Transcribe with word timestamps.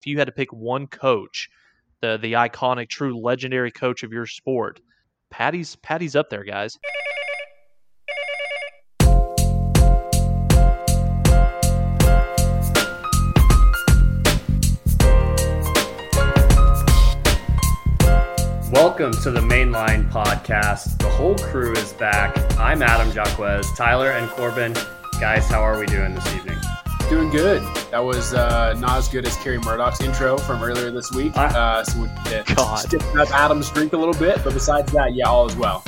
if 0.00 0.06
you 0.06 0.18
had 0.18 0.24
to 0.24 0.32
pick 0.32 0.50
one 0.50 0.86
coach, 0.86 1.50
the 2.00 2.18
the 2.20 2.32
iconic, 2.32 2.88
true, 2.88 3.18
legendary 3.18 3.70
coach 3.70 4.02
of 4.02 4.12
your 4.12 4.26
sport, 4.26 4.80
Patty's 5.30 5.76
Patty's 5.76 6.16
up 6.16 6.30
there, 6.30 6.42
guys. 6.42 6.78
Welcome 18.72 19.12
to 19.22 19.30
the 19.30 19.44
Main 19.46 19.70
Line 19.70 20.08
Podcast. 20.08 20.96
The 20.98 21.10
whole 21.10 21.36
crew 21.36 21.72
is 21.72 21.92
back. 21.94 22.34
I'm 22.58 22.80
Adam 22.82 23.10
Jacquez, 23.12 23.66
Tyler 23.76 24.12
and 24.12 24.30
Corbin. 24.30 24.72
Guys, 25.20 25.46
how 25.48 25.60
are 25.60 25.78
we 25.78 25.84
doing 25.84 26.14
this 26.14 26.34
evening? 26.34 26.56
Doing 27.08 27.30
good. 27.30 27.62
That 27.90 28.04
was 28.04 28.34
uh, 28.34 28.74
not 28.78 28.98
as 28.98 29.08
good 29.08 29.26
as 29.26 29.36
Kerry 29.36 29.58
Murdoch's 29.58 30.00
intro 30.00 30.38
from 30.38 30.62
earlier 30.62 30.90
this 30.90 31.10
week. 31.10 31.36
Uh, 31.36 31.82
so 31.82 32.02
we 32.02 32.08
uh, 32.08 33.22
up 33.22 33.30
Adam's 33.32 33.70
drink 33.70 33.92
a 33.92 33.96
little 33.96 34.14
bit, 34.14 34.42
but 34.44 34.54
besides 34.54 34.92
that, 34.92 35.14
yeah, 35.14 35.26
all 35.26 35.46
is 35.46 35.56
well. 35.56 35.82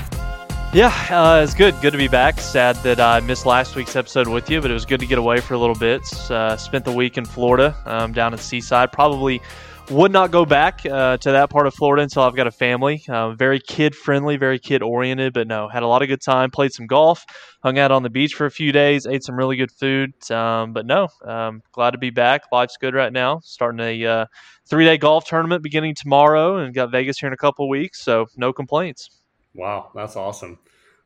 Yeah, 0.75 0.88
uh, 1.11 1.43
it's 1.43 1.52
good. 1.52 1.75
Good 1.83 1.91
to 1.91 1.98
be 1.98 2.09
back. 2.09 2.41
Sad 2.41 2.77
that 2.77 2.98
I 2.98 3.21
missed 3.21 3.45
last 3.45 3.77
week's 3.77 3.95
episode 3.95 4.27
with 4.27 4.48
you, 4.48 4.61
but 4.62 4.71
it 4.71 4.75
was 4.75 4.87
good 4.87 5.01
to 5.01 5.07
get 5.07 5.19
away 5.19 5.38
for 5.41 5.52
a 5.52 5.59
little 5.59 5.75
bit. 5.75 6.02
Uh, 6.30 6.57
spent 6.57 6.87
the 6.87 6.93
week 6.93 7.19
in 7.19 7.27
Florida, 7.27 7.77
um, 7.85 8.13
down 8.13 8.33
in 8.33 8.38
Seaside. 8.38 8.91
Probably 8.91 9.43
would 9.92 10.10
not 10.10 10.30
go 10.30 10.45
back 10.45 10.84
uh, 10.87 11.19
to 11.19 11.32
that 11.32 11.51
part 11.51 11.66
of 11.66 11.74
Florida 11.74 12.02
until 12.02 12.23
I've 12.23 12.34
got 12.34 12.46
a 12.46 12.51
family. 12.51 13.05
Uh, 13.09 13.32
very 13.34 13.60
kid 13.60 13.95
friendly, 13.95 14.37
very 14.37 14.59
kid 14.59 14.82
oriented, 14.82 15.34
but 15.34 15.46
no, 15.46 15.68
had 15.68 15.82
a 15.82 15.87
lot 15.87 16.02
of 16.02 16.09
good 16.09 16.23
time. 16.23 16.51
Played 16.51 16.73
some 16.73 16.87
golf, 16.87 17.24
hung 17.62 17.78
out 17.78 17.92
on 17.92 18.02
the 18.02 18.10
beach 18.10 18.32
for 18.34 18.46
a 18.46 18.51
few 18.51 18.73
days, 18.73 19.06
ate 19.06 19.23
some 19.23 19.37
really 19.37 19.56
good 19.56 19.70
food. 19.70 20.12
Um, 20.30 20.73
but 20.73 20.87
no, 20.87 21.09
um, 21.24 21.62
glad 21.73 21.92
to 21.92 21.98
be 21.98 22.10
back. 22.10 22.42
Life's 22.51 22.77
good 22.80 22.95
right 22.95 23.12
now. 23.12 23.41
Starting 23.45 23.80
a 23.80 24.06
uh, 24.06 24.27
three 24.68 24.84
day 24.84 24.96
golf 24.96 25.27
tournament 25.27 25.62
beginning 25.62 25.95
tomorrow, 25.95 26.56
and 26.56 26.74
got 26.74 26.90
Vegas 26.90 27.18
here 27.18 27.27
in 27.27 27.34
a 27.34 27.38
couple 27.38 27.68
weeks, 27.68 28.02
so 28.02 28.27
no 28.37 28.52
complaints. 28.52 29.21
Wow, 29.54 29.90
that's 29.95 30.16
awesome. 30.16 30.59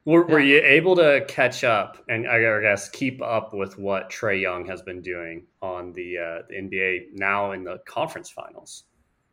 Were, 0.07 0.25
were 0.25 0.41
you 0.41 0.62
able 0.62 0.95
to 0.97 1.25
catch 1.27 1.65
up 1.65 1.99
and 2.09 2.29
I 2.29 2.39
guess 2.61 2.89
keep 2.89 3.21
up 3.21 3.53
with 3.53 3.77
what 3.77 4.09
Trae 4.09 4.41
Young 4.41 4.65
has 4.67 4.81
been 4.81 5.03
doing 5.03 5.45
on 5.61 5.93
the, 5.95 6.17
uh, 6.17 6.43
the 6.49 6.55
NBA 6.55 7.07
now 7.15 7.51
in 7.51 7.65
the 7.65 7.79
conference 7.89 8.31
finals? 8.31 8.84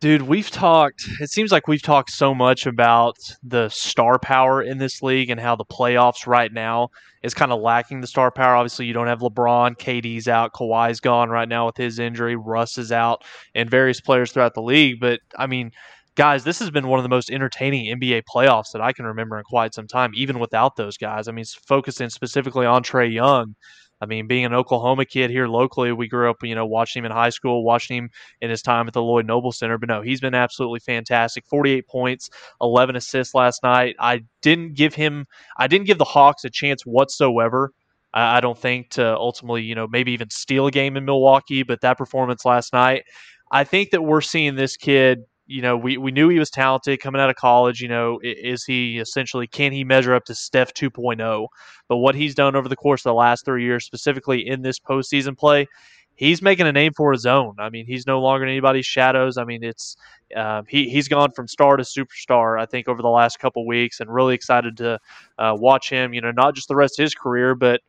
Dude, 0.01 0.23
we've 0.23 0.49
talked. 0.49 1.07
It 1.21 1.29
seems 1.29 1.51
like 1.51 1.67
we've 1.67 1.81
talked 1.83 2.09
so 2.09 2.33
much 2.33 2.65
about 2.65 3.17
the 3.43 3.69
star 3.69 4.17
power 4.17 4.63
in 4.63 4.79
this 4.79 5.03
league 5.03 5.29
and 5.29 5.39
how 5.39 5.55
the 5.55 5.63
playoffs 5.63 6.25
right 6.25 6.51
now 6.51 6.89
is 7.21 7.35
kind 7.35 7.53
of 7.53 7.61
lacking 7.61 8.01
the 8.01 8.07
star 8.07 8.31
power. 8.31 8.55
Obviously, 8.55 8.87
you 8.87 8.93
don't 8.93 9.07
have 9.07 9.19
LeBron, 9.19 9.77
KD's 9.77 10.27
out, 10.27 10.53
Kawhi's 10.53 10.99
gone 10.99 11.29
right 11.29 11.47
now 11.47 11.67
with 11.67 11.77
his 11.77 11.99
injury, 11.99 12.35
Russ 12.35 12.77
is 12.77 12.91
out, 12.91 13.23
and 13.53 13.69
various 13.69 14.01
players 14.01 14.31
throughout 14.31 14.55
the 14.55 14.61
league. 14.61 14.99
But 14.99 15.21
I 15.37 15.45
mean, 15.45 15.71
guys, 16.15 16.43
this 16.43 16.59
has 16.59 16.71
been 16.71 16.87
one 16.87 16.99
of 16.99 17.03
the 17.03 17.09
most 17.09 17.31
entertaining 17.31 17.95
NBA 17.97 18.23
playoffs 18.33 18.71
that 18.73 18.81
I 18.81 18.93
can 18.93 19.05
remember 19.05 19.37
in 19.37 19.43
quite 19.43 19.73
some 19.73 19.87
time, 19.87 20.11
even 20.15 20.39
without 20.39 20.75
those 20.75 20.97
guys. 20.97 21.27
I 21.27 21.31
mean, 21.31 21.45
focusing 21.67 22.09
specifically 22.09 22.65
on 22.65 22.83
Trae 22.83 23.11
Young. 23.11 23.55
I 24.01 24.05
mean, 24.05 24.27
being 24.27 24.43
an 24.43 24.53
Oklahoma 24.53 25.05
kid 25.05 25.29
here 25.29 25.47
locally, 25.47 25.93
we 25.93 26.09
grew 26.09 26.29
up, 26.29 26.37
you 26.43 26.55
know, 26.55 26.65
watching 26.65 26.99
him 26.99 27.05
in 27.05 27.11
high 27.13 27.29
school, 27.29 27.63
watching 27.63 27.97
him 27.97 28.09
in 28.41 28.49
his 28.49 28.61
time 28.61 28.85
at 28.87 28.93
the 28.93 29.01
Lloyd 29.01 29.25
Noble 29.25 29.53
Center. 29.53 29.77
But 29.77 29.87
no, 29.87 30.01
he's 30.01 30.19
been 30.19 30.35
absolutely 30.35 30.81
fantastic. 30.81 31.45
48 31.45 31.87
points, 31.87 32.29
11 32.59 32.97
assists 32.97 33.33
last 33.33 33.63
night. 33.63 33.95
I 33.99 34.23
didn't 34.41 34.73
give 34.73 34.93
him, 34.93 35.25
I 35.57 35.67
didn't 35.67 35.87
give 35.87 35.99
the 35.99 36.03
Hawks 36.03 36.43
a 36.43 36.49
chance 36.49 36.85
whatsoever. 36.85 37.71
I 38.13 38.41
don't 38.41 38.57
think 38.57 38.89
to 38.91 39.15
ultimately, 39.15 39.63
you 39.63 39.73
know, 39.73 39.87
maybe 39.87 40.11
even 40.11 40.29
steal 40.29 40.67
a 40.67 40.71
game 40.71 40.97
in 40.97 41.05
Milwaukee. 41.05 41.63
But 41.63 41.79
that 41.81 41.97
performance 41.97 42.43
last 42.43 42.73
night, 42.73 43.05
I 43.51 43.63
think 43.63 43.91
that 43.91 44.01
we're 44.01 44.21
seeing 44.21 44.55
this 44.55 44.75
kid 44.75 45.19
you 45.45 45.61
know, 45.61 45.75
we, 45.77 45.97
we 45.97 46.11
knew 46.11 46.29
he 46.29 46.39
was 46.39 46.49
talented 46.49 46.99
coming 47.01 47.21
out 47.21 47.29
of 47.29 47.35
college. 47.35 47.81
You 47.81 47.89
know, 47.89 48.19
is 48.23 48.63
he 48.63 48.99
essentially, 48.99 49.47
can 49.47 49.71
he 49.71 49.83
measure 49.83 50.13
up 50.13 50.25
to 50.25 50.35
Steph 50.35 50.73
2.0? 50.73 51.47
But 51.89 51.97
what 51.97 52.15
he's 52.15 52.35
done 52.35 52.55
over 52.55 52.69
the 52.69 52.75
course 52.75 53.01
of 53.01 53.09
the 53.09 53.15
last 53.15 53.45
three 53.45 53.63
years, 53.63 53.85
specifically 53.85 54.47
in 54.47 54.61
this 54.61 54.79
postseason 54.79 55.37
play, 55.37 55.67
he's 56.15 56.41
making 56.41 56.67
a 56.67 56.71
name 56.71 56.93
for 56.95 57.11
his 57.11 57.25
own. 57.25 57.55
I 57.59 57.69
mean, 57.69 57.85
he's 57.85 58.07
no 58.07 58.21
longer 58.21 58.45
in 58.45 58.51
anybody's 58.51 58.85
shadows. 58.85 59.37
I 59.37 59.43
mean, 59.43 59.63
it's 59.63 59.95
uh, 60.35 60.63
he 60.67 60.89
he's 60.89 61.07
gone 61.07 61.31
from 61.31 61.47
star 61.47 61.77
to 61.77 61.83
superstar. 61.83 62.59
I 62.59 62.65
think 62.65 62.87
over 62.87 63.01
the 63.01 63.09
last 63.09 63.39
couple 63.39 63.65
weeks, 63.65 63.99
and 63.99 64.13
really 64.13 64.35
excited 64.35 64.77
to 64.77 64.99
uh, 65.37 65.55
watch 65.57 65.89
him. 65.89 66.13
You 66.13 66.21
know, 66.21 66.31
not 66.31 66.55
just 66.55 66.67
the 66.67 66.75
rest 66.75 66.99
of 66.99 67.03
his 67.03 67.15
career, 67.15 67.55
but 67.55 67.81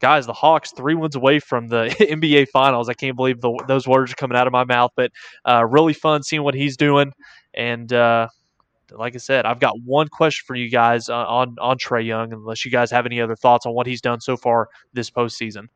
guys, 0.00 0.26
the 0.26 0.32
Hawks 0.32 0.72
three 0.72 0.94
wins 0.94 1.14
away 1.14 1.38
from 1.38 1.68
the 1.68 1.94
NBA 2.00 2.48
Finals. 2.48 2.88
I 2.88 2.94
can't 2.94 3.16
believe 3.16 3.40
the, 3.40 3.62
those 3.68 3.86
words 3.86 4.12
are 4.12 4.16
coming 4.16 4.36
out 4.36 4.46
of 4.46 4.52
my 4.52 4.64
mouth, 4.64 4.90
but 4.96 5.12
uh, 5.44 5.64
really 5.64 5.92
fun 5.92 6.22
seeing 6.22 6.42
what 6.42 6.54
he's 6.54 6.76
doing. 6.76 7.12
And 7.54 7.92
uh, 7.92 8.28
like 8.92 9.14
I 9.14 9.18
said, 9.18 9.46
I've 9.46 9.60
got 9.60 9.74
one 9.84 10.08
question 10.08 10.44
for 10.46 10.54
you 10.56 10.70
guys 10.70 11.08
on 11.08 11.56
on 11.60 11.78
Trae 11.78 12.04
Young, 12.04 12.32
unless 12.32 12.64
you 12.64 12.70
guys 12.70 12.90
have 12.90 13.06
any 13.06 13.20
other 13.20 13.36
thoughts 13.36 13.66
on 13.66 13.74
what 13.74 13.86
he's 13.86 14.00
done 14.00 14.20
so 14.20 14.36
far 14.36 14.68
this 14.92 15.10
postseason. 15.10 15.68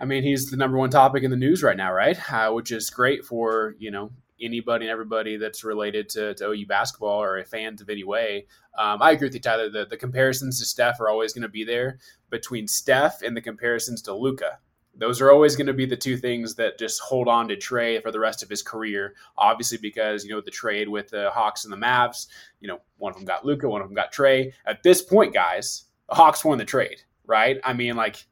I 0.00 0.04
mean, 0.04 0.22
he's 0.22 0.50
the 0.50 0.56
number 0.56 0.78
one 0.78 0.90
topic 0.90 1.24
in 1.24 1.30
the 1.30 1.36
news 1.36 1.62
right 1.62 1.76
now, 1.76 1.92
right? 1.92 2.18
Uh, 2.32 2.52
which 2.52 2.70
is 2.70 2.90
great 2.90 3.24
for 3.24 3.74
you 3.78 3.90
know 3.90 4.10
anybody 4.40 4.86
and 4.86 4.92
everybody 4.92 5.36
that's 5.36 5.64
related 5.64 6.08
to, 6.10 6.34
to 6.34 6.50
OU 6.50 6.66
basketball 6.66 7.22
or 7.22 7.38
a 7.38 7.44
fan 7.44 7.76
of 7.80 7.88
any 7.88 8.04
way. 8.04 8.46
Um, 8.76 9.02
I 9.02 9.12
agree 9.12 9.26
with 9.26 9.34
you, 9.34 9.40
Tyler. 9.40 9.70
The, 9.70 9.86
the 9.86 9.96
comparisons 9.96 10.58
to 10.60 10.64
Steph 10.64 11.00
are 11.00 11.08
always 11.08 11.32
going 11.32 11.42
to 11.42 11.48
be 11.48 11.64
there 11.64 11.98
between 12.30 12.68
Steph 12.68 13.22
and 13.22 13.36
the 13.36 13.40
comparisons 13.40 14.02
to 14.02 14.14
Luka. 14.14 14.58
Those 14.96 15.20
are 15.20 15.30
always 15.30 15.54
going 15.54 15.68
to 15.68 15.72
be 15.72 15.86
the 15.86 15.96
two 15.96 16.16
things 16.16 16.56
that 16.56 16.78
just 16.78 17.00
hold 17.00 17.28
on 17.28 17.46
to 17.48 17.56
Trae 17.56 18.02
for 18.02 18.10
the 18.10 18.18
rest 18.18 18.42
of 18.42 18.48
his 18.48 18.62
career. 18.62 19.14
Obviously, 19.36 19.78
because 19.78 20.24
you 20.24 20.30
know 20.30 20.40
the 20.40 20.50
trade 20.50 20.88
with 20.88 21.08
the 21.10 21.30
Hawks 21.30 21.64
and 21.64 21.72
the 21.72 21.76
Mavs, 21.76 22.26
you 22.60 22.66
know 22.66 22.80
one 22.96 23.12
of 23.12 23.16
them 23.16 23.24
got 23.24 23.46
Luka, 23.46 23.68
one 23.68 23.80
of 23.80 23.86
them 23.86 23.94
got 23.94 24.12
Trae. 24.12 24.52
At 24.66 24.82
this 24.82 25.00
point, 25.00 25.32
guys, 25.32 25.84
the 26.08 26.16
Hawks 26.16 26.44
won 26.44 26.58
the 26.58 26.64
trade, 26.64 27.02
right? 27.26 27.60
I 27.62 27.74
mean, 27.74 27.94
like 27.94 28.26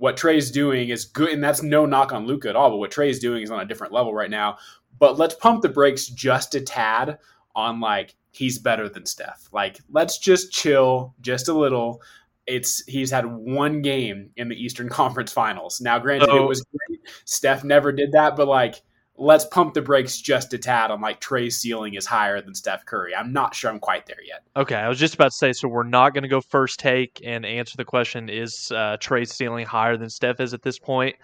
what 0.00 0.16
Trae's 0.16 0.50
doing 0.50 0.88
is 0.88 1.04
good, 1.04 1.30
and 1.30 1.44
that's 1.44 1.62
no 1.62 1.86
knock 1.86 2.12
on 2.12 2.26
Luka 2.26 2.48
at 2.48 2.56
all. 2.56 2.70
But 2.70 2.78
what 2.78 2.90
Trae's 2.90 3.18
doing 3.18 3.42
is 3.42 3.50
on 3.50 3.60
a 3.60 3.66
different 3.66 3.92
level 3.92 4.12
right 4.14 4.30
now. 4.30 4.58
But 5.00 5.18
let's 5.18 5.34
pump 5.34 5.62
the 5.62 5.68
brakes 5.68 6.06
just 6.06 6.54
a 6.54 6.60
tad 6.60 7.18
on 7.56 7.80
like 7.80 8.14
he's 8.30 8.58
better 8.60 8.88
than 8.88 9.06
Steph. 9.06 9.48
Like 9.52 9.78
let's 9.90 10.18
just 10.18 10.52
chill 10.52 11.14
just 11.20 11.48
a 11.48 11.54
little. 11.54 12.00
It's 12.46 12.84
he's 12.86 13.10
had 13.10 13.26
one 13.26 13.82
game 13.82 14.30
in 14.36 14.48
the 14.48 14.56
Eastern 14.56 14.88
Conference 15.00 15.32
Finals. 15.32 15.80
Now, 15.80 15.98
granted, 15.98 16.28
oh. 16.30 16.44
it 16.44 16.48
was 16.48 16.62
great. 16.62 17.00
Steph 17.24 17.64
never 17.64 17.90
did 17.90 18.12
that, 18.12 18.36
but 18.36 18.46
like 18.46 18.82
let's 19.16 19.44
pump 19.44 19.74
the 19.74 19.82
brakes 19.82 20.18
just 20.18 20.52
a 20.54 20.58
tad 20.58 20.90
on 20.90 21.00
like 21.00 21.20
Trae's 21.20 21.58
ceiling 21.58 21.94
is 21.94 22.06
higher 22.06 22.40
than 22.40 22.54
Steph 22.54 22.86
Curry. 22.86 23.14
I'm 23.14 23.32
not 23.32 23.54
sure 23.54 23.70
I'm 23.70 23.78
quite 23.78 24.06
there 24.06 24.22
yet. 24.26 24.42
Okay, 24.56 24.76
I 24.76 24.88
was 24.88 24.98
just 24.98 25.14
about 25.14 25.30
to 25.30 25.36
say, 25.36 25.52
so 25.52 25.68
we're 25.68 25.82
not 25.82 26.14
going 26.14 26.22
to 26.22 26.28
go 26.28 26.40
first 26.40 26.80
take 26.80 27.20
and 27.24 27.44
answer 27.44 27.76
the 27.76 27.84
question: 27.84 28.28
Is 28.28 28.72
uh, 28.74 28.96
Trae's 28.98 29.32
ceiling 29.32 29.66
higher 29.66 29.96
than 29.96 30.10
Steph 30.10 30.40
is 30.40 30.54
at 30.54 30.62
this 30.62 30.78
point? 30.78 31.16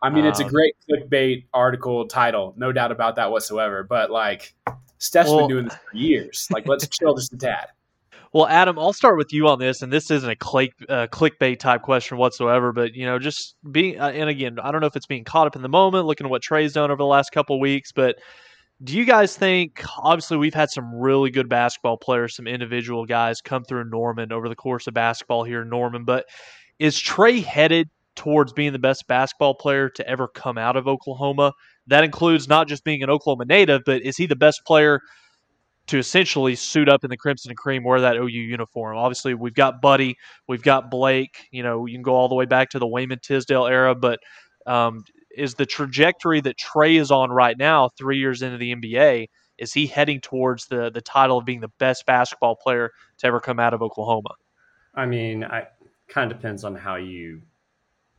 I 0.00 0.10
mean, 0.10 0.24
it's 0.24 0.40
a 0.40 0.44
um, 0.44 0.50
great 0.50 0.74
clickbait 0.88 1.46
article 1.52 2.06
title, 2.06 2.54
no 2.56 2.72
doubt 2.72 2.92
about 2.92 3.16
that 3.16 3.30
whatsoever. 3.30 3.82
But 3.82 4.10
like, 4.10 4.54
Steph's 4.98 5.30
well, 5.30 5.40
been 5.40 5.48
doing 5.48 5.64
this 5.64 5.74
for 5.74 5.96
years. 5.96 6.46
Like, 6.50 6.68
let's 6.68 6.86
chill 6.98 7.14
just 7.14 7.32
a 7.32 7.36
tad. 7.36 7.68
Well, 8.32 8.46
Adam, 8.46 8.78
I'll 8.78 8.92
start 8.92 9.16
with 9.16 9.32
you 9.32 9.48
on 9.48 9.58
this, 9.58 9.80
and 9.80 9.90
this 9.90 10.10
isn't 10.10 10.28
a 10.28 10.36
click 10.36 10.72
uh, 10.88 11.06
clickbait 11.06 11.58
type 11.58 11.82
question 11.82 12.18
whatsoever, 12.18 12.72
but 12.72 12.94
you 12.94 13.06
know, 13.06 13.18
just 13.18 13.56
being, 13.70 13.98
uh, 13.98 14.10
and 14.10 14.28
again, 14.28 14.58
I 14.62 14.70
don't 14.70 14.82
know 14.82 14.86
if 14.86 14.96
it's 14.96 15.06
being 15.06 15.24
caught 15.24 15.46
up 15.46 15.56
in 15.56 15.62
the 15.62 15.68
moment, 15.68 16.06
looking 16.06 16.26
at 16.26 16.30
what 16.30 16.42
Trae's 16.42 16.74
done 16.74 16.90
over 16.90 16.98
the 16.98 17.06
last 17.06 17.30
couple 17.32 17.58
weeks, 17.58 17.90
but 17.90 18.16
do 18.84 18.96
you 18.96 19.04
guys 19.04 19.36
think? 19.36 19.82
Obviously, 19.98 20.36
we've 20.36 20.54
had 20.54 20.70
some 20.70 20.94
really 20.94 21.30
good 21.30 21.48
basketball 21.48 21.96
players, 21.96 22.36
some 22.36 22.46
individual 22.46 23.06
guys 23.06 23.40
come 23.40 23.64
through 23.64 23.84
Norman 23.84 24.30
over 24.30 24.48
the 24.48 24.54
course 24.54 24.86
of 24.86 24.94
basketball 24.94 25.42
here 25.42 25.62
in 25.62 25.68
Norman, 25.68 26.04
but 26.04 26.26
is 26.78 26.96
Trae 26.96 27.42
headed 27.42 27.88
towards 28.18 28.52
being 28.52 28.72
the 28.72 28.80
best 28.80 29.06
basketball 29.06 29.54
player 29.54 29.88
to 29.88 30.06
ever 30.08 30.26
come 30.26 30.58
out 30.58 30.76
of 30.76 30.88
Oklahoma. 30.88 31.52
That 31.86 32.02
includes 32.02 32.48
not 32.48 32.66
just 32.66 32.82
being 32.82 33.00
an 33.04 33.08
Oklahoma 33.08 33.44
native, 33.44 33.82
but 33.86 34.02
is 34.02 34.16
he 34.16 34.26
the 34.26 34.34
best 34.34 34.62
player 34.66 35.00
to 35.86 35.98
essentially 35.98 36.56
suit 36.56 36.88
up 36.88 37.04
in 37.04 37.10
the 37.10 37.16
crimson 37.16 37.52
and 37.52 37.56
cream, 37.56 37.84
wear 37.84 38.00
that 38.00 38.16
OU 38.16 38.26
uniform? 38.26 38.96
Obviously, 38.96 39.34
we've 39.34 39.54
got 39.54 39.80
Buddy, 39.80 40.16
we've 40.48 40.64
got 40.64 40.90
Blake. 40.90 41.46
You 41.52 41.62
know, 41.62 41.86
you 41.86 41.94
can 41.94 42.02
go 42.02 42.14
all 42.14 42.28
the 42.28 42.34
way 42.34 42.44
back 42.44 42.70
to 42.70 42.80
the 42.80 42.88
Wayman 42.88 43.20
Tisdale 43.22 43.66
era, 43.66 43.94
but 43.94 44.18
um, 44.66 45.04
is 45.30 45.54
the 45.54 45.64
trajectory 45.64 46.40
that 46.40 46.58
Trae 46.58 47.00
is 47.00 47.12
on 47.12 47.30
right 47.30 47.56
now, 47.56 47.88
three 47.96 48.18
years 48.18 48.42
into 48.42 48.58
the 48.58 48.74
NBA, 48.74 49.28
is 49.58 49.72
he 49.72 49.86
heading 49.86 50.20
towards 50.20 50.66
the 50.66 50.90
the 50.90 51.00
title 51.00 51.38
of 51.38 51.44
being 51.44 51.60
the 51.60 51.70
best 51.78 52.04
basketball 52.04 52.56
player 52.56 52.90
to 53.18 53.26
ever 53.28 53.38
come 53.38 53.60
out 53.60 53.74
of 53.74 53.80
Oklahoma? 53.80 54.30
I 54.96 55.06
mean, 55.06 55.44
I 55.44 55.68
kind 56.08 56.32
of 56.32 56.36
depends 56.36 56.64
on 56.64 56.74
how 56.74 56.96
you 56.96 57.42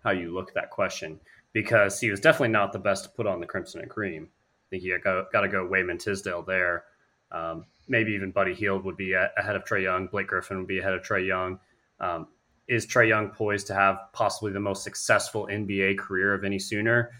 how 0.09 0.19
you 0.19 0.33
look 0.33 0.49
at 0.49 0.55
that 0.55 0.71
question 0.71 1.19
because 1.53 1.99
he 1.99 2.09
was 2.09 2.19
definitely 2.19 2.49
not 2.49 2.73
the 2.73 2.79
best 2.79 3.03
to 3.03 3.09
put 3.11 3.27
on 3.27 3.39
the 3.39 3.45
Crimson 3.45 3.81
and 3.81 3.89
Cream. 3.89 4.27
I 4.27 4.65
think 4.69 4.83
you 4.83 4.97
got, 4.99 5.31
got 5.31 5.41
to 5.41 5.47
go 5.47 5.67
Wayman 5.67 5.99
Tisdale 5.99 6.43
there. 6.43 6.83
Um, 7.31 7.65
maybe 7.87 8.13
even 8.13 8.31
Buddy 8.31 8.53
Hield 8.53 8.83
would 8.85 8.97
be 8.97 9.13
ahead 9.13 9.55
of 9.55 9.65
Trae 9.65 9.83
Young. 9.83 10.07
Blake 10.07 10.27
Griffin 10.27 10.57
would 10.57 10.67
be 10.67 10.79
ahead 10.79 10.93
of 10.93 11.01
Trae 11.01 11.25
Young. 11.25 11.59
Um, 11.99 12.27
is 12.67 12.85
Trae 12.85 13.07
Young 13.07 13.29
poised 13.29 13.67
to 13.67 13.73
have 13.73 13.97
possibly 14.13 14.51
the 14.51 14.59
most 14.59 14.83
successful 14.83 15.47
NBA 15.51 15.97
career 15.97 16.33
of 16.33 16.43
any 16.43 16.59
Sooner? 16.59 17.11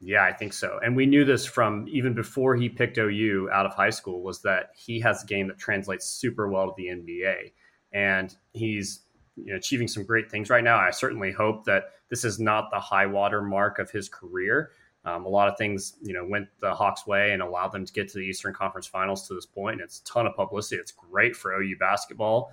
Yeah, 0.00 0.24
I 0.24 0.32
think 0.32 0.52
so. 0.52 0.80
And 0.84 0.94
we 0.94 1.06
knew 1.06 1.24
this 1.24 1.46
from 1.46 1.86
even 1.88 2.14
before 2.14 2.56
he 2.56 2.68
picked 2.68 2.98
OU 2.98 3.48
out 3.52 3.64
of 3.64 3.72
high 3.72 3.90
school 3.90 4.22
was 4.22 4.42
that 4.42 4.70
he 4.76 5.00
has 5.00 5.22
a 5.22 5.26
game 5.26 5.48
that 5.48 5.58
translates 5.58 6.06
super 6.06 6.48
well 6.48 6.66
to 6.68 6.74
the 6.76 6.88
NBA. 6.88 7.52
And 7.92 8.34
he's 8.52 9.03
you 9.36 9.46
know, 9.46 9.56
achieving 9.56 9.88
some 9.88 10.04
great 10.04 10.30
things 10.30 10.50
right 10.50 10.64
now. 10.64 10.78
I 10.78 10.90
certainly 10.90 11.32
hope 11.32 11.64
that 11.64 11.90
this 12.08 12.24
is 12.24 12.38
not 12.38 12.70
the 12.70 12.80
high 12.80 13.06
water 13.06 13.42
mark 13.42 13.78
of 13.78 13.90
his 13.90 14.08
career. 14.08 14.70
Um, 15.04 15.26
a 15.26 15.28
lot 15.28 15.48
of 15.48 15.58
things, 15.58 15.96
you 16.02 16.14
know, 16.14 16.24
went 16.24 16.48
the 16.60 16.74
Hawks' 16.74 17.06
way 17.06 17.32
and 17.32 17.42
allowed 17.42 17.72
them 17.72 17.84
to 17.84 17.92
get 17.92 18.08
to 18.08 18.18
the 18.18 18.24
Eastern 18.24 18.54
Conference 18.54 18.86
Finals 18.86 19.28
to 19.28 19.34
this 19.34 19.44
point. 19.44 19.80
It's 19.80 20.00
a 20.00 20.04
ton 20.04 20.26
of 20.26 20.34
publicity. 20.34 20.80
It's 20.80 20.92
great 20.92 21.36
for 21.36 21.52
OU 21.52 21.76
basketball. 21.78 22.52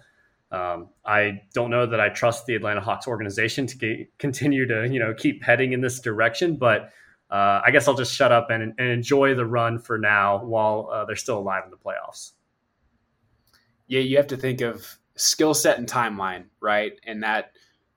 Um, 0.51 0.89
I 1.05 1.41
don't 1.53 1.69
know 1.69 1.85
that 1.85 2.01
I 2.01 2.09
trust 2.09 2.45
the 2.45 2.55
Atlanta 2.55 2.81
Hawks 2.81 3.07
organization 3.07 3.67
to 3.67 3.77
get, 3.77 4.17
continue 4.17 4.67
to, 4.67 4.85
you 4.85 4.99
know, 4.99 5.13
keep 5.13 5.41
heading 5.43 5.71
in 5.71 5.79
this 5.79 6.01
direction, 6.01 6.57
but 6.57 6.91
uh, 7.29 7.61
I 7.65 7.71
guess 7.71 7.87
I'll 7.87 7.95
just 7.95 8.13
shut 8.13 8.33
up 8.33 8.49
and, 8.49 8.73
and, 8.77 8.89
enjoy 8.89 9.33
the 9.33 9.45
run 9.45 9.79
for 9.79 9.97
now 9.97 10.43
while 10.43 10.89
uh, 10.91 11.05
they're 11.05 11.15
still 11.15 11.39
alive 11.39 11.63
in 11.63 11.71
the 11.71 11.77
playoffs. 11.77 12.31
Yeah, 13.87 14.01
you 14.01 14.17
have 14.17 14.27
to 14.27 14.37
think 14.37 14.59
of 14.59 14.97
skill 15.21 15.53
set 15.53 15.77
and 15.77 15.87
timeline, 15.87 16.45
right? 16.59 16.93
And 17.05 17.23
that 17.23 17.51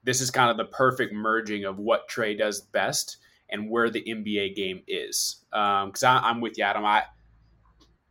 this 0.04 0.20
is 0.20 0.30
kind 0.30 0.50
of 0.50 0.56
the 0.56 0.66
perfect 0.66 1.12
merging 1.12 1.64
of 1.64 1.78
what 1.78 2.08
Trae 2.08 2.36
does 2.38 2.60
best 2.60 3.18
and 3.48 3.70
where 3.70 3.90
the 3.90 4.02
NBA 4.02 4.54
game 4.54 4.82
is. 4.86 5.44
Because 5.50 6.02
um, 6.02 6.20
I'm 6.24 6.40
with 6.40 6.58
you, 6.58 6.64
Adam. 6.64 6.84
I, 6.84 7.04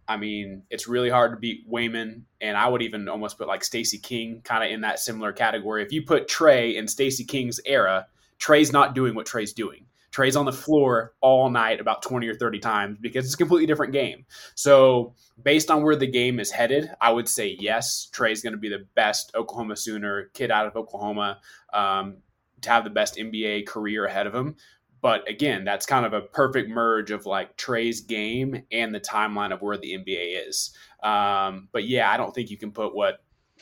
I 0.08 0.18
mean, 0.18 0.64
it's 0.70 0.88
really 0.88 1.10
hard 1.10 1.32
to 1.32 1.38
beat 1.38 1.68
Wayman, 1.70 2.26
and 2.42 2.58
I 2.58 2.68
would 2.68 2.82
even 2.82 3.08
almost 3.08 3.38
put 3.38 3.48
like 3.48 3.64
Stacey 3.64 4.00
King 4.00 4.42
kind 4.44 4.64
of 4.64 4.72
in 4.72 4.82
that 4.82 5.00
similar 5.00 5.32
category. 5.32 5.84
If 5.84 5.92
you 5.92 6.02
put 6.04 6.28
Trae 6.28 6.76
in 6.76 6.88
Stacey 6.88 7.24
King's 7.24 7.60
era, 7.66 8.08
Trae's 8.40 8.74
not 8.74 8.96
doing 8.96 9.16
what 9.16 9.26
Trae's 9.26 9.54
doing. 9.54 9.86
Trae's 10.14 10.36
on 10.36 10.46
the 10.46 10.54
floor 10.54 11.14
all 11.22 11.50
night 11.50 11.82
about 11.82 12.04
20 12.04 12.28
or 12.28 12.36
30 12.36 12.60
times 12.60 12.98
because 13.02 13.26
it's 13.26 13.34
a 13.34 13.38
completely 13.38 13.66
different 13.66 13.94
game. 13.94 14.26
So, 14.54 15.16
based 15.42 15.72
on 15.72 15.84
where 15.84 15.96
the 15.96 16.08
game 16.08 16.40
is 16.40 16.52
headed, 16.52 16.92
I 17.02 17.12
would 17.12 17.28
say 17.28 17.58
yes, 17.60 18.10
Trae's 18.12 18.44
going 18.44 18.54
to 18.54 18.60
be 18.60 18.70
the 18.70 18.86
best 18.94 19.32
Oklahoma 19.36 19.76
Sooner 19.76 20.30
kid 20.34 20.52
out 20.52 20.68
of 20.68 20.76
Oklahoma 20.76 21.40
um, 21.74 22.18
to 22.62 22.70
have 22.70 22.84
the 22.84 22.92
best 22.92 23.18
NBA 23.18 23.66
career 23.66 24.06
ahead 24.06 24.28
of 24.28 24.36
him. 24.36 24.56
But 25.02 25.28
again, 25.28 25.66
that's 25.66 25.86
kind 25.86 26.06
of 26.06 26.14
a 26.14 26.22
perfect 26.22 26.70
merge 26.70 27.10
of 27.12 27.26
like 27.26 27.58
Trae's 27.58 28.00
game 28.00 28.64
and 28.72 28.94
the 28.94 29.02
timeline 29.02 29.52
of 29.52 29.62
where 29.62 29.78
the 29.78 29.98
NBA 29.98 30.48
is. 30.48 30.78
Um, 31.02 31.70
but 31.74 31.86
yeah, 31.86 32.10
I 32.10 32.18
don't 32.18 32.34
think 32.34 32.52
you 32.52 32.58
can 32.58 32.72
put 32.72 32.96
what 32.96 33.22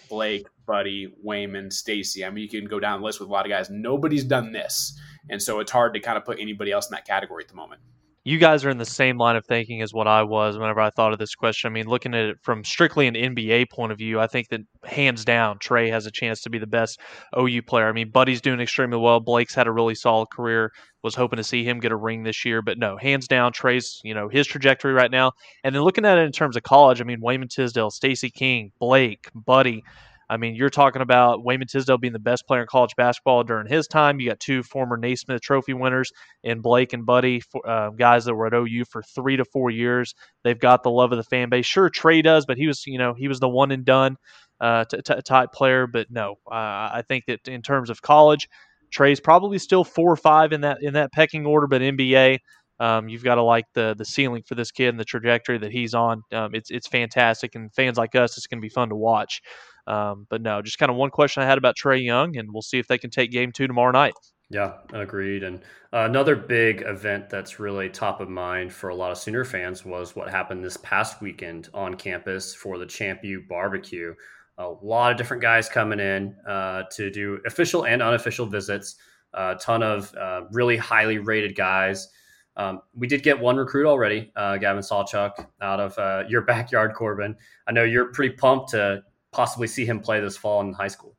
Blake, 0.10 0.46
Buddy, 0.66 1.14
Wayman, 1.24 1.72
Stacey. 1.72 2.26
I 2.26 2.30
mean, 2.30 2.44
you 2.44 2.50
can 2.50 2.66
go 2.66 2.80
down 2.80 3.00
the 3.00 3.06
list 3.06 3.22
with 3.22 3.30
a 3.30 3.32
lot 3.32 3.46
of 3.46 3.50
guys. 3.50 3.70
Nobody's 3.70 4.26
done 4.26 4.52
this. 4.52 5.00
And 5.30 5.42
so 5.42 5.60
it's 5.60 5.72
hard 5.72 5.94
to 5.94 6.00
kind 6.00 6.18
of 6.18 6.26
put 6.26 6.40
anybody 6.40 6.72
else 6.72 6.88
in 6.90 6.94
that 6.94 7.06
category 7.06 7.44
at 7.44 7.50
the 7.50 7.56
moment. 7.56 7.82
You 8.24 8.38
guys 8.38 8.64
are 8.64 8.70
in 8.70 8.78
the 8.78 8.86
same 8.86 9.18
line 9.18 9.36
of 9.36 9.48
thinking 9.48 9.82
as 9.82 9.96
what 9.96 10.08
I 10.08 10.22
was 10.22 10.56
whenever 10.56 10.80
I 10.80 10.92
thought 10.92 11.12
of 11.12 11.18
this 11.18 11.34
question. 11.34 11.72
I 11.72 11.74
mean, 11.74 11.88
looking 11.88 12.14
at 12.14 12.26
it 12.26 12.38
from 12.44 12.64
strictly 12.64 13.08
an 13.08 13.16
NBA 13.16 13.72
point 13.72 13.92
of 13.92 13.98
view, 13.98 14.20
I 14.20 14.28
think 14.28 14.50
that 14.50 14.62
hands 14.84 15.26
down, 15.26 15.58
Trae 15.58 15.90
has 15.90 16.06
a 16.06 16.12
chance 16.12 16.40
to 16.42 16.52
be 16.52 16.60
the 16.60 16.68
best 16.68 17.00
OU 17.36 17.64
player. 17.64 17.88
I 17.88 17.94
mean, 17.94 18.12
Buddy's 18.12 18.40
doing 18.40 18.60
extremely 18.60 19.00
well. 19.00 19.20
Blake's 19.20 19.56
had 19.56 19.66
a 19.66 19.72
really 19.72 19.96
solid 19.96 20.28
career. 20.30 20.72
Was 21.02 21.16
hoping 21.16 21.38
to 21.38 21.44
see 21.44 21.64
him 21.64 21.80
get 21.80 21.92
a 21.92 21.96
ring 21.96 22.22
this 22.22 22.46
year, 22.46 22.62
but 22.62 22.78
no, 22.78 22.96
hands 22.96 23.28
down, 23.28 23.54
Trae's 23.54 24.00
you 24.04 24.14
know 24.14 24.30
his 24.30 24.46
trajectory 24.46 24.94
right 24.94 25.10
now. 25.10 25.32
And 25.64 25.74
then 25.74 25.82
looking 25.82 26.06
at 26.06 26.20
it 26.20 26.26
in 26.26 26.32
terms 26.32 26.56
of 26.56 26.62
college, 26.62 27.02
I 27.02 27.06
mean, 27.06 27.22
Wayman 27.22 27.48
Tisdale, 27.48 27.90
Stacey 27.90 28.30
King, 28.30 28.72
Blake, 28.80 29.30
Buddy. 29.34 29.84
I 30.32 30.38
mean, 30.38 30.56
you're 30.56 30.70
talking 30.70 31.02
about 31.02 31.44
Wayman 31.44 31.68
Tisdale 31.68 31.98
being 31.98 32.14
the 32.14 32.20
best 32.20 32.48
player 32.48 32.62
in 32.62 32.68
college 32.68 32.96
basketball 32.96 33.44
during 33.44 33.68
his 33.68 33.86
time. 33.86 34.22
You 34.22 34.30
got 34.30 34.40
two 34.40 34.64
former 34.64 34.96
Naismith 34.96 35.42
Trophy 35.42 35.74
winners 35.74 36.10
in 36.42 36.62
Blake 36.62 36.94
and 36.94 37.06
Buddy, 37.06 37.42
uh, 37.68 37.90
guys 37.90 38.24
that 38.24 38.36
were 38.36 38.48
at 38.48 38.54
OU 38.54 38.86
for 38.90 39.04
three 39.04 39.36
to 39.36 39.44
four 39.44 39.70
years. 39.70 40.16
They've 40.46 40.58
got 40.58 40.84
the 40.84 40.90
love 40.90 41.12
of 41.12 41.18
the 41.18 41.26
fan 41.26 41.50
base. 41.50 41.66
Sure, 41.66 41.90
Trae 41.90 42.24
does, 42.24 42.46
but 42.46 42.58
he 42.58 42.66
was, 42.66 42.88
you 42.88 42.98
know, 42.98 43.14
he 43.14 43.28
was 43.28 43.42
the 43.42 43.50
one 43.50 43.72
and 43.72 43.84
done 43.84 44.16
uh, 44.62 44.86
t- 44.86 45.02
t- 45.04 45.22
type 45.26 45.52
player. 45.52 45.86
But 45.86 46.08
no, 46.10 46.36
uh, 46.50 46.56
I 46.56 47.04
think 47.06 47.26
that 47.28 47.46
in 47.50 47.62
terms 47.62 47.90
of 47.90 48.02
college, 48.02 48.48
Trae's 48.90 49.20
probably 49.20 49.60
still 49.60 49.84
four 49.84 50.10
or 50.10 50.18
five 50.18 50.54
in 50.54 50.62
that 50.62 50.78
in 50.82 50.94
that 50.94 51.12
pecking 51.12 51.46
order. 51.46 51.68
But 51.68 51.82
NBA, 51.82 52.38
um, 52.80 53.10
you've 53.10 53.24
got 53.24 53.36
to 53.36 53.44
like 53.44 53.66
the 53.74 53.96
the 53.98 54.06
ceiling 54.06 54.44
for 54.48 54.56
this 54.56 54.72
kid 54.72 54.88
and 54.90 55.00
the 55.00 55.06
trajectory 55.06 55.58
that 55.58 55.74
he's 55.74 55.94
on. 55.94 56.24
Um, 56.32 56.56
it's 56.56 56.72
it's 56.72 56.88
fantastic, 56.88 57.56
and 57.56 57.74
fans 57.74 57.98
like 57.98 58.16
us, 58.16 58.38
it's 58.38 58.48
going 58.48 58.60
to 58.60 58.66
be 58.66 58.70
fun 58.70 58.90
to 58.90 58.96
watch. 58.96 59.42
Um, 59.88 60.28
but 60.30 60.42
no, 60.42 60.62
just 60.62 60.78
kind 60.78 60.90
of 60.90 60.98
one 60.98 61.10
question 61.10 61.44
I 61.44 61.46
had 61.46 61.58
about 61.58 61.76
Trae 61.76 62.04
Young, 62.04 62.38
and 62.38 62.52
we'll 62.52 62.62
see 62.62 62.80
if 62.80 62.88
they 62.88 62.98
can 62.98 63.10
take 63.10 63.32
game 63.32 63.52
two 63.52 63.68
tomorrow 63.68 63.92
night. 63.92 64.14
Yeah, 64.52 64.74
agreed. 64.92 65.44
And 65.44 65.60
uh, 65.94 66.06
another 66.10 66.36
big 66.36 66.84
event 66.86 67.30
that's 67.30 67.58
really 67.58 67.90
top 67.90 68.20
of 68.20 68.28
mind 68.28 68.74
for 68.74 68.90
a 68.90 68.96
lot 68.96 69.12
of 69.12 69.18
Sooner 69.18 69.46
fans 69.46 69.86
was 69.86 70.14
what 70.14 70.30
happened 70.30 70.64
this 70.64 70.76
past 70.78 71.22
weekend 71.22 71.70
on 71.74 71.96
campus 71.96 72.54
for 72.54 72.78
the 72.78 72.86
Champ 72.86 73.24
U 73.24 73.44
barbecue. 73.48 74.14
A 74.58 74.68
lot 74.68 75.12
of 75.12 75.18
different 75.18 75.42
guys 75.42 75.70
coming 75.70 76.02
in 76.02 76.36
uh, 76.46 76.84
to 76.92 77.10
do 77.10 77.40
official 77.46 77.86
and 77.86 78.02
unofficial 78.02 78.46
visits. 78.46 78.98
A 79.34 79.56
ton 79.56 79.82
of 79.82 80.14
uh, 80.16 80.42
really 80.52 80.76
highly 80.76 81.18
rated 81.18 81.56
guys. 81.56 82.10
Um, 82.58 82.82
we 82.94 83.08
did 83.08 83.24
get 83.24 83.40
one 83.40 83.56
recruit 83.56 83.88
already, 83.88 84.34
uh, 84.36 84.58
Gavin 84.58 84.84
Sawchuk, 84.84 85.48
out 85.62 85.80
of 85.80 85.98
uh, 85.98 86.24
your 86.28 86.42
backyard, 86.42 86.94
Corbin. 86.94 87.38
I 87.66 87.72
know 87.72 87.84
you're 87.84 88.12
pretty 88.12 88.36
pumped 88.36 88.72
to 88.72 89.04
possibly 89.32 89.68
see 89.68 89.86
him 89.86 90.00
play 90.00 90.20
this 90.20 90.38
fall 90.38 90.62
in 90.62 90.74
high 90.74 90.88
school. 90.88 91.16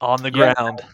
On 0.00 0.22
the 0.22 0.30
ground. 0.30 0.80
Yeah. 0.82 0.88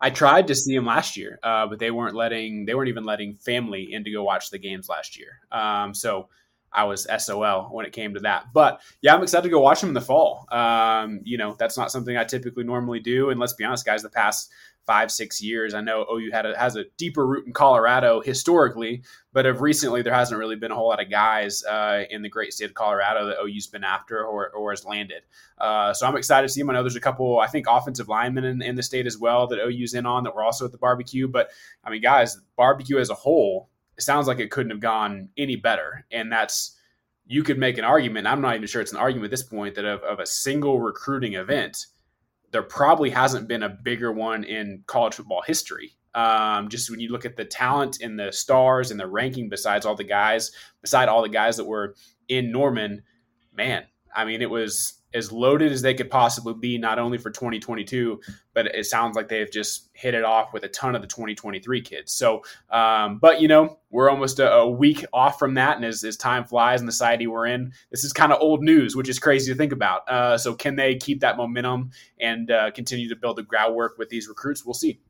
I 0.00 0.10
tried 0.10 0.46
to 0.48 0.54
see 0.54 0.74
him 0.74 0.86
last 0.86 1.16
year, 1.16 1.38
uh, 1.42 1.66
but 1.66 1.78
they 1.78 1.90
weren't 1.90 2.14
letting 2.14 2.66
they 2.66 2.74
weren't 2.74 2.88
even 2.88 3.04
letting 3.04 3.36
family 3.36 3.92
in 3.92 4.04
to 4.04 4.10
go 4.10 4.22
watch 4.22 4.50
the 4.50 4.58
games 4.58 4.88
last 4.88 5.18
year. 5.18 5.38
Um, 5.50 5.94
so 5.94 6.28
I 6.74 6.84
was 6.84 7.06
SOL 7.18 7.68
when 7.70 7.86
it 7.86 7.92
came 7.92 8.12
to 8.14 8.20
that. 8.20 8.46
But 8.52 8.80
yeah, 9.00 9.14
I'm 9.14 9.22
excited 9.22 9.44
to 9.44 9.48
go 9.48 9.60
watch 9.60 9.82
him 9.82 9.88
in 9.88 9.94
the 9.94 10.00
fall. 10.00 10.46
Um, 10.50 11.20
you 11.22 11.38
know, 11.38 11.54
that's 11.58 11.78
not 11.78 11.90
something 11.90 12.16
I 12.16 12.24
typically 12.24 12.64
normally 12.64 13.00
do. 13.00 13.30
And 13.30 13.38
let's 13.38 13.52
be 13.52 13.64
honest, 13.64 13.86
guys, 13.86 14.02
the 14.02 14.10
past 14.10 14.50
five 14.86 15.10
six 15.10 15.42
years. 15.42 15.74
I 15.74 15.80
know 15.80 16.06
OU 16.12 16.30
had 16.32 16.46
a, 16.46 16.58
has 16.58 16.76
a 16.76 16.84
deeper 16.96 17.26
root 17.26 17.46
in 17.46 17.52
Colorado 17.52 18.20
historically, 18.20 19.02
but 19.32 19.46
of 19.46 19.60
recently 19.60 20.02
there 20.02 20.14
hasn't 20.14 20.38
really 20.38 20.56
been 20.56 20.70
a 20.70 20.74
whole 20.74 20.88
lot 20.88 21.02
of 21.02 21.10
guys 21.10 21.64
uh, 21.64 22.04
in 22.10 22.22
the 22.22 22.28
great 22.28 22.52
state 22.52 22.66
of 22.66 22.74
Colorado 22.74 23.26
that 23.26 23.36
OU's 23.42 23.66
been 23.66 23.84
after 23.84 24.24
or, 24.24 24.50
or 24.50 24.70
has 24.70 24.84
landed. 24.84 25.22
Uh, 25.58 25.92
so 25.92 26.06
I'm 26.06 26.16
excited 26.16 26.46
to 26.46 26.52
see 26.52 26.60
him. 26.60 26.70
I 26.70 26.74
know 26.74 26.82
there's 26.82 26.96
a 26.96 27.00
couple, 27.00 27.38
I 27.38 27.46
think, 27.46 27.66
offensive 27.68 28.08
linemen 28.08 28.44
in, 28.44 28.62
in 28.62 28.74
the 28.74 28.82
state 28.82 29.06
as 29.06 29.18
well 29.18 29.46
that 29.48 29.58
OU's 29.58 29.94
in 29.94 30.06
on 30.06 30.24
that 30.24 30.34
were 30.34 30.44
also 30.44 30.64
at 30.64 30.72
the 30.72 30.78
barbecue. 30.78 31.28
But 31.28 31.50
I 31.84 31.90
mean, 31.90 32.02
guys, 32.02 32.38
barbecue 32.56 32.98
as 32.98 33.10
a 33.10 33.14
whole, 33.14 33.70
it 33.96 34.02
sounds 34.02 34.26
like 34.26 34.40
it 34.40 34.50
couldn't 34.50 34.70
have 34.70 34.80
gone 34.80 35.28
any 35.36 35.56
better, 35.56 36.04
and 36.10 36.30
that's 36.30 36.76
you 37.26 37.42
could 37.42 37.58
make 37.58 37.78
an 37.78 37.84
argument. 37.84 38.26
I'm 38.26 38.40
not 38.40 38.56
even 38.56 38.66
sure 38.66 38.82
it's 38.82 38.92
an 38.92 38.98
argument 38.98 39.26
at 39.26 39.30
this 39.30 39.42
point 39.42 39.76
that 39.76 39.84
of, 39.84 40.02
of 40.02 40.18
a 40.18 40.26
single 40.26 40.80
recruiting 40.80 41.34
event 41.34 41.86
there 42.54 42.62
probably 42.62 43.10
hasn't 43.10 43.48
been 43.48 43.64
a 43.64 43.68
bigger 43.68 44.12
one 44.12 44.44
in 44.44 44.84
college 44.86 45.14
football 45.14 45.42
history. 45.44 45.96
Um, 46.14 46.68
just 46.68 46.88
when 46.88 47.00
you 47.00 47.08
look 47.08 47.24
at 47.24 47.36
the 47.36 47.44
talent 47.44 48.00
and 48.00 48.16
the 48.16 48.30
stars 48.30 48.92
and 48.92 49.00
the 49.00 49.08
ranking, 49.08 49.48
besides 49.48 49.84
all 49.84 49.96
the 49.96 50.04
guys, 50.04 50.52
beside 50.80 51.08
all 51.08 51.20
the 51.20 51.28
guys 51.28 51.56
that 51.56 51.64
were 51.64 51.96
in 52.28 52.52
Norman, 52.52 53.02
man, 53.52 53.82
I 54.14 54.24
mean, 54.24 54.40
it 54.40 54.48
was 54.48 55.02
as 55.14 55.30
loaded 55.30 55.72
as 55.72 55.80
they 55.80 55.94
could 55.94 56.10
possibly 56.10 56.54
be, 56.54 56.76
not 56.76 56.98
only 56.98 57.16
for 57.18 57.30
2022, 57.30 58.20
but 58.52 58.66
it 58.66 58.84
sounds 58.84 59.16
like 59.16 59.28
they've 59.28 59.50
just 59.50 59.88
hit 59.94 60.12
it 60.12 60.24
off 60.24 60.52
with 60.52 60.64
a 60.64 60.68
ton 60.68 60.94
of 60.94 61.00
the 61.00 61.06
2023 61.06 61.80
kids. 61.80 62.12
So, 62.12 62.42
um, 62.70 63.18
but 63.18 63.40
you 63.40 63.48
know, 63.48 63.78
we're 63.90 64.10
almost 64.10 64.40
a, 64.40 64.52
a, 64.52 64.68
week 64.68 65.04
off 65.12 65.38
from 65.38 65.54
that, 65.54 65.76
and 65.76 65.84
as, 65.84 66.02
as 66.02 66.16
time 66.16 66.44
flies 66.44 66.80
in 66.80 66.86
the 66.86 66.92
society 66.92 67.26
we're 67.28 67.46
in, 67.46 67.72
this 67.92 68.02
is 68.02 68.12
kind 68.12 68.32
of 68.32 68.40
old 68.40 68.62
news, 68.62 68.96
which 68.96 69.08
is 69.08 69.18
crazy 69.20 69.52
to 69.52 69.56
think 69.56 69.72
about. 69.72 70.08
Uh, 70.08 70.36
so, 70.36 70.54
can 70.54 70.74
they 70.76 70.96
keep 70.96 71.20
that 71.20 71.36
momentum 71.36 71.90
and 72.18 72.50
uh, 72.50 72.70
continue 72.72 73.08
to 73.08 73.16
build 73.16 73.36
the 73.36 73.42
groundwork 73.42 73.96
with 73.98 74.08
these 74.08 74.28
recruits? 74.28 74.64
We'll 74.64 74.74
see. 74.74 75.00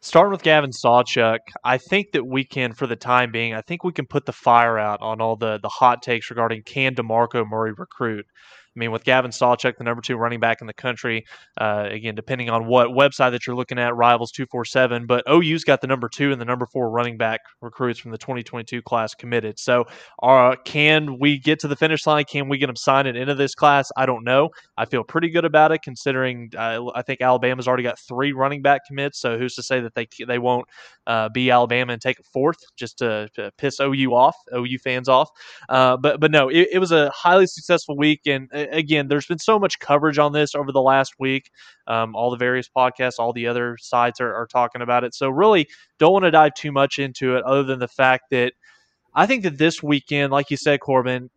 Starting 0.00 0.32
with 0.32 0.42
Gavin 0.42 0.70
Sawchuk, 0.70 1.38
I 1.64 1.78
think 1.78 2.12
that 2.12 2.24
we 2.24 2.44
can, 2.44 2.72
for 2.72 2.86
the 2.86 2.96
time 2.96 3.32
being, 3.32 3.54
I 3.54 3.60
think 3.60 3.84
we 3.84 3.92
can 3.92 4.06
put 4.06 4.24
the 4.24 4.32
fire 4.32 4.78
out 4.78 5.00
on 5.02 5.20
all 5.20 5.36
the 5.36 5.58
the 5.60 5.68
hot 5.68 6.02
takes 6.02 6.30
regarding 6.30 6.62
can 6.62 6.94
Demarco 6.94 7.46
Murray 7.46 7.72
recruit. 7.72 8.26
I 8.76 8.78
mean, 8.78 8.92
with 8.92 9.04
Gavin 9.04 9.30
Sawchuk, 9.30 9.78
the 9.78 9.84
number 9.84 10.02
two 10.02 10.16
running 10.16 10.38
back 10.38 10.60
in 10.60 10.66
the 10.66 10.74
country, 10.74 11.24
uh, 11.58 11.88
again, 11.90 12.14
depending 12.14 12.50
on 12.50 12.66
what 12.66 12.88
website 12.88 13.30
that 13.30 13.46
you're 13.46 13.56
looking 13.56 13.78
at, 13.78 13.96
Rivals 13.96 14.30
247, 14.32 15.06
but 15.06 15.24
OU's 15.30 15.64
got 15.64 15.80
the 15.80 15.86
number 15.86 16.08
two 16.08 16.30
and 16.30 16.40
the 16.40 16.44
number 16.44 16.66
four 16.66 16.90
running 16.90 17.16
back 17.16 17.40
recruits 17.62 17.98
from 17.98 18.10
the 18.10 18.18
2022 18.18 18.82
class 18.82 19.14
committed. 19.14 19.58
So, 19.58 19.84
uh, 20.22 20.56
can 20.64 21.18
we 21.18 21.38
get 21.38 21.58
to 21.60 21.68
the 21.68 21.76
finish 21.76 22.06
line? 22.06 22.24
Can 22.24 22.48
we 22.48 22.58
get 22.58 22.66
them 22.66 22.76
signed 22.76 23.08
into 23.08 23.34
this 23.34 23.54
class? 23.54 23.90
I 23.96 24.04
don't 24.04 24.24
know. 24.24 24.50
I 24.76 24.84
feel 24.84 25.02
pretty 25.04 25.30
good 25.30 25.46
about 25.46 25.72
it 25.72 25.80
considering 25.82 26.50
uh, 26.56 26.84
I 26.94 27.00
think 27.00 27.22
Alabama's 27.22 27.66
already 27.66 27.82
got 27.82 27.98
three 27.98 28.32
running 28.32 28.60
back 28.60 28.82
commits. 28.86 29.20
So, 29.20 29.38
who's 29.38 29.54
to 29.54 29.62
say 29.62 29.80
that 29.80 29.94
they 29.94 30.06
they 30.26 30.38
won't 30.38 30.66
uh, 31.06 31.30
be 31.30 31.50
Alabama 31.50 31.94
and 31.94 32.02
take 32.02 32.18
a 32.18 32.24
fourth 32.24 32.58
just 32.76 32.98
to, 32.98 33.28
to, 33.34 33.50
piss 33.56 33.80
OU 33.80 34.14
off, 34.14 34.36
OU 34.54 34.78
fans 34.84 35.08
off? 35.08 35.30
Uh, 35.70 35.96
but 35.96 36.20
but 36.20 36.30
no, 36.30 36.50
it, 36.50 36.68
it 36.72 36.78
was 36.78 36.92
a 36.92 37.10
highly 37.10 37.46
successful 37.46 37.96
week 37.96 38.20
and 38.26 38.50
again, 38.70 39.08
there's 39.08 39.26
been 39.26 39.38
so 39.38 39.58
much 39.58 39.78
coverage 39.78 40.18
on 40.18 40.32
this 40.32 40.54
over 40.54 40.72
the 40.72 40.80
last 40.82 41.14
week. 41.18 41.50
Um, 41.86 42.14
all 42.14 42.30
the 42.30 42.36
various 42.36 42.68
podcasts, 42.68 43.18
all 43.18 43.32
the 43.32 43.46
other 43.46 43.76
sites 43.80 44.20
are, 44.20 44.34
are 44.34 44.46
talking 44.46 44.82
about 44.82 45.04
it. 45.04 45.14
So 45.14 45.28
really, 45.28 45.68
don't 45.98 46.12
want 46.12 46.24
to 46.24 46.30
dive 46.30 46.54
too 46.54 46.72
much 46.72 46.98
into 46.98 47.36
it, 47.36 47.44
other 47.44 47.62
than 47.62 47.78
the 47.78 47.88
fact 47.88 48.24
that 48.30 48.52
I 49.14 49.26
think 49.26 49.44
that 49.44 49.58
this 49.58 49.82
weekend, 49.82 50.32
like 50.32 50.50
you 50.50 50.56
said, 50.56 50.80
Corbin, 50.80 51.30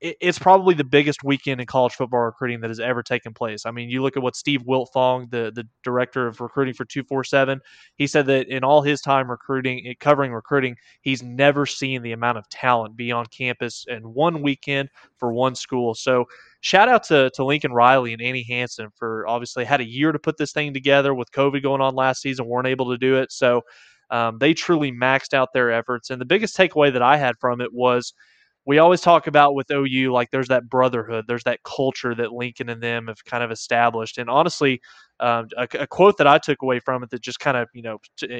it's 0.00 0.38
probably 0.38 0.74
the 0.74 0.84
biggest 0.84 1.22
weekend 1.22 1.60
in 1.60 1.66
college 1.66 1.92
football 1.92 2.20
recruiting 2.20 2.60
that 2.60 2.70
has 2.70 2.80
ever 2.80 3.02
taken 3.02 3.34
place. 3.34 3.66
I 3.66 3.70
mean, 3.70 3.90
you 3.90 4.00
look 4.02 4.16
at 4.16 4.22
what 4.22 4.36
Steve 4.36 4.62
Wiltfong, 4.62 5.30
the 5.30 5.52
the 5.54 5.68
director 5.82 6.26
of 6.26 6.40
recruiting 6.40 6.72
for 6.72 6.86
two 6.86 7.02
four 7.02 7.22
seven, 7.22 7.60
he 7.96 8.06
said 8.06 8.26
that 8.26 8.48
in 8.48 8.64
all 8.64 8.80
his 8.80 9.00
time 9.02 9.30
recruiting, 9.30 9.86
eh, 9.86 9.94
covering 10.00 10.32
recruiting, 10.32 10.76
he's 11.02 11.22
never 11.22 11.66
seen 11.66 12.02
the 12.02 12.12
amount 12.12 12.38
of 12.38 12.48
talent 12.48 12.96
be 12.96 13.12
on 13.12 13.26
campus 13.26 13.84
in 13.88 14.02
one 14.14 14.40
weekend 14.40 14.88
for 15.18 15.32
one 15.32 15.54
school. 15.54 15.94
So 15.94 16.24
shout 16.60 16.88
out 16.88 17.04
to, 17.04 17.30
to 17.34 17.44
Lincoln 17.44 17.72
Riley 17.72 18.12
and 18.12 18.22
Annie 18.22 18.44
Hansen 18.48 18.88
for 18.96 19.26
obviously 19.26 19.64
had 19.64 19.80
a 19.80 19.88
year 19.88 20.12
to 20.12 20.18
put 20.18 20.36
this 20.36 20.52
thing 20.52 20.74
together 20.74 21.14
with 21.14 21.30
COVID 21.32 21.62
going 21.62 21.80
on 21.80 21.94
last 21.94 22.22
season, 22.22 22.46
weren't 22.46 22.66
able 22.66 22.90
to 22.90 22.98
do 22.98 23.16
it. 23.16 23.32
So 23.32 23.62
um, 24.10 24.38
they 24.38 24.54
truly 24.54 24.90
maxed 24.90 25.34
out 25.34 25.52
their 25.52 25.70
efforts. 25.70 26.10
And 26.10 26.20
the 26.20 26.26
biggest 26.26 26.56
takeaway 26.56 26.92
that 26.92 27.02
I 27.02 27.16
had 27.16 27.36
from 27.40 27.60
it 27.60 27.72
was 27.72 28.12
we 28.64 28.78
always 28.78 29.00
talk 29.00 29.26
about 29.26 29.54
with 29.54 29.70
OU, 29.70 30.12
like 30.12 30.30
there's 30.30 30.48
that 30.48 30.68
brotherhood, 30.68 31.24
there's 31.26 31.44
that 31.44 31.62
culture 31.62 32.14
that 32.14 32.32
Lincoln 32.32 32.68
and 32.68 32.82
them 32.82 33.06
have 33.06 33.24
kind 33.24 33.42
of 33.42 33.50
established. 33.50 34.18
And 34.18 34.28
honestly, 34.28 34.80
um, 35.20 35.48
a, 35.56 35.66
a, 35.80 35.86
quote 35.86 36.16
that 36.18 36.26
I 36.26 36.38
took 36.38 36.62
away 36.62 36.78
from 36.78 37.02
it 37.02 37.10
that 37.10 37.20
just 37.20 37.40
kind 37.40 37.56
of, 37.56 37.68
you 37.72 37.82
know, 37.82 37.98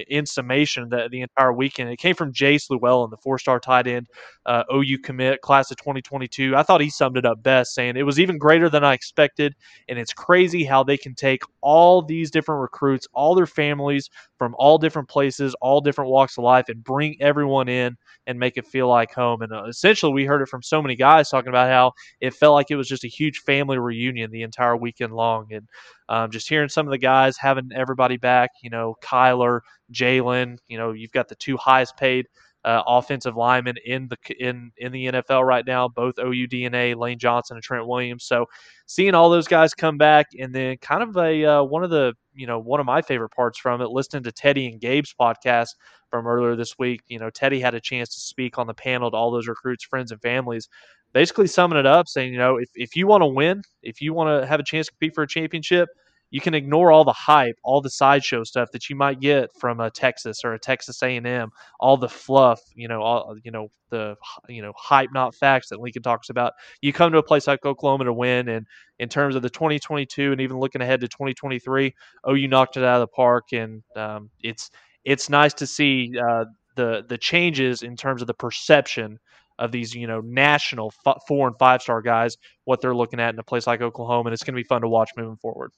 in 0.08 0.26
summation, 0.26 0.88
the, 0.88 1.08
the 1.10 1.22
entire 1.22 1.52
weekend, 1.52 1.90
it 1.90 1.96
came 1.96 2.14
from 2.14 2.32
Jace 2.32 2.70
Llewellyn, 2.70 3.10
the 3.10 3.16
four 3.16 3.38
star 3.38 3.58
tight 3.58 3.86
end, 3.86 4.06
uh, 4.46 4.62
OU 4.72 4.98
commit, 4.98 5.40
class 5.40 5.70
of 5.70 5.76
2022. 5.78 6.54
I 6.54 6.62
thought 6.62 6.80
he 6.80 6.90
summed 6.90 7.16
it 7.16 7.26
up 7.26 7.42
best, 7.42 7.74
saying 7.74 7.96
it 7.96 8.04
was 8.04 8.20
even 8.20 8.38
greater 8.38 8.68
than 8.68 8.84
I 8.84 8.94
expected. 8.94 9.54
And 9.88 9.98
it's 9.98 10.12
crazy 10.12 10.64
how 10.64 10.84
they 10.84 10.96
can 10.96 11.14
take 11.14 11.42
all 11.62 12.02
these 12.02 12.30
different 12.30 12.60
recruits, 12.60 13.08
all 13.12 13.34
their 13.34 13.46
families 13.46 14.08
from 14.38 14.54
all 14.56 14.78
different 14.78 15.08
places, 15.08 15.54
all 15.60 15.80
different 15.80 16.10
walks 16.10 16.38
of 16.38 16.44
life, 16.44 16.68
and 16.68 16.84
bring 16.84 17.16
everyone 17.20 17.68
in 17.68 17.96
and 18.28 18.38
make 18.38 18.56
it 18.56 18.66
feel 18.66 18.88
like 18.88 19.12
home. 19.12 19.42
And 19.42 19.52
uh, 19.52 19.64
essentially, 19.64 20.12
we 20.12 20.24
heard 20.24 20.42
it 20.42 20.48
from 20.48 20.62
so 20.62 20.80
many 20.80 20.94
guys 20.94 21.28
talking 21.28 21.48
about 21.48 21.70
how 21.70 21.92
it 22.20 22.34
felt 22.34 22.54
like 22.54 22.70
it 22.70 22.76
was 22.76 22.88
just 22.88 23.04
a 23.04 23.08
huge 23.08 23.38
family 23.38 23.78
reunion 23.78 24.30
the 24.30 24.42
entire 24.42 24.76
weekend 24.76 25.12
long. 25.12 25.52
And 25.52 25.68
um, 26.08 26.30
just 26.30 26.48
hearing 26.48 26.67
some 26.68 26.86
of 26.86 26.90
the 26.90 26.98
guys 26.98 27.36
having 27.38 27.70
everybody 27.74 28.16
back, 28.16 28.50
you 28.62 28.70
know, 28.70 28.94
Kyler, 29.02 29.60
Jalen, 29.92 30.58
you 30.68 30.78
know, 30.78 30.92
you've 30.92 31.12
got 31.12 31.28
the 31.28 31.34
two 31.36 31.56
highest 31.56 31.96
paid 31.96 32.26
uh, 32.64 32.82
offensive 32.86 33.36
linemen 33.36 33.76
in 33.84 34.08
the 34.08 34.16
in 34.38 34.70
in 34.78 34.92
the 34.92 35.06
NFL 35.06 35.46
right 35.46 35.66
now, 35.66 35.88
both 35.88 36.18
OU 36.18 36.48
DNA, 36.48 36.96
Lane 36.96 37.18
Johnson 37.18 37.56
and 37.56 37.62
Trent 37.62 37.86
Williams. 37.86 38.24
So 38.24 38.46
seeing 38.86 39.14
all 39.14 39.30
those 39.30 39.46
guys 39.46 39.74
come 39.74 39.96
back, 39.96 40.26
and 40.38 40.54
then 40.54 40.76
kind 40.78 41.02
of 41.02 41.16
a 41.16 41.44
uh, 41.44 41.62
one 41.62 41.84
of 41.84 41.90
the 41.90 42.14
you 42.34 42.46
know 42.46 42.58
one 42.58 42.80
of 42.80 42.86
my 42.86 43.00
favorite 43.00 43.30
parts 43.30 43.58
from 43.58 43.80
it, 43.80 43.90
listening 43.90 44.22
to 44.24 44.32
Teddy 44.32 44.66
and 44.66 44.80
Gabe's 44.80 45.14
podcast 45.18 45.68
from 46.10 46.26
earlier 46.26 46.56
this 46.56 46.78
week. 46.78 47.00
You 47.06 47.18
know, 47.18 47.30
Teddy 47.30 47.60
had 47.60 47.74
a 47.74 47.80
chance 47.80 48.14
to 48.14 48.20
speak 48.20 48.58
on 48.58 48.66
the 48.66 48.74
panel 48.74 49.10
to 49.10 49.16
all 49.16 49.30
those 49.30 49.48
recruits, 49.48 49.84
friends, 49.84 50.10
and 50.10 50.20
families, 50.20 50.68
basically 51.12 51.46
summing 51.46 51.78
it 51.78 51.86
up, 51.86 52.08
saying, 52.08 52.32
you 52.32 52.38
know, 52.38 52.56
if, 52.56 52.68
if 52.74 52.96
you 52.96 53.06
want 53.06 53.22
to 53.22 53.26
win, 53.26 53.62
if 53.82 54.00
you 54.00 54.12
want 54.12 54.42
to 54.42 54.46
have 54.46 54.60
a 54.60 54.64
chance 54.64 54.86
to 54.86 54.92
compete 54.92 55.14
for 55.14 55.22
a 55.22 55.28
championship, 55.28 55.88
you 56.30 56.40
can 56.40 56.54
ignore 56.54 56.92
all 56.92 57.04
the 57.04 57.12
hype, 57.12 57.56
all 57.62 57.80
the 57.80 57.90
sideshow 57.90 58.44
stuff 58.44 58.70
that 58.72 58.88
you 58.90 58.96
might 58.96 59.20
get 59.20 59.50
from 59.58 59.80
a 59.80 59.90
Texas 59.90 60.40
or 60.44 60.52
a 60.54 60.58
Texas 60.58 61.02
A&M, 61.02 61.50
all 61.80 61.96
the 61.96 62.08
fluff, 62.08 62.60
you 62.74 62.88
know, 62.88 63.00
all 63.00 63.36
you 63.42 63.50
know 63.50 63.68
the 63.90 64.16
you 64.48 64.62
know 64.62 64.72
hype 64.76 65.10
not 65.12 65.34
facts 65.34 65.68
that 65.70 65.80
Lincoln 65.80 66.02
talks 66.02 66.30
about. 66.30 66.52
You 66.82 66.92
come 66.92 67.12
to 67.12 67.18
a 67.18 67.22
place 67.22 67.46
like 67.46 67.64
Oklahoma 67.64 68.04
to 68.04 68.12
win, 68.12 68.48
and 68.48 68.66
in 68.98 69.08
terms 69.08 69.34
of 69.36 69.42
the 69.42 69.50
2022 69.50 70.32
and 70.32 70.40
even 70.40 70.58
looking 70.58 70.82
ahead 70.82 71.00
to 71.00 71.08
2023, 71.08 71.94
oh, 72.24 72.34
you 72.34 72.48
knocked 72.48 72.76
it 72.76 72.84
out 72.84 73.00
of 73.00 73.08
the 73.08 73.14
park, 73.14 73.52
and 73.52 73.82
um, 73.96 74.30
it's 74.42 74.70
it's 75.04 75.30
nice 75.30 75.54
to 75.54 75.66
see 75.66 76.12
uh, 76.18 76.44
the 76.76 77.04
the 77.08 77.18
changes 77.18 77.82
in 77.82 77.96
terms 77.96 78.20
of 78.20 78.26
the 78.26 78.34
perception 78.34 79.18
of 79.58 79.72
these 79.72 79.94
you 79.94 80.06
know 80.06 80.20
national 80.20 80.92
four 81.26 81.48
and 81.48 81.58
five 81.58 81.82
star 81.82 82.02
guys, 82.02 82.36
what 82.64 82.80
they're 82.80 82.94
looking 82.94 83.20
at 83.20 83.34
in 83.34 83.38
a 83.38 83.44
place 83.44 83.66
like 83.66 83.80
Oklahoma, 83.80 84.28
and 84.28 84.34
it's 84.34 84.44
going 84.44 84.54
to 84.54 84.62
be 84.62 84.66
fun 84.66 84.82
to 84.82 84.88
watch 84.88 85.10
moving 85.16 85.36
forward. 85.36 85.70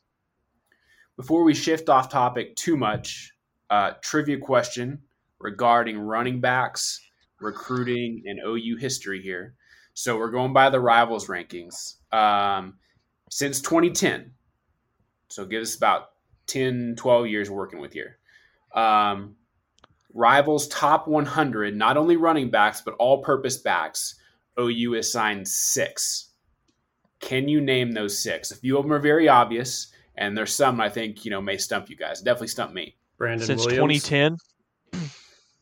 Before 1.21 1.45
we 1.45 1.53
shift 1.53 1.91
off 1.91 2.09
topic 2.09 2.57
too 2.57 2.79
much, 2.79 3.35
uh, 3.69 3.91
trivia 4.00 4.39
question 4.39 5.03
regarding 5.39 5.99
running 5.99 6.41
backs, 6.41 6.99
recruiting, 7.43 8.23
and 8.25 8.41
OU 8.43 8.79
history 8.79 9.21
here. 9.21 9.55
So 9.93 10.17
we're 10.17 10.31
going 10.31 10.55
by 10.55 10.71
the 10.71 10.81
rivals 10.81 11.27
rankings 11.27 11.97
um, 12.11 12.79
since 13.29 13.61
2010. 13.61 14.31
So 15.29 15.45
give 15.45 15.61
us 15.61 15.77
about 15.77 16.12
10, 16.47 16.95
12 16.97 17.27
years 17.27 17.50
working 17.50 17.81
with 17.81 17.93
here. 17.93 18.17
Um, 18.75 19.37
rivals 20.15 20.69
top 20.69 21.07
100, 21.07 21.77
not 21.77 21.99
only 21.99 22.17
running 22.17 22.50
backs, 22.50 22.81
but 22.81 22.95
all 22.95 23.23
purpose 23.23 23.59
backs. 23.59 24.15
OU 24.59 24.95
assigned 24.95 25.47
six. 25.47 26.31
Can 27.21 27.47
you 27.47 27.61
name 27.61 27.93
those 27.93 28.19
six? 28.19 28.50
A 28.53 28.57
few 28.57 28.79
of 28.79 28.85
them 28.85 28.93
are 28.95 28.99
very 28.99 29.29
obvious, 29.29 29.93
and 30.21 30.37
there's 30.37 30.55
some 30.55 30.81
I 30.81 30.89
think 30.89 31.25
you 31.25 31.33
know 31.33 31.41
may 31.41 31.57
stump 31.57 31.91
you 31.91 31.97
guys. 31.97 32.21
Definitely 32.21 32.49
stump 32.49 32.73
me. 32.73 32.97
Brandon 33.19 33.47
since 33.47 33.67
Williams. 33.67 34.05
2010. 34.05 34.39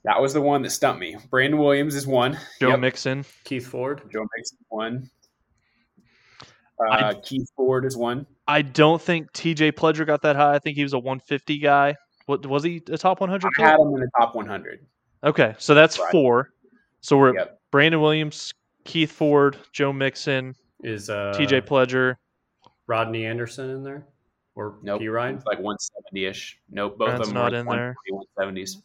That 0.04 0.20
was 0.20 0.32
the 0.32 0.40
one 0.40 0.62
that 0.62 0.70
stumped 0.70 1.00
me. 1.00 1.16
Brandon 1.30 1.58
Williams 1.58 1.94
is 1.94 2.06
one. 2.06 2.38
Joe 2.60 2.70
yep. 2.70 2.80
Mixon. 2.80 3.24
Keith 3.44 3.66
Ford. 3.66 4.02
Joe 4.12 4.26
Mixon 4.36 4.58
one. 4.68 5.10
Uh, 6.90 7.14
Keith 7.22 7.50
Ford 7.56 7.84
is 7.84 7.96
one. 7.96 8.24
I 8.46 8.62
don't 8.62 9.02
think 9.02 9.32
T.J. 9.32 9.72
Pledger 9.72 10.06
got 10.06 10.22
that 10.22 10.36
high. 10.36 10.54
I 10.54 10.58
think 10.60 10.76
he 10.76 10.82
was 10.84 10.92
a 10.92 10.98
150 10.98 11.58
guy. 11.58 11.96
What 12.26 12.46
was 12.46 12.62
he? 12.62 12.80
A 12.90 12.96
top 12.96 13.20
100? 13.20 13.50
I 13.58 13.62
had 13.62 13.80
him 13.80 13.88
in 13.88 14.00
the 14.00 14.10
top 14.18 14.36
100. 14.36 14.86
Okay, 15.24 15.54
so 15.58 15.74
that's 15.74 15.98
right. 15.98 16.12
four. 16.12 16.52
So 17.00 17.18
we're 17.18 17.34
yep. 17.34 17.60
Brandon 17.72 18.00
Williams, 18.00 18.54
Keith 18.84 19.10
Ford, 19.10 19.56
Joe 19.72 19.92
Mixon, 19.92 20.54
is 20.84 21.10
uh, 21.10 21.34
T.J. 21.36 21.62
Pledger, 21.62 22.14
Rodney 22.86 23.26
Anderson 23.26 23.70
in 23.70 23.82
there, 23.82 24.06
or 24.58 24.74
nope, 24.82 25.00
P 25.00 25.08
Ryan? 25.08 25.36
like 25.46 25.60
170 25.60 26.26
ish. 26.26 26.58
Nope, 26.68 26.98
both 26.98 27.10
That's 27.10 27.20
of 27.20 27.26
them 27.28 27.34
not 27.34 27.54
are 27.54 27.58
in 27.58 27.66
there. 27.66 27.96
170s. 28.38 28.82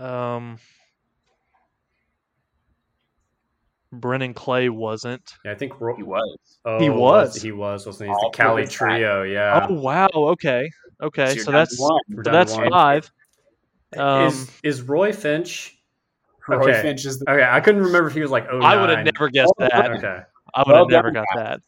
Um, 0.00 0.58
Brennan 3.92 4.32
Clay 4.32 4.68
wasn't. 4.68 5.28
Yeah, 5.44 5.50
I 5.50 5.54
think 5.56 5.80
Ro- 5.80 5.96
he 5.96 6.04
was. 6.04 6.38
Oh, 6.64 6.78
he 6.78 6.88
was. 6.88 7.42
He 7.42 7.50
was. 7.50 7.84
Wasn't 7.84 8.08
he? 8.10 8.14
the 8.14 8.30
Cali 8.32 8.66
trio. 8.66 9.24
Yeah. 9.24 9.66
Oh 9.68 9.74
wow. 9.74 10.08
Okay. 10.14 10.70
Okay. 11.02 11.34
So, 11.36 11.42
so 11.42 11.50
that's 11.50 11.76
so 11.76 11.98
that's 12.08 12.56
one. 12.56 12.70
five. 12.70 13.10
Um, 13.96 14.28
is 14.28 14.50
is 14.62 14.82
Roy 14.82 15.12
Finch? 15.12 15.76
Roy 16.46 16.58
Okay. 16.62 16.80
Finch 16.80 17.04
is 17.04 17.18
the. 17.18 17.30
Okay, 17.30 17.46
I 17.46 17.60
couldn't 17.60 17.82
remember 17.82 18.08
if 18.08 18.14
he 18.14 18.20
was 18.20 18.30
like 18.30 18.46
oh. 18.50 18.60
I 18.60 18.80
would 18.80 18.88
have 18.88 19.04
never 19.04 19.28
guessed 19.28 19.52
Oh, 19.58 19.68
that. 19.68 19.90
Okay. 19.90 20.20
I 20.54 20.60
would 20.60 20.72
Well 20.72 20.84
have 20.84 20.90
never 20.90 21.10
got 21.10 21.26
that. 21.34 21.60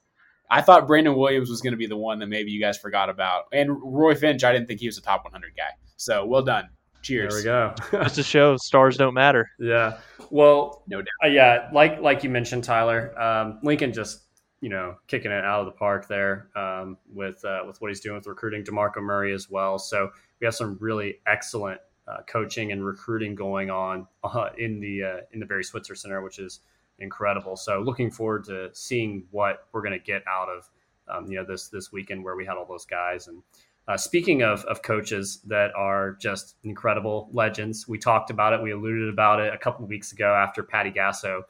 I 0.51 0.61
thought 0.61 0.87
Brandon 0.87 1.15
Williams 1.17 1.51
was 1.51 1.61
going 1.61 1.73
to 1.73 1.77
be 1.77 1.87
the 1.87 1.97
one 1.97 2.19
that 2.19 2.27
maybe 2.27 2.51
you 2.51 2.61
guys 2.61 2.79
forgot 2.79 3.09
about, 3.09 3.45
and 3.53 3.71
Roy 3.83 4.15
Finch. 4.15 4.45
I 4.45 4.53
didn't 4.53 4.69
think 4.69 4.81
he 4.81 4.87
was 4.87 4.99
a 4.99 5.03
top 5.03 5.25
100 5.25 5.53
guy. 5.57 5.71
So 5.97 6.25
well 6.27 6.43
done. 6.43 6.69
Cheers. 7.03 7.33
There 7.33 7.39
we 7.41 7.45
go. 7.45 7.99
Just 8.05 8.15
to 8.17 8.23
show 8.23 8.57
stars 8.57 8.97
don't 8.97 9.15
matter. 9.15 9.51
yeah. 9.59 9.99
Well, 10.31 10.83
No 10.87 10.99
doubt. 10.99 11.07
Uh, 11.23 11.29
yeah, 11.29 11.69
like 11.73 12.01
like 12.01 12.25
you 12.25 12.31
mentioned, 12.31 12.65
Tyler, 12.65 13.19
um, 13.21 13.59
Lincoln 13.63 13.93
just 13.93 14.23
you 14.61 14.71
know 14.71 14.97
kicking 15.07 15.31
it 15.31 15.45
out 15.45 15.61
of 15.61 15.67
the 15.67 15.73
park 15.73 16.09
there 16.09 16.49
um, 16.57 16.97
with 17.13 17.45
uh, 17.45 17.61
with 17.67 17.81
what 17.81 17.91
he's 17.91 18.01
doing 18.01 18.17
with 18.17 18.27
recruiting 18.27 18.65
Demarco 18.65 19.03
Murray 19.03 19.35
as 19.35 19.51
well. 19.51 19.79
So 19.79 20.11
we 20.41 20.47
have 20.47 20.55
some 20.55 20.79
really 20.81 21.21
excellent 21.27 21.81
uh, 22.09 22.23
coaching 22.27 22.73
and 22.73 22.85
recruiting 22.85 23.35
going 23.35 23.71
on 23.71 24.07
uh, 24.25 24.49
in 24.59 24.81
the 24.81 25.03
uh, 25.03 25.17
in 25.33 25.41
the 25.41 25.47
Barry 25.47 25.65
Switzer 25.65 25.95
Center, 25.95 26.23
which 26.23 26.39
is 26.39 26.61
incredible. 26.99 27.57
So 27.57 27.81
looking 27.81 28.11
forward 28.11 28.45
to 28.45 28.71
seeing 28.73 29.25
what 29.31 29.67
we're 29.73 29.83
going 29.83 29.99
to 29.99 30.05
get 30.05 30.23
out 30.29 30.49
of 30.49 30.71
um, 31.07 31.31
you 31.31 31.37
know 31.37 31.45
this 31.45 31.69
this 31.69 31.93
weekend 31.93 32.25
where 32.25 32.37
we 32.37 32.45
had 32.45 32.57
all 32.57 32.67
those 32.67 32.87
guys 32.87 33.29
and. 33.29 33.43
Uh, 33.87 33.99
speaking 33.99 34.43
of, 34.43 34.65
of 34.65 34.81
coaches 34.81 35.43
that 35.47 35.71
are 35.77 36.13
just 36.13 36.57
incredible 36.65 37.29
legends, 37.33 37.87
we 37.87 37.99
talked 37.99 38.31
about 38.31 38.55
it. 38.55 38.63
We 38.63 38.71
alluded 38.71 39.11
about 39.11 39.41
it 39.41 39.53
a 39.53 39.59
couple 39.59 39.87
weeks 39.87 40.11
ago 40.11 40.33
after 40.35 40.63
Patty 40.63 40.91
Gasso 40.91 41.43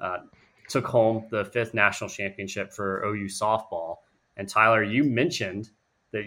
uh, 0.00 0.18
took 0.68 0.86
home 0.86 1.26
the 1.30 1.44
fifth 1.44 1.74
national 1.74 2.08
championship 2.08 2.72
for 2.72 3.04
OU 3.04 3.26
softball. 3.26 3.96
And 4.36 4.48
Tyler, 4.48 4.84
you 4.84 5.02
mentioned 5.04 5.70
that 6.12 6.24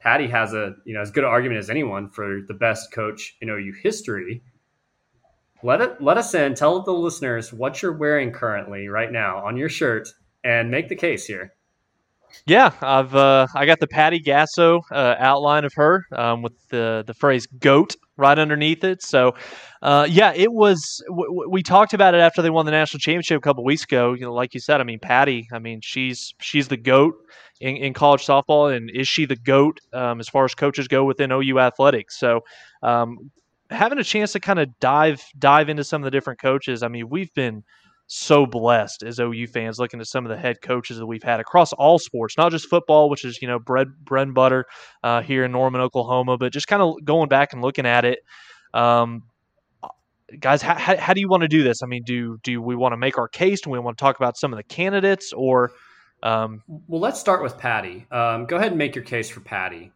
Patty 0.00 0.26
has 0.28 0.54
a 0.54 0.76
you 0.84 0.94
know 0.94 1.00
as 1.00 1.10
good 1.10 1.24
an 1.24 1.30
argument 1.30 1.58
as 1.58 1.70
anyone 1.70 2.08
for 2.08 2.40
the 2.46 2.54
best 2.54 2.92
coach 2.92 3.36
in 3.40 3.50
OU 3.50 3.74
history. 3.82 4.42
Let 5.62 5.80
it 5.80 6.00
let 6.00 6.16
us 6.16 6.34
in. 6.34 6.54
Tell 6.54 6.82
the 6.82 6.92
listeners 6.92 7.52
what 7.52 7.82
you're 7.82 7.96
wearing 7.96 8.32
currently 8.32 8.88
right 8.88 9.10
now 9.10 9.38
on 9.38 9.56
your 9.56 9.68
shirt, 9.68 10.08
and 10.44 10.70
make 10.70 10.88
the 10.88 10.96
case 10.96 11.26
here. 11.26 11.52
Yeah, 12.46 12.72
I've 12.80 13.14
uh, 13.14 13.46
I 13.54 13.66
got 13.66 13.80
the 13.80 13.86
Patty 13.86 14.20
Gasso 14.20 14.80
uh, 14.92 15.14
outline 15.18 15.64
of 15.64 15.72
her 15.74 16.04
um, 16.12 16.42
with 16.42 16.52
the 16.68 17.04
the 17.06 17.14
phrase 17.14 17.46
"goat" 17.46 17.96
right 18.16 18.38
underneath 18.38 18.84
it. 18.84 19.02
So, 19.02 19.34
uh, 19.82 20.06
yeah, 20.08 20.32
it 20.34 20.52
was. 20.52 21.02
W- 21.08 21.48
we 21.50 21.62
talked 21.62 21.94
about 21.94 22.14
it 22.14 22.18
after 22.18 22.42
they 22.42 22.50
won 22.50 22.66
the 22.66 22.72
national 22.72 23.00
championship 23.00 23.38
a 23.38 23.40
couple 23.40 23.64
weeks 23.64 23.84
ago. 23.84 24.12
You 24.12 24.22
know, 24.22 24.34
like 24.34 24.54
you 24.54 24.60
said, 24.60 24.80
I 24.80 24.84
mean, 24.84 24.98
Patty. 25.00 25.48
I 25.52 25.58
mean, 25.58 25.80
she's 25.82 26.34
she's 26.40 26.68
the 26.68 26.76
goat 26.76 27.14
in, 27.60 27.76
in 27.76 27.94
college 27.94 28.24
softball, 28.24 28.74
and 28.74 28.90
is 28.90 29.08
she 29.08 29.26
the 29.26 29.36
goat 29.36 29.80
um, 29.92 30.20
as 30.20 30.28
far 30.28 30.44
as 30.44 30.54
coaches 30.54 30.88
go 30.88 31.04
within 31.04 31.32
OU 31.32 31.58
athletics? 31.58 32.18
So. 32.18 32.40
Um, 32.82 33.30
having 33.70 33.98
a 33.98 34.04
chance 34.04 34.32
to 34.32 34.40
kind 34.40 34.58
of 34.58 34.68
dive 34.80 35.22
dive 35.38 35.68
into 35.68 35.84
some 35.84 36.02
of 36.02 36.04
the 36.04 36.10
different 36.10 36.40
coaches. 36.40 36.82
I 36.82 36.88
mean, 36.88 37.08
we've 37.08 37.32
been 37.34 37.62
so 38.06 38.46
blessed 38.46 39.02
as 39.02 39.20
OU 39.20 39.46
fans 39.48 39.78
looking 39.78 40.00
at 40.00 40.06
some 40.06 40.24
of 40.24 40.30
the 40.30 40.36
head 40.36 40.62
coaches 40.62 40.96
that 40.96 41.06
we've 41.06 41.22
had 41.22 41.40
across 41.40 41.74
all 41.74 41.98
sports, 41.98 42.36
not 42.38 42.50
just 42.50 42.68
football, 42.68 43.10
which 43.10 43.24
is 43.24 43.40
you 43.42 43.48
know 43.48 43.58
bread 43.58 43.88
bread 44.02 44.26
and 44.28 44.34
butter 44.34 44.64
uh, 45.02 45.22
here 45.22 45.44
in 45.44 45.52
Norman, 45.52 45.80
Oklahoma, 45.80 46.38
but 46.38 46.52
just 46.52 46.66
kind 46.66 46.82
of 46.82 46.94
going 47.04 47.28
back 47.28 47.52
and 47.52 47.62
looking 47.62 47.86
at 47.86 48.04
it. 48.04 48.20
Um, 48.72 49.24
guys, 50.40 50.62
how, 50.62 50.74
how, 50.96 51.14
do 51.14 51.20
you 51.20 51.28
want 51.28 51.42
to 51.42 51.48
do 51.48 51.62
this? 51.62 51.82
I 51.82 51.86
mean, 51.86 52.02
do 52.04 52.38
do 52.42 52.60
we 52.62 52.76
want 52.76 52.92
to 52.92 52.96
make 52.96 53.18
our 53.18 53.28
case? 53.28 53.60
Do 53.60 53.70
we 53.70 53.78
want 53.78 53.98
to 53.98 54.02
talk 54.02 54.16
about 54.16 54.36
some 54.36 54.52
of 54.52 54.56
the 54.56 54.64
candidates, 54.64 55.32
or 55.34 55.72
um, 56.22 56.62
well, 56.66 57.00
let's 57.00 57.20
start 57.20 57.42
with 57.42 57.58
Patty. 57.58 58.06
Um, 58.10 58.46
go 58.46 58.56
ahead 58.56 58.68
and 58.68 58.78
make 58.78 58.94
your 58.94 59.04
case 59.04 59.28
for 59.28 59.40
Patty. 59.40 59.92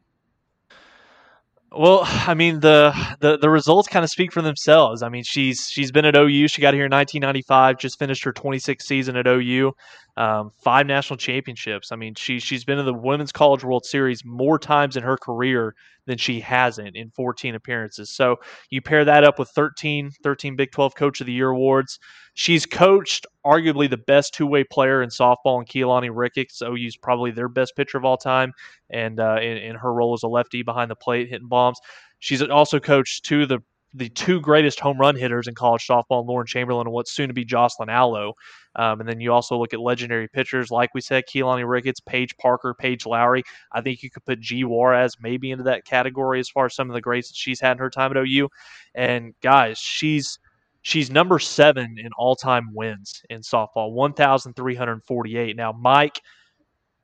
Well, 1.77 2.01
I 2.05 2.35
mean 2.35 2.61
the 2.61 2.93
the, 3.21 3.39
the 3.39 3.51
results 3.51 3.89
kind 3.89 4.05
of 4.05 4.11
speak 4.11 4.33
for 4.33 4.43
themselves. 4.43 5.03
I 5.03 5.09
mean 5.09 5.23
she's 5.25 5.69
she's 5.71 5.93
been 5.93 6.05
at 6.05 6.17
OU. 6.17 6.49
She 6.49 6.63
got 6.63 6.75
here 6.75 6.87
in 6.87 6.93
1995. 6.93 7.79
Just 7.79 7.99
finished 7.99 8.25
her 8.25 8.33
26th 8.33 8.83
season 8.83 9.17
at 9.17 9.27
OU. 9.27 9.73
Um, 10.17 10.51
five 10.63 10.87
national 10.87 11.17
championships. 11.17 11.91
I 11.91 11.97
mean 11.97 12.15
she 12.15 12.39
she's 12.39 12.65
been 12.65 12.79
in 12.79 12.85
the 12.85 12.93
Women's 12.93 13.33
College 13.33 13.65
World 13.65 13.87
Series 13.87 14.25
more 14.25 14.59
times 14.59 14.97
in 14.97 15.03
her 15.03 15.17
career 15.17 15.75
than 16.07 16.19
she 16.19 16.41
hasn't 16.41 16.97
in 16.97 17.11
14 17.11 17.55
appearances. 17.55 18.11
So 18.11 18.37
you 18.69 18.83
pair 18.83 19.05
that 19.05 19.25
up 19.25 19.39
with 19.39 19.49
13 19.51 20.11
13 20.23 20.57
Big 20.57 20.71
12 20.71 20.95
Coach 20.95 21.21
of 21.21 21.27
the 21.27 21.33
Year 21.33 21.49
awards. 21.51 21.99
She's 22.35 22.67
coached 22.67 23.27
arguably 23.45 23.89
the 23.89 23.97
best 23.97 24.35
two 24.35 24.47
way 24.47 24.65
player 24.65 25.03
in 25.03 25.09
softball 25.09 25.59
and 25.59 25.67
Keilani 25.67 26.11
Ricketts. 26.13 26.63
OU's 26.63 26.97
probably 26.97 27.31
their 27.31 27.49
best 27.49 27.75
pitcher 27.77 27.99
of 27.99 28.05
all 28.05 28.17
time, 28.17 28.53
and 28.91 29.21
uh, 29.21 29.37
in, 29.41 29.59
in, 29.59 29.77
her 29.77 29.93
role 29.93 30.15
as 30.15 30.23
a 30.23 30.29
lefty 30.29 30.63
behind 30.63 30.91
the 30.91 30.97
plate 30.97 31.29
hitting 31.29 31.49
bombs. 31.49 31.79
She's 32.21 32.43
also 32.43 32.81
coached 32.81 33.25
two 33.25 33.43
of 33.43 33.49
the 33.49 33.61
the 33.95 34.09
two 34.09 34.41
greatest 34.41 34.81
home 34.81 34.99
run 34.99 35.17
hitters 35.17 35.49
in 35.49 35.55
college 35.55 35.87
softball, 35.87 36.27
Lauren 36.27 36.47
Chamberlain 36.47 36.87
and 36.87 36.95
what's 36.95 37.13
soon 37.13 37.29
to 37.29 37.35
be 37.35 37.45
Jocelyn 37.45 37.91
Alo. 37.91 38.35
Um, 38.77 39.01
and 39.01 39.09
then 39.09 39.21
you 39.21 39.33
also 39.33 39.59
look 39.59 39.75
at 39.75 39.81
legendary 39.81 40.29
pitchers, 40.29 40.71
like 40.71 40.95
we 40.95 41.01
said, 41.01 41.25
Keilani 41.29 41.69
Ricketts, 41.69 42.01
Paige 42.01 42.37
Parker, 42.39 42.75
Paige 42.75 43.07
Lowry. 43.07 43.43
I 43.73 43.81
think 43.81 44.03
you 44.03 44.11
could 44.11 44.25
put 44.25 44.41
G. 44.41 44.65
Juarez 44.65 45.17
maybe 45.21 45.51
into 45.51 45.65
that 45.65 45.85
category 45.85 46.41
as 46.41 46.49
far 46.49 46.67
as 46.67 46.75
some 46.75 46.89
of 46.89 46.95
the 46.95 47.01
greats 47.01 47.29
that 47.29 47.37
she's 47.37 47.61
had 47.61 47.73
in 47.73 47.79
her 47.79 47.91
time 47.91 48.11
at 48.11 48.17
OU. 48.17 48.49
And 48.95 49.35
guys, 49.43 49.79
she's– 49.79 50.39
She's 50.83 51.13
number 51.13 51.39
seven 51.39 51.97
in 51.97 52.11
all 52.19 52.35
time 52.35 52.75
wins 52.75 53.23
in 53.31 53.41
softball, 53.43 53.93
1,348. 53.93 55.57
Now, 55.57 55.73
Mike 55.73 56.21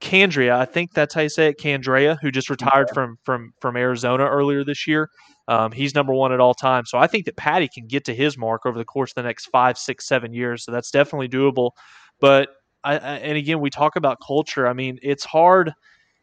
Candrea, 0.01 0.57
I 0.57 0.65
think 0.65 0.93
that's 0.93 1.15
how 1.15 1.21
you 1.21 1.29
say 1.29 1.49
it, 1.49 1.59
Candrea, 1.59 2.19
who 2.21 2.33
just 2.33 2.51
retired 2.51 2.89
from 2.93 3.19
from 3.25 3.53
from 3.61 3.77
Arizona 3.77 4.25
earlier 4.25 4.65
this 4.65 4.89
year. 4.89 5.09
Um, 5.49 5.73
he's 5.73 5.95
number 5.95 6.13
one 6.13 6.31
at 6.31 6.41
all 6.41 6.55
time. 6.55 6.85
So 6.87 6.99
I 6.99 7.07
think 7.07 7.25
that 7.25 7.37
Patty 7.37 7.69
can 7.69 7.87
get 7.87 8.05
to 8.05 8.15
his 8.15 8.37
mark 8.37 8.67
over 8.67 8.79
the 8.79 8.85
course 8.85 9.11
of 9.13 9.15
the 9.17 9.23
next 9.23 9.47
five, 9.47 9.79
six, 9.79 10.07
seven 10.07 10.33
years. 10.33 10.65
So 10.65 10.71
that's 10.71 10.91
definitely 10.91 11.29
doable. 11.29 11.71
But 12.21 12.51
I, 12.85 12.99
I 12.99 13.17
and 13.17 13.37
again, 13.37 13.61
we 13.61 13.71
talk 13.71 13.97
about 13.97 14.19
culture. 14.25 14.69
I 14.69 14.75
mean, 14.75 14.99
it's 15.03 15.25
hard 15.25 15.73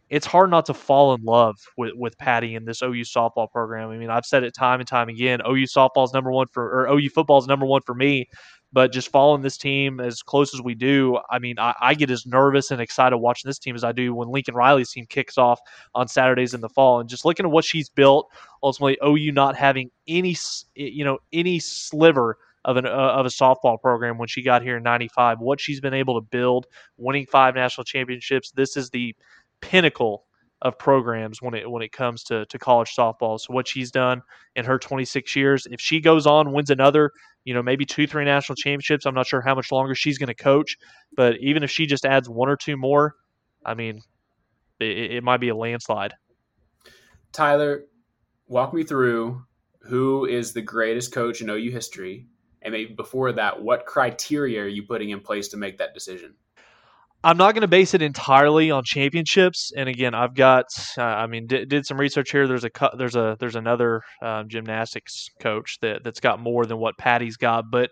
it's 0.10 0.26
hard 0.26 0.52
not 0.52 0.68
to 0.68 0.74
fall 0.74 1.16
in 1.16 1.24
love 1.24 1.56
with, 1.78 1.94
with 1.96 2.18
Patty 2.18 2.56
in 2.56 2.66
this 2.66 2.82
OU 2.84 3.02
softball 3.06 3.50
program. 3.50 3.90
I 3.90 3.98
mean, 3.98 4.10
I've 4.10 4.26
said 4.26 4.44
it 4.44 4.54
time 4.54 4.80
and 4.80 4.88
time 4.88 5.10
again. 5.10 5.42
OU 5.42 5.66
softball 5.66 6.06
is 6.06 6.14
number 6.14 6.32
one 6.32 6.46
for, 6.52 6.64
or 6.64 6.88
OU 6.88 7.10
football 7.10 7.40
is 7.40 7.48
number 7.48 7.66
one 7.66 7.82
for 7.82 7.96
me. 7.96 8.28
But 8.74 8.92
just 8.92 9.10
following 9.10 9.42
this 9.42 9.58
team 9.58 10.02
as 10.02 10.22
close 10.22 10.54
as 10.54 10.62
we 10.62 10.76
do, 10.76 11.18
I 11.30 11.40
mean, 11.40 11.58
I, 11.58 11.74
I, 11.80 11.94
get 11.94 12.12
as 12.12 12.26
nervous 12.26 12.72
and 12.72 12.82
excited 12.82 13.16
watching 13.16 13.48
this 13.48 13.60
team 13.60 13.74
as 13.74 13.86
I 13.86 13.94
do 13.94 14.14
when 14.14 14.28
Lincoln 14.28 14.54
Riley's 14.54 14.92
team 14.92 15.06
kicks 15.08 15.38
off 15.38 15.60
on 15.94 16.10
Saturdays 16.10 16.54
in 16.54 16.60
the 16.60 16.68
fall. 16.68 17.00
And 17.00 17.08
just 17.08 17.24
looking 17.24 17.46
at 17.46 17.52
what 17.52 17.64
she's 17.64 17.88
built, 17.88 18.30
ultimately 18.62 18.98
OU 19.06 19.32
not 19.32 19.56
having 19.56 19.92
any, 20.08 20.36
you 20.76 21.06
know, 21.06 21.20
any 21.32 21.60
sliver 21.60 22.38
of 22.66 22.78
an 22.78 22.86
uh, 22.86 22.90
of 22.90 23.26
a 23.26 23.30
softball 23.30 23.80
program 23.80 24.18
when 24.18 24.28
she 24.28 24.42
got 24.42 24.62
here 24.62 24.78
in 24.78 24.84
'95. 24.84 25.40
What 25.40 25.62
she's 25.62 25.80
been 25.80 25.94
able 25.94 26.20
to 26.20 26.28
build, 26.28 26.66
winning 26.98 27.28
five 27.28 27.56
national 27.56 27.86
championships. 27.86 28.52
This 28.52 28.76
is 28.76 28.90
the 28.90 29.16
pinnacle 29.62 30.26
of 30.62 30.78
programs 30.80 31.42
when 31.42 31.54
it 31.54 31.70
when 31.70 31.84
it 31.84 31.92
comes 31.92 32.24
to, 32.24 32.46
to 32.48 32.58
college 32.58 32.94
softball. 32.96 33.40
So 33.40 33.54
what 33.54 33.68
she's 33.68 33.92
done 33.92 34.22
in 34.56 34.66
her 34.66 34.80
26 34.80 35.36
years, 35.36 35.68
if 35.70 35.80
she 35.80 36.00
goes 36.00 36.26
on 36.26 36.54
wins 36.54 36.72
another, 36.72 37.12
you 37.46 37.54
know, 37.54 37.64
maybe 37.64 37.86
two 37.86 38.08
three 38.08 38.26
national 38.26 38.56
championships, 38.56 39.06
I'm 39.06 39.16
not 39.16 39.28
sure 39.28 39.42
how 39.42 39.56
much 39.56 39.72
longer 39.72 39.96
she's 39.96 40.18
going 40.18 40.28
to 40.28 40.34
coach, 40.36 40.78
but 41.16 41.38
even 41.40 41.64
if 41.64 41.72
she 41.72 41.86
just 41.86 42.06
adds 42.06 42.28
one 42.28 42.50
or 42.50 42.58
two 42.58 42.76
more, 42.76 43.16
I 43.64 43.76
mean, 43.76 44.02
it, 44.80 45.12
it 45.12 45.24
might 45.24 45.40
be 45.40 45.50
a 45.50 45.56
landslide. 45.56 46.14
Tyler, 47.32 47.86
walk 48.48 48.74
me 48.74 48.84
through 48.84 49.44
who 49.82 50.26
is 50.26 50.54
the 50.54 50.62
greatest 50.62 51.14
coach 51.14 51.42
in 51.42 51.50
OU 51.50 51.72
history, 51.72 52.26
and 52.64 52.72
maybe 52.72 52.94
before 52.94 53.32
that, 53.34 53.62
what 53.62 53.86
criteria 53.86 54.64
are 54.64 54.68
you 54.68 54.84
putting 54.84 55.12
in 55.12 55.20
place 55.20 55.50
to 55.50 55.58
make 55.58 55.78
that 55.78 55.94
decision? 55.94 56.34
I'm 57.26 57.38
not 57.38 57.56
going 57.56 57.62
to 57.62 57.68
base 57.68 57.96
it 57.96 58.04
entirely 58.04 58.70
on 58.70 58.84
championships. 58.84 59.72
And 59.76 59.90
again, 59.90 60.14
I've 60.14 60.36
got, 60.36 60.66
uh, 60.96 61.02
I 61.02 61.26
mean, 61.26 61.48
did, 61.48 61.70
did 61.70 61.84
some 61.84 62.00
research 62.00 62.30
here. 62.30 62.48
There's 62.48 62.66
a 62.66 62.70
there's 62.96 63.16
a 63.16 63.36
there's 63.40 63.56
another 63.56 64.04
um, 64.22 64.48
gymnastics 64.48 65.32
coach 65.40 65.80
that 65.82 66.04
that's 66.04 66.20
got 66.20 66.40
more 66.40 66.68
than 66.68 66.78
what 66.78 67.00
Patty's 67.00 67.36
got, 67.36 67.72
but 67.72 67.90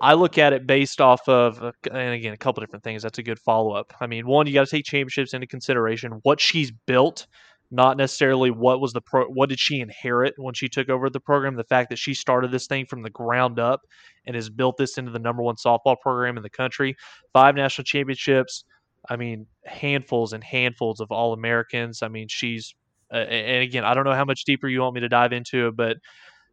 I 0.00 0.14
look 0.14 0.38
at 0.38 0.52
it 0.52 0.68
based 0.68 1.00
off 1.00 1.28
of, 1.28 1.60
uh, 1.60 1.72
and 1.90 2.14
again, 2.14 2.32
a 2.32 2.36
couple 2.36 2.60
different 2.60 2.84
things. 2.84 3.02
That's 3.02 3.18
a 3.18 3.24
good 3.24 3.40
follow 3.40 3.72
up. 3.72 3.92
I 4.00 4.06
mean, 4.06 4.24
one, 4.24 4.46
you 4.46 4.52
got 4.52 4.66
to 4.66 4.70
take 4.70 4.84
championships 4.84 5.34
into 5.34 5.48
consideration. 5.48 6.20
What 6.22 6.40
she's 6.40 6.70
built 6.70 7.26
not 7.70 7.96
necessarily 7.96 8.50
what 8.50 8.80
was 8.80 8.92
the 8.92 9.00
pro 9.00 9.24
what 9.26 9.48
did 9.48 9.58
she 9.58 9.80
inherit 9.80 10.34
when 10.36 10.54
she 10.54 10.68
took 10.68 10.88
over 10.88 11.10
the 11.10 11.20
program 11.20 11.56
the 11.56 11.64
fact 11.64 11.90
that 11.90 11.98
she 11.98 12.14
started 12.14 12.50
this 12.50 12.66
thing 12.66 12.86
from 12.86 13.02
the 13.02 13.10
ground 13.10 13.58
up 13.58 13.80
and 14.24 14.36
has 14.36 14.48
built 14.48 14.76
this 14.76 14.98
into 14.98 15.10
the 15.10 15.18
number 15.18 15.42
one 15.42 15.56
softball 15.56 15.96
program 16.00 16.36
in 16.36 16.42
the 16.42 16.50
country 16.50 16.94
five 17.32 17.54
national 17.54 17.84
championships 17.84 18.64
I 19.08 19.16
mean, 19.16 19.46
handfuls 19.64 20.32
and 20.32 20.42
handfuls 20.42 21.00
of 21.00 21.10
All 21.10 21.32
Americans. 21.32 22.02
I 22.02 22.08
mean, 22.08 22.28
she's, 22.28 22.74
uh, 23.12 23.16
and 23.16 23.62
again, 23.62 23.84
I 23.84 23.94
don't 23.94 24.04
know 24.04 24.14
how 24.14 24.24
much 24.24 24.44
deeper 24.44 24.68
you 24.68 24.80
want 24.80 24.94
me 24.94 25.00
to 25.00 25.08
dive 25.08 25.32
into 25.32 25.68
it, 25.68 25.76
but 25.76 25.96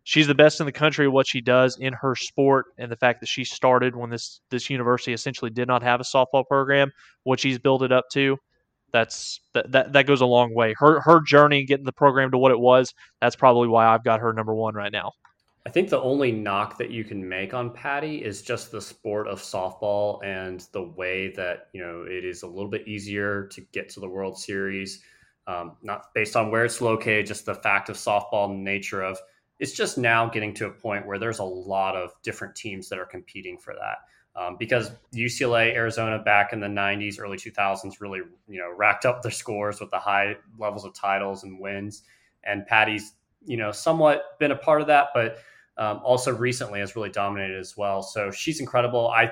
she's 0.03 0.27
the 0.27 0.35
best 0.35 0.59
in 0.59 0.65
the 0.65 0.71
country 0.71 1.05
at 1.05 1.11
what 1.11 1.27
she 1.27 1.41
does 1.41 1.77
in 1.79 1.93
her 1.93 2.15
sport, 2.15 2.65
and 2.77 2.91
the 2.91 2.95
fact 2.95 3.19
that 3.21 3.27
she 3.27 3.43
started 3.43 3.95
when 3.95 4.09
this 4.09 4.41
this 4.49 4.69
university 4.69 5.13
essentially 5.13 5.51
did 5.51 5.67
not 5.67 5.83
have 5.83 5.99
a 5.99 6.03
softball 6.03 6.45
program, 6.47 6.91
what 7.23 7.39
she's 7.39 7.59
built 7.59 7.83
it 7.83 7.91
up 7.91 8.05
to. 8.13 8.37
That's 8.91 9.39
that, 9.53 9.71
that 9.71 9.93
that 9.93 10.05
goes 10.05 10.21
a 10.21 10.25
long 10.25 10.53
way. 10.53 10.75
Her 10.77 11.01
her 11.01 11.21
journey 11.21 11.65
getting 11.65 11.85
the 11.85 11.93
program 11.93 12.31
to 12.31 12.37
what 12.37 12.51
it 12.51 12.59
was. 12.59 12.93
That's 13.21 13.35
probably 13.35 13.67
why 13.67 13.87
I've 13.87 14.03
got 14.03 14.19
her 14.19 14.33
number 14.33 14.53
one 14.53 14.75
right 14.75 14.91
now. 14.91 15.13
I 15.65 15.69
think 15.69 15.89
the 15.89 16.02
only 16.02 16.32
knock 16.32 16.78
that 16.78 16.91
you 16.91 17.06
can 17.06 17.28
make 17.28 17.54
on 17.54 17.71
Patty 17.71 18.17
is 18.17 18.41
just 18.41 18.71
the 18.71 18.82
sport 18.82 19.28
of 19.28 19.39
softball 19.39 20.23
and 20.23 20.65
the 20.73 20.84
way 20.84 21.32
that 21.36 21.69
you 21.71 21.82
know 21.82 22.04
it 22.04 22.26
is 22.26 22.43
a 22.43 22.47
little 22.47 22.69
bit 22.69 22.88
easier 22.88 23.47
to 23.47 23.62
get 23.71 23.88
to 23.89 24.02
the 24.02 24.10
World 24.10 24.38
Series. 24.38 25.02
Um, 25.47 25.78
not 25.82 26.13
based 26.13 26.36
on 26.36 26.52
where 26.52 26.65
it's 26.65 26.82
located, 26.82 27.26
just 27.26 27.45
the 27.45 27.56
fact 27.56 27.89
of 27.89 27.95
softball 27.95 28.54
nature 28.54 29.02
of 29.02 29.17
it's 29.60 29.71
just 29.71 29.97
now 29.97 30.28
getting 30.28 30.54
to 30.56 30.65
a 30.65 30.69
point 30.69 31.06
where 31.06 31.17
there's 31.17 31.39
a 31.39 31.43
lot 31.43 31.95
of 31.95 32.12
different 32.23 32.56
teams 32.56 32.89
that 32.89 32.99
are 32.99 33.06
competing 33.06 33.58
for 33.58 33.73
that. 33.73 33.97
Um, 34.36 34.58
because 34.58 34.91
UCLA, 35.13 35.73
Arizona, 35.73 36.19
back 36.19 36.52
in 36.52 36.60
the 36.60 36.67
'90s, 36.67 37.19
early 37.19 37.38
2000s, 37.38 38.02
really 38.02 38.19
you 38.49 38.60
know 38.60 38.73
racked 38.76 39.06
up 39.06 39.21
their 39.21 39.32
scores 39.32 39.80
with 39.80 39.91
the 39.91 39.99
high 39.99 40.36
levels 40.60 40.84
of 40.84 40.93
titles 40.93 41.43
and 41.43 41.58
wins, 41.58 42.04
and 42.43 42.65
Patty's 42.65 43.13
you 43.45 43.56
know 43.56 43.71
somewhat 43.71 44.38
been 44.39 44.52
a 44.52 44.58
part 44.58 44.82
of 44.82 44.88
that, 44.88 45.10
but 45.13 45.38
um, 45.77 46.01
also 46.03 46.36
recently 46.36 46.79
has 46.79 46.95
really 46.95 47.09
dominated 47.09 47.59
as 47.59 47.75
well. 47.75 48.01
So 48.01 48.31
she's 48.31 48.59
incredible. 48.59 49.09
I 49.09 49.31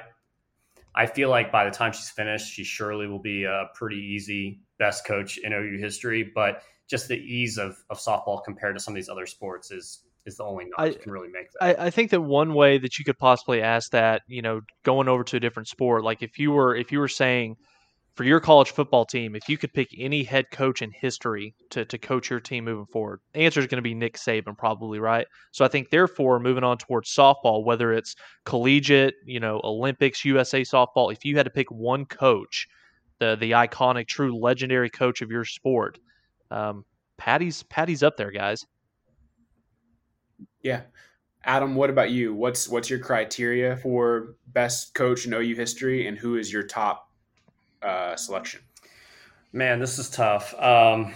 I 0.94 1.06
feel 1.06 1.30
like 1.30 1.52
by 1.52 1.66
the 1.66 1.72
time 1.72 1.94
she's 1.94 2.10
finished, 2.10 2.52
she 2.52 2.64
surely 2.64 3.08
will 3.08 3.22
be 3.22 3.46
a 3.46 3.70
pretty 3.76 3.98
easy 3.98 4.62
best 4.78 5.06
coach 5.06 5.38
in 5.38 5.54
OU 5.54 5.78
history. 5.80 6.30
But 6.36 6.64
just 6.90 7.08
the 7.08 7.18
ease 7.18 7.58
of, 7.58 7.78
of 7.90 7.98
softball 8.00 8.44
compared 8.44 8.76
to 8.76 8.82
some 8.82 8.94
of 8.94 8.96
these 8.96 9.10
other 9.10 9.26
sports 9.26 9.72
is 9.72 10.02
is 10.26 10.38
the 10.38 10.44
only 10.44 10.66
knock 10.66 10.88
you 10.88 11.00
can 11.00 11.12
really 11.12 11.30
make 11.30 11.52
that. 11.54 11.80
I, 11.80 11.88
I, 11.88 11.90
think 11.90 12.12
that 12.12 12.22
one 12.22 12.54
way 12.54 12.78
that 12.78 13.00
you 13.00 13.06
could 13.06 13.18
possibly 13.18 13.60
ask 13.60 13.90
that, 13.92 14.22
you 14.28 14.44
know, 14.44 14.62
going 14.84 15.08
over 15.08 15.24
to 15.24 15.38
a 15.38 15.40
different 15.40 15.68
sport, 15.68 16.04
like 16.04 16.22
if 16.22 16.38
you 16.38 16.52
were 16.52 16.76
if 16.76 16.92
you 16.92 17.00
were 17.00 17.08
saying 17.08 17.58
for 18.16 18.26
your 18.26 18.40
college 18.40 18.72
football 18.72 19.06
team, 19.06 19.36
if 19.36 19.48
you 19.48 19.58
could 19.58 19.74
pick 19.74 19.90
any 19.98 20.24
head 20.24 20.46
coach 20.52 20.82
in 20.82 20.92
history 20.92 21.56
to, 21.70 21.86
to 21.86 21.98
coach 21.98 22.30
your 22.30 22.40
team 22.40 22.66
moving 22.66 22.86
forward, 22.86 23.22
the 23.34 23.42
answer 23.42 23.60
is 23.60 23.68
going 23.68 23.78
to 23.78 23.82
be 23.82 23.94
Nick 23.94 24.18
Saban, 24.18 24.58
probably, 24.58 25.00
right? 25.00 25.26
So 25.52 25.64
I 25.64 25.70
think, 25.70 25.90
therefore, 25.90 26.40
moving 26.40 26.64
on 26.64 26.78
towards 26.78 27.14
softball, 27.14 27.64
whether 27.64 27.94
it's 27.94 28.16
collegiate, 28.46 29.16
you 29.26 29.40
know, 29.40 29.62
Olympics, 29.64 30.26
USA 30.26 30.62
softball, 30.62 31.12
if 31.14 31.24
you 31.24 31.38
had 31.38 31.44
to 31.44 31.50
pick 31.50 31.72
one 31.72 32.06
coach, 32.06 32.68
the 33.20 33.38
the 33.40 33.52
iconic, 33.52 34.08
true, 34.08 34.38
legendary 34.38 34.90
coach 34.90 35.22
of 35.22 35.32
your 35.32 35.46
sport, 35.46 35.98
um, 36.50 36.84
Patty's 37.18 37.64
Patty's 37.64 38.04
up 38.04 38.18
there, 38.18 38.32
guys. 38.32 38.66
Yeah, 40.64 40.82
Adam, 41.46 41.76
what 41.76 41.90
about 41.90 42.12
you? 42.12 42.34
What's 42.34 42.68
what's 42.68 42.90
your 42.90 43.00
criteria 43.00 43.78
for 43.78 44.36
best 44.48 44.96
coach 44.96 45.26
in 45.26 45.34
OU 45.34 45.56
history, 45.56 46.08
and 46.08 46.18
who 46.18 46.36
is 46.36 46.52
your 46.52 46.64
top 46.64 47.11
uh, 47.82 48.16
selection? 48.16 48.62
Man, 49.54 49.80
this 49.80 50.00
is 50.00 50.10
tough 50.10 50.54
um, 50.62 51.14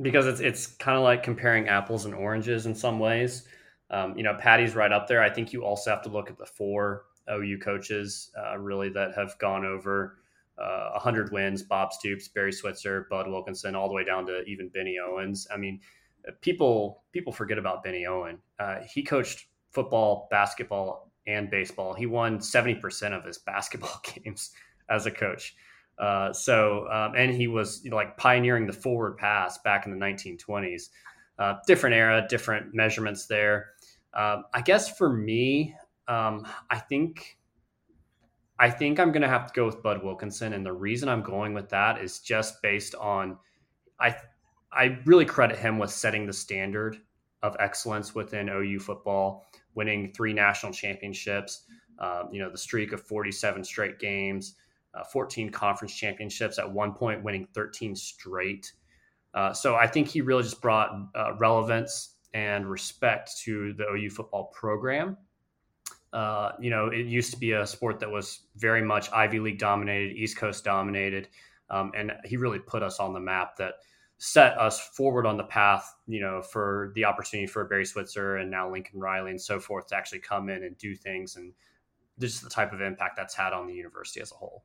because 0.00 0.26
it's 0.26 0.40
it's 0.40 0.66
kind 0.66 0.96
of 0.96 1.04
like 1.04 1.22
comparing 1.22 1.68
apples 1.68 2.04
and 2.04 2.14
oranges 2.14 2.66
in 2.66 2.74
some 2.74 2.98
ways. 2.98 3.46
Um, 3.90 4.16
you 4.16 4.22
know, 4.22 4.34
Patty's 4.38 4.74
right 4.74 4.92
up 4.92 5.06
there. 5.06 5.22
I 5.22 5.30
think 5.30 5.52
you 5.52 5.64
also 5.64 5.90
have 5.90 6.02
to 6.02 6.08
look 6.08 6.30
at 6.30 6.38
the 6.38 6.46
four 6.46 7.04
OU 7.30 7.58
coaches 7.58 8.30
uh, 8.38 8.58
really 8.58 8.88
that 8.90 9.14
have 9.14 9.38
gone 9.38 9.64
over 9.64 10.18
uh, 10.58 10.90
100 10.92 11.32
wins 11.32 11.62
Bob 11.62 11.92
Stoops, 11.92 12.28
Barry 12.28 12.52
Switzer, 12.52 13.06
Bud 13.10 13.28
Wilkinson, 13.28 13.74
all 13.74 13.88
the 13.88 13.94
way 13.94 14.04
down 14.04 14.26
to 14.26 14.42
even 14.44 14.68
Bennie 14.68 14.98
Owens. 14.98 15.46
I 15.52 15.56
mean, 15.56 15.80
people 16.40 17.02
people 17.12 17.32
forget 17.32 17.58
about 17.58 17.82
Bennie 17.82 18.06
Owen. 18.06 18.38
Uh, 18.58 18.80
he 18.92 19.02
coached 19.02 19.46
football, 19.70 20.28
basketball, 20.30 21.10
and 21.26 21.50
baseball. 21.50 21.94
He 21.94 22.06
won 22.06 22.38
70% 22.38 23.12
of 23.12 23.24
his 23.24 23.38
basketball 23.46 24.00
games 24.24 24.50
as 24.88 25.06
a 25.06 25.10
coach. 25.10 25.54
Uh, 25.98 26.32
so, 26.32 26.88
um, 26.90 27.14
and 27.16 27.34
he 27.34 27.48
was 27.48 27.82
you 27.84 27.90
know, 27.90 27.96
like 27.96 28.16
pioneering 28.16 28.66
the 28.66 28.72
forward 28.72 29.16
pass 29.16 29.58
back 29.58 29.86
in 29.86 29.92
the 29.92 29.98
1920s. 29.98 30.90
Uh, 31.38 31.54
different 31.66 31.94
era, 31.94 32.26
different 32.28 32.74
measurements 32.74 33.26
there. 33.26 33.70
Um, 34.14 34.44
I 34.52 34.60
guess 34.60 34.96
for 34.96 35.12
me, 35.12 35.74
um, 36.08 36.46
I 36.70 36.78
think 36.78 37.38
I 38.58 38.70
think 38.70 38.98
I'm 38.98 39.12
going 39.12 39.22
to 39.22 39.28
have 39.28 39.46
to 39.46 39.52
go 39.54 39.64
with 39.66 39.82
Bud 39.82 40.02
Wilkinson, 40.02 40.52
and 40.52 40.66
the 40.66 40.72
reason 40.72 41.08
I'm 41.08 41.22
going 41.22 41.54
with 41.54 41.68
that 41.68 42.02
is 42.02 42.18
just 42.18 42.60
based 42.60 42.94
on 42.96 43.38
I 44.00 44.16
I 44.72 44.98
really 45.04 45.24
credit 45.24 45.58
him 45.58 45.78
with 45.78 45.90
setting 45.90 46.26
the 46.26 46.32
standard 46.32 46.98
of 47.42 47.56
excellence 47.60 48.14
within 48.14 48.48
OU 48.48 48.80
football, 48.80 49.46
winning 49.74 50.12
three 50.12 50.32
national 50.32 50.72
championships, 50.72 51.64
um, 52.00 52.28
you 52.32 52.40
know, 52.40 52.50
the 52.50 52.58
streak 52.58 52.92
of 52.92 53.00
47 53.00 53.62
straight 53.64 53.98
games, 53.98 54.56
uh, 54.98 55.04
14 55.04 55.50
conference 55.50 55.94
championships, 55.94 56.58
at 56.58 56.70
one 56.70 56.92
point 56.92 57.22
winning 57.22 57.46
13 57.54 57.94
straight. 57.94 58.72
Uh, 59.34 59.52
so 59.52 59.76
I 59.76 59.86
think 59.86 60.08
he 60.08 60.20
really 60.20 60.42
just 60.42 60.60
brought 60.60 60.90
uh, 61.14 61.34
relevance 61.36 62.14
and 62.34 62.68
respect 62.68 63.38
to 63.44 63.72
the 63.74 63.84
OU 63.84 64.10
football 64.10 64.44
program. 64.46 65.16
Uh, 66.12 66.52
you 66.58 66.70
know, 66.70 66.88
it 66.88 67.06
used 67.06 67.32
to 67.32 67.38
be 67.38 67.52
a 67.52 67.66
sport 67.66 68.00
that 68.00 68.10
was 68.10 68.40
very 68.56 68.82
much 68.82 69.10
Ivy 69.12 69.40
League 69.40 69.58
dominated, 69.58 70.16
East 70.16 70.38
Coast 70.38 70.64
dominated, 70.64 71.28
um, 71.70 71.92
and 71.94 72.12
he 72.24 72.36
really 72.36 72.58
put 72.58 72.82
us 72.82 72.98
on 72.98 73.12
the 73.12 73.20
map 73.20 73.56
that 73.58 73.74
set 74.18 74.58
us 74.58 74.80
forward 74.80 75.26
on 75.26 75.36
the 75.36 75.44
path, 75.44 75.94
you 76.06 76.20
know, 76.20 76.42
for 76.42 76.92
the 76.94 77.04
opportunity 77.04 77.46
for 77.46 77.64
Barry 77.66 77.84
Switzer 77.84 78.36
and 78.36 78.50
now 78.50 78.70
Lincoln 78.70 78.98
Riley 78.98 79.30
and 79.30 79.40
so 79.40 79.60
forth 79.60 79.86
to 79.88 79.96
actually 79.96 80.18
come 80.20 80.48
in 80.48 80.64
and 80.64 80.76
do 80.78 80.96
things 80.96 81.36
and 81.36 81.52
just 82.18 82.42
the 82.42 82.50
type 82.50 82.72
of 82.72 82.80
impact 82.80 83.16
that's 83.16 83.34
had 83.34 83.52
on 83.52 83.66
the 83.66 83.74
university 83.74 84.20
as 84.20 84.32
a 84.32 84.34
whole. 84.34 84.64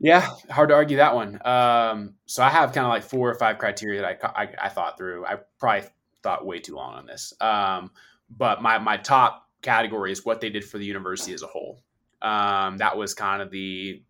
Yeah, 0.00 0.26
hard 0.48 0.70
to 0.70 0.74
argue 0.74 0.96
that 0.96 1.14
one. 1.14 1.38
Um, 1.46 2.14
so 2.24 2.42
I 2.42 2.48
have 2.48 2.72
kind 2.72 2.86
of 2.86 2.90
like 2.90 3.02
four 3.02 3.30
or 3.30 3.34
five 3.34 3.58
criteria 3.58 4.00
that 4.00 4.18
I, 4.24 4.44
I, 4.44 4.54
I, 4.62 4.68
thought 4.70 4.96
through. 4.96 5.26
I 5.26 5.36
probably 5.58 5.88
thought 6.22 6.46
way 6.46 6.58
too 6.58 6.74
long 6.74 6.94
on 6.94 7.06
this. 7.06 7.34
Um, 7.38 7.90
but 8.34 8.62
my, 8.62 8.78
my 8.78 8.96
top 8.96 9.46
category 9.60 10.10
is 10.10 10.24
what 10.24 10.40
they 10.40 10.48
did 10.48 10.64
for 10.64 10.78
the 10.78 10.86
university 10.86 11.34
as 11.34 11.42
a 11.42 11.46
whole. 11.46 11.82
Um, 12.22 12.78
that 12.78 12.96
was 12.96 13.12
kind 13.12 13.42
of 13.42 13.50
the 13.50 14.02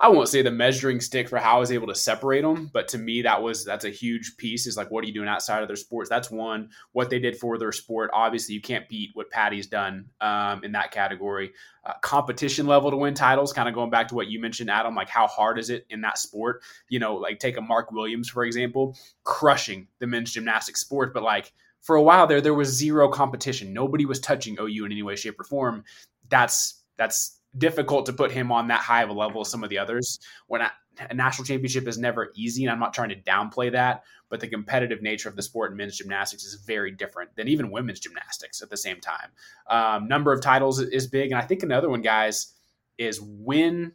I 0.00 0.08
won't 0.08 0.28
say 0.28 0.42
the 0.42 0.50
measuring 0.52 1.00
stick 1.00 1.28
for 1.28 1.38
how 1.38 1.56
I 1.56 1.58
was 1.58 1.72
able 1.72 1.88
to 1.88 1.94
separate 1.94 2.42
them, 2.42 2.70
but 2.72 2.86
to 2.88 2.98
me 2.98 3.22
that 3.22 3.42
was 3.42 3.64
that's 3.64 3.84
a 3.84 3.90
huge 3.90 4.36
piece. 4.36 4.66
Is 4.66 4.76
like 4.76 4.90
what 4.92 5.02
are 5.02 5.08
you 5.08 5.12
doing 5.12 5.28
outside 5.28 5.62
of 5.62 5.68
their 5.68 5.76
sports? 5.76 6.08
That's 6.08 6.30
one. 6.30 6.70
What 6.92 7.10
they 7.10 7.18
did 7.18 7.36
for 7.36 7.58
their 7.58 7.72
sport. 7.72 8.10
Obviously, 8.12 8.54
you 8.54 8.60
can't 8.60 8.88
beat 8.88 9.10
what 9.14 9.30
Patty's 9.30 9.66
done 9.66 10.10
um, 10.20 10.62
in 10.62 10.72
that 10.72 10.92
category. 10.92 11.52
Uh, 11.84 11.94
competition 12.00 12.66
level 12.66 12.90
to 12.92 12.96
win 12.96 13.14
titles. 13.14 13.52
Kind 13.52 13.68
of 13.68 13.74
going 13.74 13.90
back 13.90 14.06
to 14.08 14.14
what 14.14 14.28
you 14.28 14.40
mentioned, 14.40 14.70
Adam. 14.70 14.94
Like 14.94 15.08
how 15.08 15.26
hard 15.26 15.58
is 15.58 15.68
it 15.68 15.84
in 15.90 16.00
that 16.02 16.18
sport? 16.18 16.62
You 16.88 17.00
know, 17.00 17.16
like 17.16 17.40
take 17.40 17.56
a 17.56 17.62
Mark 17.62 17.90
Williams 17.90 18.28
for 18.28 18.44
example, 18.44 18.96
crushing 19.24 19.88
the 19.98 20.06
men's 20.06 20.32
gymnastics 20.32 20.80
sport, 20.80 21.12
but 21.12 21.24
like 21.24 21.52
for 21.80 21.96
a 21.96 22.02
while 22.02 22.26
there, 22.26 22.40
there 22.40 22.54
was 22.54 22.68
zero 22.68 23.08
competition. 23.08 23.72
Nobody 23.72 24.04
was 24.04 24.20
touching 24.20 24.56
OU 24.60 24.84
in 24.84 24.92
any 24.92 25.02
way, 25.02 25.16
shape, 25.16 25.40
or 25.40 25.44
form. 25.44 25.84
That's 26.28 26.82
that's 26.96 27.37
difficult 27.56 28.06
to 28.06 28.12
put 28.12 28.30
him 28.30 28.52
on 28.52 28.68
that 28.68 28.80
high 28.80 29.02
of 29.02 29.10
a 29.10 29.12
level 29.12 29.40
as 29.40 29.50
some 29.50 29.64
of 29.64 29.70
the 29.70 29.78
others. 29.78 30.20
When 30.46 30.62
I, 30.62 30.70
a 31.10 31.14
national 31.14 31.46
championship 31.46 31.86
is 31.86 31.98
never 31.98 32.32
easy, 32.34 32.64
and 32.64 32.72
I'm 32.72 32.80
not 32.80 32.92
trying 32.92 33.08
to 33.10 33.20
downplay 33.20 33.72
that, 33.72 34.02
but 34.28 34.40
the 34.40 34.48
competitive 34.48 35.00
nature 35.02 35.28
of 35.28 35.36
the 35.36 35.42
sport 35.42 35.70
in 35.70 35.76
men's 35.76 35.96
gymnastics 35.96 36.44
is 36.44 36.62
very 36.66 36.90
different 36.90 37.34
than 37.36 37.48
even 37.48 37.70
women's 37.70 38.00
gymnastics 38.00 38.62
at 38.62 38.70
the 38.70 38.76
same 38.76 39.00
time. 39.00 39.30
Um, 39.68 40.08
number 40.08 40.32
of 40.32 40.42
titles 40.42 40.80
is 40.80 41.06
big, 41.06 41.30
and 41.30 41.40
I 41.40 41.44
think 41.44 41.62
another 41.62 41.88
one, 41.88 42.02
guys, 42.02 42.54
is 42.98 43.20
when 43.20 43.92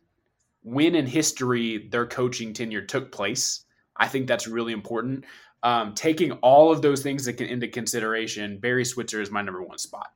when 0.66 0.96
in 0.96 1.06
history 1.06 1.89
their 1.89 2.06
coaching 2.06 2.54
tenure 2.54 2.82
took 2.82 3.12
place. 3.12 3.66
I 3.98 4.08
think 4.08 4.28
that's 4.28 4.48
really 4.48 4.72
important. 4.74 5.26
Um, 5.62 5.94
taking 5.94 6.32
all 6.34 6.72
of 6.72 6.82
those 6.82 7.04
things 7.04 7.28
into 7.28 7.68
consideration, 7.68 8.60
Barry 8.60 8.86
Switzer 8.86 9.22
is 9.22 9.30
my 9.30 9.42
number 9.42 9.62
one 9.62 9.78
spot. 9.78 10.08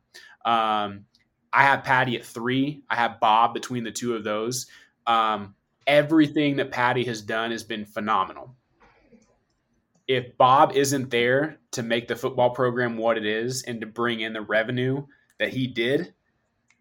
Um, 0.46 1.06
I 1.54 1.64
have 1.64 1.84
Patty 1.84 2.18
at 2.18 2.26
three. 2.26 2.84
I 2.90 2.96
have 2.96 3.20
Bob 3.20 3.54
between 3.54 3.84
the 3.84 3.92
two 3.92 4.16
of 4.16 4.24
those. 4.24 4.68
Um, 5.06 5.56
everything 5.86 6.58
that 6.58 6.72
Patty 6.72 7.04
has 7.06 7.22
done 7.22 7.52
has 7.52 7.64
been 7.64 7.86
phenomenal. 7.86 8.56
If 10.08 10.38
Bob 10.38 10.74
isn't 10.74 11.10
there 11.10 11.60
to 11.72 11.84
make 11.84 12.08
the 12.08 12.16
football 12.16 12.52
program 12.52 12.98
what 12.98 13.18
it 13.18 13.26
is 13.26 13.64
and 13.64 13.82
to 13.82 13.88
bring 13.88 14.22
in 14.22 14.34
the 14.34 14.42
revenue 14.42 15.06
that 15.40 15.50
he 15.50 15.68
did, 15.68 16.14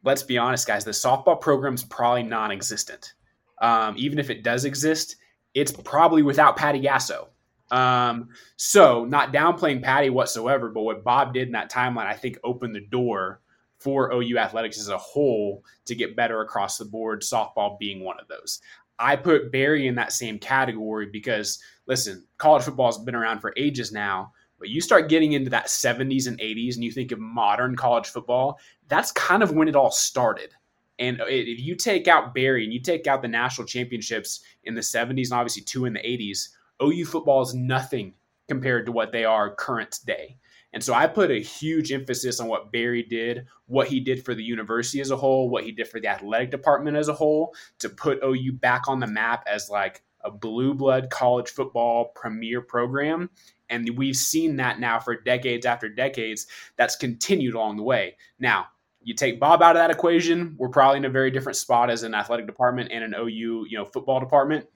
let's 0.04 0.22
be 0.22 0.38
honest, 0.38 0.66
guys, 0.66 0.84
the 0.84 0.92
softball 0.92 1.40
program's 1.40 1.82
probably 1.82 2.22
non 2.22 2.50
existent. 2.50 3.14
Um, 3.60 3.94
even 3.96 4.18
if 4.18 4.30
it 4.30 4.42
does 4.44 4.64
exist, 4.64 5.16
it's 5.54 5.72
probably 5.72 6.22
without 6.22 6.56
Patty 6.56 6.80
Gasso. 6.80 7.28
Um, 7.70 8.28
so, 8.56 9.04
not 9.04 9.32
downplaying 9.32 9.82
Patty 9.82 10.10
whatsoever, 10.10 10.68
but 10.68 10.82
what 10.82 11.02
Bob 11.02 11.34
did 11.34 11.48
in 11.48 11.52
that 11.52 11.70
timeline, 11.70 12.06
I 12.06 12.14
think, 12.14 12.38
opened 12.44 12.74
the 12.74 12.80
door 12.80 13.40
for 13.86 14.12
OU 14.12 14.36
athletics 14.38 14.80
as 14.80 14.88
a 14.88 14.98
whole 14.98 15.62
to 15.84 15.94
get 15.94 16.16
better 16.16 16.40
across 16.40 16.76
the 16.76 16.84
board, 16.84 17.22
softball 17.22 17.78
being 17.78 18.02
one 18.02 18.18
of 18.18 18.26
those. 18.26 18.60
I 18.98 19.14
put 19.14 19.52
Barry 19.52 19.86
in 19.86 19.94
that 19.94 20.10
same 20.10 20.40
category 20.40 21.06
because, 21.06 21.60
listen, 21.86 22.24
college 22.36 22.64
football 22.64 22.86
has 22.86 22.98
been 22.98 23.14
around 23.14 23.38
for 23.38 23.54
ages 23.56 23.92
now, 23.92 24.32
but 24.58 24.70
you 24.70 24.80
start 24.80 25.08
getting 25.08 25.34
into 25.34 25.50
that 25.50 25.68
70s 25.68 26.26
and 26.26 26.36
80s 26.40 26.74
and 26.74 26.82
you 26.82 26.90
think 26.90 27.12
of 27.12 27.20
modern 27.20 27.76
college 27.76 28.08
football, 28.08 28.58
that's 28.88 29.12
kind 29.12 29.44
of 29.44 29.52
when 29.52 29.68
it 29.68 29.76
all 29.76 29.92
started. 29.92 30.52
And 30.98 31.22
if 31.28 31.60
you 31.60 31.76
take 31.76 32.08
out 32.08 32.34
Barry 32.34 32.64
and 32.64 32.72
you 32.72 32.80
take 32.80 33.06
out 33.06 33.22
the 33.22 33.28
national 33.28 33.68
championships 33.68 34.40
in 34.64 34.74
the 34.74 34.80
70s 34.80 35.30
and 35.30 35.34
obviously 35.34 35.62
two 35.62 35.84
in 35.84 35.92
the 35.92 36.00
80s, 36.00 36.48
OU 36.82 37.04
football 37.04 37.40
is 37.40 37.54
nothing 37.54 38.14
compared 38.48 38.84
to 38.86 38.90
what 38.90 39.12
they 39.12 39.24
are 39.24 39.54
current 39.54 40.00
day. 40.04 40.38
And 40.76 40.84
so 40.84 40.92
I 40.92 41.06
put 41.06 41.30
a 41.30 41.40
huge 41.40 41.90
emphasis 41.90 42.38
on 42.38 42.48
what 42.48 42.70
Barry 42.70 43.02
did, 43.02 43.46
what 43.64 43.88
he 43.88 43.98
did 43.98 44.22
for 44.22 44.34
the 44.34 44.44
university 44.44 45.00
as 45.00 45.10
a 45.10 45.16
whole, 45.16 45.48
what 45.48 45.64
he 45.64 45.72
did 45.72 45.88
for 45.88 46.00
the 46.00 46.08
athletic 46.08 46.50
department 46.50 46.98
as 46.98 47.08
a 47.08 47.14
whole, 47.14 47.54
to 47.78 47.88
put 47.88 48.22
OU 48.22 48.52
back 48.60 48.86
on 48.86 49.00
the 49.00 49.06
map 49.06 49.42
as 49.50 49.70
like 49.70 50.02
a 50.20 50.30
blue 50.30 50.74
blood 50.74 51.08
college 51.08 51.48
football 51.48 52.12
premier 52.14 52.60
program. 52.60 53.30
And 53.70 53.88
we've 53.96 54.18
seen 54.18 54.56
that 54.56 54.78
now 54.78 55.00
for 55.00 55.18
decades 55.18 55.64
after 55.64 55.88
decades. 55.88 56.46
That's 56.76 56.94
continued 56.94 57.54
along 57.54 57.78
the 57.78 57.82
way. 57.82 58.18
Now, 58.38 58.66
you 59.00 59.14
take 59.14 59.40
Bob 59.40 59.62
out 59.62 59.76
of 59.76 59.80
that 59.80 59.90
equation, 59.90 60.56
we're 60.58 60.68
probably 60.68 60.98
in 60.98 61.06
a 61.06 61.08
very 61.08 61.30
different 61.30 61.56
spot 61.56 61.88
as 61.88 62.02
an 62.02 62.14
athletic 62.14 62.46
department 62.46 62.92
and 62.92 63.02
an 63.02 63.14
OU, 63.18 63.64
you 63.70 63.78
know, 63.78 63.86
football 63.86 64.20
department. 64.20 64.66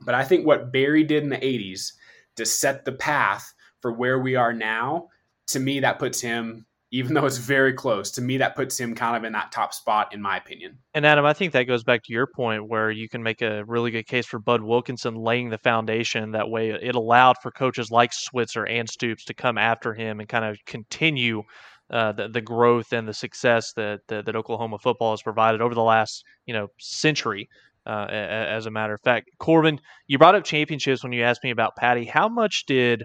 But 0.00 0.14
I 0.14 0.24
think 0.24 0.46
what 0.46 0.72
Barry 0.72 1.04
did 1.04 1.22
in 1.22 1.28
the 1.28 1.36
80s 1.36 1.92
to 2.36 2.46
set 2.46 2.86
the 2.86 2.92
path 2.92 3.52
for 3.82 3.92
where 3.92 4.18
we 4.18 4.34
are 4.34 4.54
now 4.54 5.08
to 5.52 5.60
me, 5.60 5.80
that 5.80 5.98
puts 5.98 6.20
him, 6.20 6.66
even 6.90 7.14
though 7.14 7.24
it's 7.24 7.38
very 7.38 7.72
close, 7.72 8.10
to 8.12 8.22
me, 8.22 8.36
that 8.38 8.54
puts 8.54 8.78
him 8.78 8.94
kind 8.94 9.16
of 9.16 9.24
in 9.24 9.32
that 9.32 9.52
top 9.52 9.72
spot, 9.72 10.12
in 10.12 10.20
my 10.20 10.36
opinion. 10.36 10.78
And 10.94 11.06
Adam, 11.06 11.24
I 11.24 11.32
think 11.32 11.52
that 11.52 11.64
goes 11.64 11.84
back 11.84 12.02
to 12.04 12.12
your 12.12 12.26
point 12.26 12.68
where 12.68 12.90
you 12.90 13.08
can 13.08 13.22
make 13.22 13.40
a 13.40 13.64
really 13.64 13.90
good 13.90 14.06
case 14.06 14.26
for 14.26 14.38
Bud 14.38 14.62
Wilkinson 14.62 15.14
laying 15.14 15.48
the 15.48 15.58
foundation. 15.58 16.32
That 16.32 16.50
way, 16.50 16.70
it 16.70 16.94
allowed 16.94 17.36
for 17.42 17.50
coaches 17.50 17.90
like 17.90 18.12
Switzer 18.12 18.64
and 18.64 18.88
Stoops 18.88 19.24
to 19.26 19.34
come 19.34 19.56
after 19.56 19.94
him 19.94 20.20
and 20.20 20.28
kind 20.28 20.44
of 20.44 20.58
continue 20.66 21.42
uh, 21.90 22.12
the, 22.12 22.28
the 22.28 22.40
growth 22.40 22.92
and 22.92 23.06
the 23.06 23.12
success 23.14 23.72
that, 23.74 24.00
that, 24.08 24.24
that 24.24 24.36
Oklahoma 24.36 24.78
football 24.78 25.12
has 25.12 25.22
provided 25.22 25.60
over 25.60 25.74
the 25.74 25.82
last 25.82 26.24
you 26.46 26.54
know 26.54 26.68
century. 26.78 27.48
Uh, 27.84 28.06
as 28.08 28.66
a 28.66 28.70
matter 28.70 28.94
of 28.94 29.00
fact, 29.02 29.28
Corbin, 29.40 29.80
you 30.06 30.16
brought 30.16 30.36
up 30.36 30.44
championships 30.44 31.02
when 31.02 31.12
you 31.12 31.24
asked 31.24 31.42
me 31.42 31.50
about 31.50 31.74
Patty. 31.76 32.04
How 32.04 32.28
much 32.28 32.64
did 32.66 33.04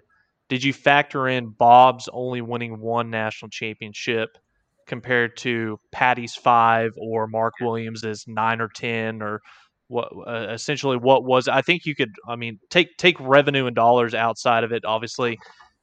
did 0.49 0.63
you 0.63 0.73
factor 0.73 1.27
in 1.27 1.49
Bob's 1.49 2.09
only 2.11 2.41
winning 2.41 2.79
one 2.79 3.09
national 3.09 3.49
championship 3.49 4.37
compared 4.85 5.35
to 5.37 5.79
Patty's 5.91 6.35
five 6.35 6.91
or 6.97 7.27
Mark 7.27 7.53
Williams's 7.59 8.25
nine 8.27 8.61
or 8.61 8.69
ten 8.69 9.21
or 9.21 9.41
what 9.87 10.09
uh, 10.27 10.47
essentially 10.51 10.97
what 10.97 11.23
was 11.23 11.47
I 11.47 11.61
think 11.61 11.85
you 11.85 11.95
could 11.95 12.11
I 12.27 12.35
mean 12.35 12.59
take 12.69 12.97
take 12.97 13.17
revenue 13.19 13.67
and 13.67 13.75
dollars 13.75 14.13
outside 14.13 14.63
of 14.63 14.71
it 14.71 14.83
obviously 14.85 15.37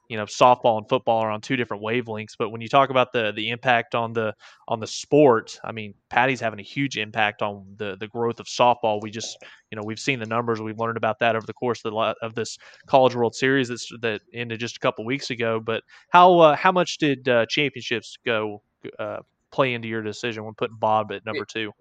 you 0.09 0.17
know 0.17 0.25
softball 0.25 0.79
and 0.79 0.89
football 0.89 1.21
are 1.21 1.31
on 1.31 1.41
two 1.41 1.57
different 1.57 1.83
wavelengths 1.83 2.35
but 2.39 2.51
when 2.51 2.61
you 2.61 2.69
talk 2.69 2.91
about 2.91 3.13
the 3.13 3.33
the 3.35 3.51
impact 3.51 3.95
on 3.95 4.13
the 4.13 4.33
on 4.69 4.81
the 4.81 4.87
sport 4.87 5.59
i 5.65 5.73
mean 5.73 5.95
patty's 6.11 6.41
having 6.41 6.61
a 6.61 6.63
huge 6.63 6.97
impact 6.97 7.43
on 7.43 7.65
the 7.77 7.97
the 7.99 8.09
growth 8.09 8.41
of 8.41 8.47
softball. 8.47 9.01
We 9.03 9.11
just 9.11 9.37
you 9.71 9.77
know 9.77 9.83
we've 9.85 9.99
seen 9.99 10.19
the 10.19 10.27
numbers. 10.27 10.61
We've 10.61 10.79
learned 10.79 10.97
about 10.97 11.19
that 11.21 11.37
over 11.37 11.47
the 11.47 11.53
course 11.53 11.85
of, 11.85 11.93
the, 11.93 12.15
of 12.23 12.35
this 12.35 12.57
college 12.87 13.15
world 13.15 13.35
series 13.35 13.69
that's, 13.69 13.89
that 14.01 14.21
ended 14.33 14.61
just 14.61 14.77
a 14.77 14.81
couple 14.81 15.05
weeks 15.05 15.31
ago. 15.31 15.61
But 15.61 15.83
how 16.11 16.39
uh, 16.39 16.57
how 16.57 16.73
much 16.73 16.99
did 16.99 17.29
uh, 17.29 17.47
championships 17.47 18.17
go 18.25 18.63
uh, 18.99 19.19
play 19.51 19.75
into 19.75 19.89
your 19.89 20.03
decision 20.03 20.45
when 20.45 20.55
putting 20.55 20.77
bob 20.77 21.13
at 21.13 21.25
number 21.25 21.45
two 21.45 21.73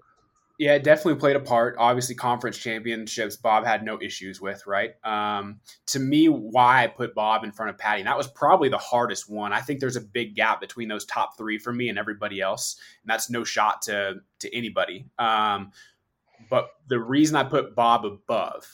yeah, 0.60 0.76
it 0.76 0.84
definitely 0.84 1.20
played 1.20 1.36
a 1.36 1.40
part. 1.40 1.76
Obviously, 1.80 2.14
conference 2.14 2.58
championships, 2.58 3.36
Bob 3.36 3.66
had 3.66 3.84
no 3.84 4.00
issues 4.02 4.40
with, 4.40 4.66
right? 4.68 4.94
Um, 5.04 5.60
to 5.88 6.00
me, 6.00 6.28
why 6.28 6.84
I 6.84 6.88
put 6.88 7.16
Bob 7.16 7.44
in 7.44 7.52
front 7.52 7.72
of 7.72 7.78
Patty, 7.78 8.02
and 8.02 8.08
that 8.08 8.18
was 8.18 8.28
probably 8.28 8.70
the 8.70 8.78
hardest 8.78 9.30
one. 9.30 9.52
I 9.52 9.62
think 9.62 9.80
there's 9.80 9.96
a 9.96 10.02
big 10.02 10.36
gap 10.36 10.62
between 10.62 10.90
those 10.90 11.06
top 11.06 11.38
three 11.38 11.58
for 11.58 11.74
me 11.74 11.90
and 11.90 11.98
everybody 11.98 12.40
else, 12.40 12.78
and 13.02 13.10
that's 13.10 13.32
no 13.32 13.44
shot 13.44 13.82
to 13.84 14.22
to 14.40 14.56
anybody. 14.56 15.06
Um, 15.18 15.72
but 16.50 16.70
the 16.88 17.00
reason 17.00 17.36
I 17.36 17.44
put 17.44 17.76
Bob 17.76 18.06
above 18.06 18.68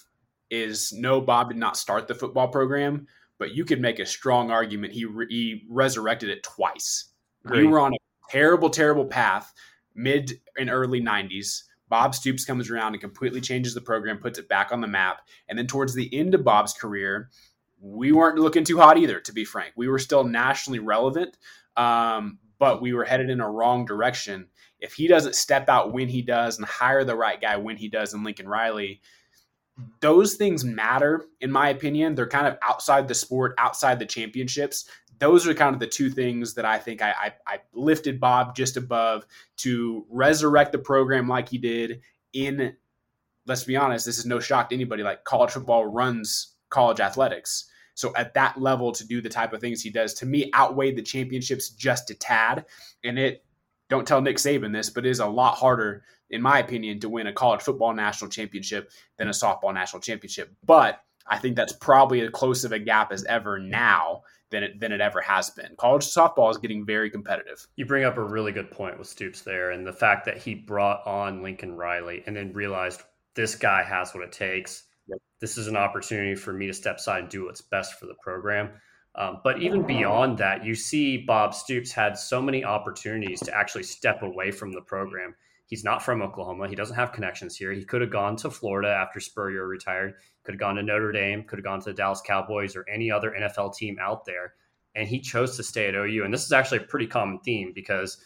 is 0.49 0.91
no, 0.91 1.21
Bob 1.21 1.49
did 1.49 1.57
not 1.57 1.77
start 1.77 2.07
the 2.09 2.15
football 2.15 2.49
program, 2.49 3.07
but 3.37 3.53
you 3.53 3.63
could 3.63 3.79
make 3.79 3.99
a 3.99 4.05
strong 4.05 4.51
argument 4.51 4.91
he 4.91 5.05
re- 5.05 5.27
he 5.29 5.65
resurrected 5.69 6.29
it 6.29 6.43
twice. 6.43 7.05
Great. 7.45 7.61
We 7.61 7.67
were 7.67 7.79
on 7.79 7.93
a 7.93 7.97
terrible, 8.29 8.69
terrible 8.69 9.05
path 9.05 9.53
mid 9.95 10.39
and 10.57 10.69
early 10.69 11.01
90s 11.01 11.63
Bob 11.89 12.15
Stoops 12.15 12.45
comes 12.45 12.69
around 12.69 12.93
and 12.93 13.01
completely 13.01 13.41
changes 13.41 13.73
the 13.73 13.81
program, 13.81 14.19
puts 14.19 14.39
it 14.39 14.47
back 14.47 14.71
on 14.71 14.81
the 14.81 14.87
map. 14.87 15.21
And 15.47 15.57
then 15.57 15.67
towards 15.67 15.93
the 15.93 16.13
end 16.17 16.35
of 16.35 16.43
Bob's 16.43 16.73
career, 16.73 17.29
we 17.81 18.11
weren't 18.11 18.39
looking 18.39 18.63
too 18.63 18.77
hot 18.77 18.97
either, 18.97 19.19
to 19.21 19.33
be 19.33 19.45
frank. 19.45 19.73
We 19.75 19.87
were 19.87 19.99
still 19.99 20.23
nationally 20.23 20.79
relevant, 20.79 21.37
um, 21.75 22.39
but 22.59 22.81
we 22.81 22.93
were 22.93 23.05
headed 23.05 23.29
in 23.29 23.41
a 23.41 23.49
wrong 23.49 23.85
direction. 23.85 24.47
If 24.79 24.93
he 24.93 25.07
doesn't 25.07 25.35
step 25.35 25.69
out 25.69 25.93
when 25.93 26.07
he 26.07 26.21
does 26.21 26.57
and 26.57 26.67
hire 26.67 27.03
the 27.03 27.15
right 27.15 27.39
guy 27.39 27.57
when 27.57 27.77
he 27.77 27.89
does 27.89 28.13
in 28.13 28.23
Lincoln 28.23 28.47
Riley, 28.47 29.01
those 30.01 30.35
things 30.35 30.65
matter, 30.65 31.25
in 31.41 31.51
my 31.51 31.69
opinion. 31.69 32.15
They're 32.15 32.27
kind 32.27 32.47
of 32.47 32.57
outside 32.61 33.07
the 33.07 33.15
sport, 33.15 33.55
outside 33.57 33.99
the 33.99 34.05
championships 34.05 34.85
those 35.19 35.47
are 35.47 35.53
kind 35.53 35.73
of 35.73 35.79
the 35.79 35.87
two 35.87 36.09
things 36.09 36.53
that 36.55 36.65
I 36.65 36.79
think 36.79 37.01
I, 37.01 37.11
I, 37.11 37.33
I, 37.45 37.59
lifted 37.73 38.19
Bob 38.19 38.55
just 38.55 38.77
above 38.77 39.25
to 39.57 40.05
resurrect 40.09 40.71
the 40.71 40.79
program 40.79 41.27
like 41.27 41.49
he 41.49 41.57
did 41.57 42.01
in, 42.33 42.75
let's 43.45 43.65
be 43.65 43.75
honest, 43.75 44.05
this 44.05 44.17
is 44.17 44.25
no 44.25 44.39
shock 44.39 44.69
to 44.69 44.75
anybody. 44.75 45.03
Like 45.03 45.25
college 45.25 45.51
football 45.51 45.85
runs 45.85 46.55
college 46.69 46.99
athletics. 46.99 47.69
So 47.95 48.13
at 48.15 48.33
that 48.35 48.59
level, 48.61 48.93
to 48.93 49.05
do 49.05 49.19
the 49.19 49.27
type 49.27 49.51
of 49.51 49.59
things 49.59 49.81
he 49.81 49.89
does, 49.89 50.13
to 50.15 50.25
me, 50.25 50.49
outweighed 50.55 50.95
the 50.95 51.01
championships 51.01 51.69
just 51.69 52.09
a 52.11 52.15
tad. 52.15 52.65
And 53.03 53.19
it, 53.19 53.43
don't 53.89 54.07
tell 54.07 54.21
Nick 54.21 54.37
Saban 54.37 54.71
this, 54.71 54.89
but 54.89 55.05
it 55.05 55.09
is 55.09 55.19
a 55.19 55.27
lot 55.27 55.55
harder, 55.55 56.03
in 56.29 56.41
my 56.41 56.59
opinion, 56.59 57.01
to 57.01 57.09
win 57.09 57.27
a 57.27 57.33
college 57.33 57.61
football 57.61 57.93
national 57.93 58.29
championship 58.29 58.91
than 59.17 59.27
a 59.27 59.31
softball 59.31 59.73
national 59.73 60.01
championship. 60.01 60.55
But 60.65 61.03
I 61.27 61.39
think 61.39 61.57
that's 61.57 61.73
probably 61.73 62.21
as 62.21 62.29
close 62.29 62.63
of 62.63 62.71
a 62.71 62.79
gap 62.79 63.11
as 63.11 63.25
ever 63.25 63.59
now 63.59 64.21
than 64.51 64.63
it 64.63 64.79
than 64.79 64.91
it 64.91 65.01
ever 65.01 65.21
has 65.21 65.49
been. 65.49 65.75
College 65.77 66.05
softball 66.05 66.51
is 66.51 66.57
getting 66.57 66.85
very 66.85 67.09
competitive. 67.09 67.67
You 67.75 67.85
bring 67.85 68.03
up 68.03 68.17
a 68.17 68.23
really 68.23 68.51
good 68.51 68.71
point 68.71 68.97
with 68.97 69.07
Stoops 69.07 69.41
there, 69.41 69.71
and 69.71 69.85
the 69.85 69.93
fact 69.93 70.25
that 70.25 70.37
he 70.37 70.55
brought 70.55 71.05
on 71.05 71.43
Lincoln 71.43 71.75
Riley 71.75 72.23
and 72.25 72.35
then 72.35 72.53
realized 72.53 73.01
this 73.35 73.55
guy 73.55 73.83
has 73.83 74.13
what 74.13 74.23
it 74.23 74.31
takes. 74.31 74.83
Yep. 75.07 75.19
This 75.39 75.57
is 75.57 75.67
an 75.67 75.77
opportunity 75.77 76.35
for 76.35 76.53
me 76.53 76.67
to 76.67 76.73
step 76.73 76.97
aside 76.97 77.23
and 77.23 77.29
do 77.29 77.45
what's 77.45 77.61
best 77.61 77.99
for 77.99 78.05
the 78.05 78.15
program. 78.21 78.71
Um, 79.15 79.41
but 79.43 79.61
even 79.61 79.85
beyond 79.85 80.37
that, 80.37 80.63
you 80.63 80.75
see 80.75 81.17
Bob 81.17 81.53
Stoops 81.53 81.91
had 81.91 82.17
so 82.17 82.41
many 82.41 82.63
opportunities 82.63 83.39
to 83.41 83.55
actually 83.55 83.83
step 83.83 84.21
away 84.21 84.51
from 84.51 84.71
the 84.71 84.81
program. 84.81 85.35
He's 85.65 85.83
not 85.83 86.01
from 86.01 86.21
Oklahoma. 86.21 86.67
He 86.67 86.75
doesn't 86.75 86.95
have 86.95 87.11
connections 87.11 87.55
here. 87.55 87.71
He 87.71 87.85
could 87.85 88.01
have 88.01 88.11
gone 88.11 88.35
to 88.37 88.49
Florida 88.49 88.89
after 88.89 89.19
Spurrier 89.19 89.67
retired 89.67 90.15
could 90.49 90.55
have 90.55 90.59
gone 90.61 90.77
to 90.77 90.81
Notre 90.81 91.11
Dame, 91.11 91.43
could 91.43 91.59
have 91.59 91.63
gone 91.63 91.79
to 91.79 91.91
the 91.91 91.93
Dallas 91.93 92.23
Cowboys 92.25 92.75
or 92.75 92.83
any 92.91 93.11
other 93.11 93.35
NFL 93.39 93.75
team 93.75 93.99
out 94.01 94.25
there. 94.25 94.55
And 94.95 95.07
he 95.07 95.19
chose 95.19 95.55
to 95.57 95.63
stay 95.63 95.87
at 95.87 95.93
OU. 95.93 96.23
And 96.25 96.33
this 96.33 96.43
is 96.43 96.51
actually 96.51 96.79
a 96.79 96.85
pretty 96.85 97.05
common 97.05 97.37
theme 97.41 97.71
because 97.71 98.17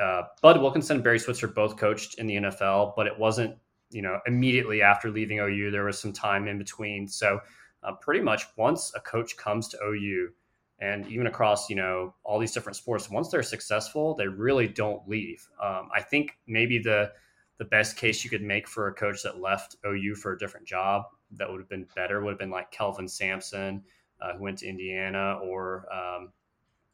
uh, 0.00 0.22
Bud 0.40 0.60
Wilkinson 0.60 0.98
and 0.98 1.04
Barry 1.04 1.18
Switzer 1.18 1.48
both 1.48 1.76
coached 1.76 2.20
in 2.20 2.28
the 2.28 2.36
NFL, 2.36 2.92
but 2.94 3.08
it 3.08 3.18
wasn't, 3.18 3.56
you 3.90 4.02
know, 4.02 4.20
immediately 4.24 4.82
after 4.82 5.10
leaving 5.10 5.40
OU. 5.40 5.72
There 5.72 5.82
was 5.82 5.98
some 5.98 6.12
time 6.12 6.46
in 6.46 6.58
between. 6.58 7.08
So 7.08 7.40
uh, 7.82 7.94
pretty 8.00 8.20
much 8.20 8.44
once 8.56 8.92
a 8.94 9.00
coach 9.00 9.36
comes 9.36 9.66
to 9.70 9.78
OU, 9.82 10.30
and 10.78 11.08
even 11.08 11.26
across 11.26 11.68
you 11.68 11.74
know 11.74 12.14
all 12.22 12.38
these 12.38 12.52
different 12.52 12.76
sports, 12.76 13.10
once 13.10 13.30
they're 13.30 13.42
successful, 13.42 14.14
they 14.14 14.28
really 14.28 14.68
don't 14.68 15.08
leave. 15.08 15.44
Um, 15.60 15.88
I 15.92 16.02
think 16.02 16.38
maybe 16.46 16.78
the 16.78 17.10
the 17.58 17.64
best 17.64 17.96
case 17.96 18.22
you 18.22 18.30
could 18.30 18.42
make 18.42 18.68
for 18.68 18.86
a 18.86 18.94
coach 18.94 19.24
that 19.24 19.40
left 19.40 19.74
OU 19.84 20.14
for 20.14 20.34
a 20.34 20.38
different 20.38 20.64
job 20.64 21.06
that 21.32 21.50
would 21.50 21.60
have 21.60 21.68
been 21.68 21.86
better 21.94 22.22
would 22.22 22.30
have 22.30 22.38
been 22.38 22.50
like 22.50 22.70
Kelvin 22.70 23.08
Sampson, 23.08 23.82
uh, 24.20 24.34
who 24.34 24.42
went 24.42 24.58
to 24.58 24.68
Indiana, 24.68 25.38
or 25.42 25.86
um, 25.92 26.32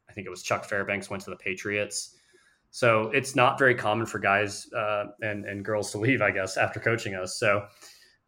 I 0.09 0.13
think 0.13 0.27
it 0.27 0.31
was 0.31 0.43
Chuck 0.43 0.65
Fairbanks 0.65 1.11
went 1.11 1.23
to 1.25 1.31
the 1.31 1.37
Patriots. 1.37 2.17
So 2.71 3.11
it's 3.11 3.37
not 3.37 3.59
very 3.59 3.75
common 3.75 4.07
for 4.07 4.19
guys 4.19 4.73
uh, 4.73 5.07
and 5.23 5.45
and 5.45 5.65
girls 5.65 5.93
to 5.93 5.99
leave, 5.99 6.23
I 6.23 6.31
guess, 6.31 6.57
after 6.57 6.81
coaching 6.81 7.15
us. 7.15 7.39
So 7.39 7.67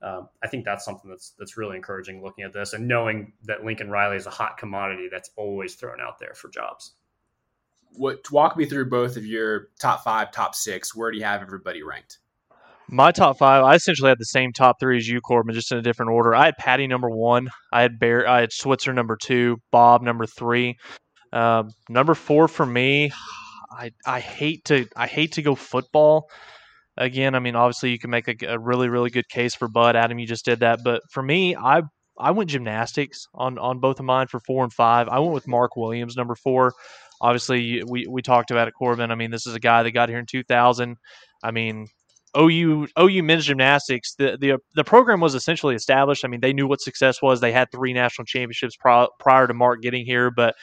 um, 0.03 0.29
I 0.42 0.47
think 0.47 0.64
that's 0.64 0.85
something 0.85 1.11
that's 1.11 1.31
that's 1.38 1.57
really 1.57 1.77
encouraging 1.77 2.23
looking 2.23 2.45
at 2.45 2.53
this 2.53 2.73
and 2.73 2.87
knowing 2.87 3.33
that 3.45 3.64
Lincoln 3.64 3.90
Riley 3.90 4.16
is 4.16 4.27
a 4.27 4.31
hot 4.31 4.57
commodity 4.57 5.09
that's 5.11 5.31
always 5.37 5.75
thrown 5.75 6.01
out 6.01 6.19
there 6.19 6.35
for 6.35 6.49
jobs. 6.49 6.92
What 7.92 8.31
walk 8.31 8.57
me 8.57 8.66
through 8.66 8.90
both 8.90 9.16
of 9.16 9.27
your 9.27 9.69
top 9.81 10.05
five, 10.05 10.31
top 10.31 10.55
six? 10.55 10.95
Where 10.95 11.11
do 11.11 11.19
you 11.19 11.25
have 11.25 11.42
everybody 11.42 11.83
ranked? 11.83 12.19
My 12.88 13.11
top 13.11 13.38
five, 13.38 13.64
I 13.64 13.75
essentially 13.75 14.09
had 14.09 14.18
the 14.18 14.27
same 14.27 14.53
top 14.53 14.77
three 14.79 14.96
as 14.96 15.09
you, 15.09 15.20
Corbin, 15.20 15.55
just 15.55 15.72
in 15.72 15.79
a 15.79 15.83
different 15.83 16.12
order. 16.12 16.35
I 16.35 16.46
had 16.46 16.57
Patty 16.57 16.87
number 16.87 17.11
one. 17.11 17.49
I 17.72 17.83
had 17.83 17.99
Bear. 17.99 18.29
I 18.29 18.40
had 18.40 18.53
Switzer 18.53 18.92
number 18.92 19.16
two. 19.16 19.57
Bob 19.72 20.03
number 20.03 20.25
three. 20.27 20.77
Um, 21.33 21.70
number 21.88 22.14
four 22.14 22.46
for 22.46 22.64
me. 22.64 23.11
I 23.70 23.90
I 24.07 24.20
hate 24.20 24.64
to 24.66 24.87
I 24.96 25.07
hate 25.07 25.33
to 25.33 25.42
go 25.42 25.55
football. 25.55 26.29
Again, 26.96 27.35
I 27.35 27.40
mean, 27.40 27.57
obviously 27.57 27.90
you 27.90 27.99
can 27.99 28.11
make 28.11 28.29
a, 28.29 28.46
a 28.46 28.59
really 28.59 28.88
really 28.88 29.11
good 29.11 29.29
case 29.29 29.55
for 29.55 29.68
Bud. 29.68 29.96
Adam, 29.96 30.18
you 30.18 30.27
just 30.27 30.44
did 30.44 30.61
that, 30.61 30.81
but 30.85 31.03
for 31.11 31.22
me, 31.22 31.57
I 31.57 31.83
I 32.18 32.31
went 32.31 32.51
gymnastics 32.51 33.27
on 33.35 33.59
on 33.59 33.81
both 33.81 33.99
of 33.99 34.07
mine 34.07 34.29
for 34.29 34.40
four 34.40 34.62
and 34.62 34.72
five. 34.72 35.09
I 35.09 35.18
went 35.18 35.35
with 35.35 35.49
Mark 35.49 35.77
Williams 35.77 36.16
number 36.16 36.37
four. 36.37 36.72
Obviously, 37.20 37.83
we 37.85 38.07
we 38.09 38.22
talked 38.22 38.51
about 38.51 38.68
it, 38.68 38.75
Corbin. 38.75 39.11
I 39.11 39.14
mean, 39.14 39.31
this 39.31 39.46
is 39.46 39.55
a 39.55 39.61
guy 39.61 39.83
that 39.83 39.90
got 39.90 40.09
here 40.09 40.18
in 40.18 40.27
2000. 40.27 40.96
I 41.42 41.51
mean, 41.51 41.88
OU 42.37 42.88
OU 42.99 43.22
men's 43.22 43.46
gymnastics, 43.46 44.14
the, 44.14 44.37
the 44.40 44.59
the 44.75 44.85
program 44.85 45.20
was 45.20 45.35
essentially 45.35 45.75
established. 45.75 46.25
I 46.25 46.29
mean, 46.29 46.40
they 46.40 46.53
knew 46.53 46.66
what 46.66 46.81
success 46.81 47.22
was. 47.22 47.40
They 47.40 47.53
had 47.53 47.70
three 47.70 47.92
national 47.92 48.27
championships 48.27 48.77
prior, 48.77 49.46
to 49.46 49.55
Mark 49.55 49.83
getting 49.83 50.05
here, 50.05 50.31
but 50.31 50.55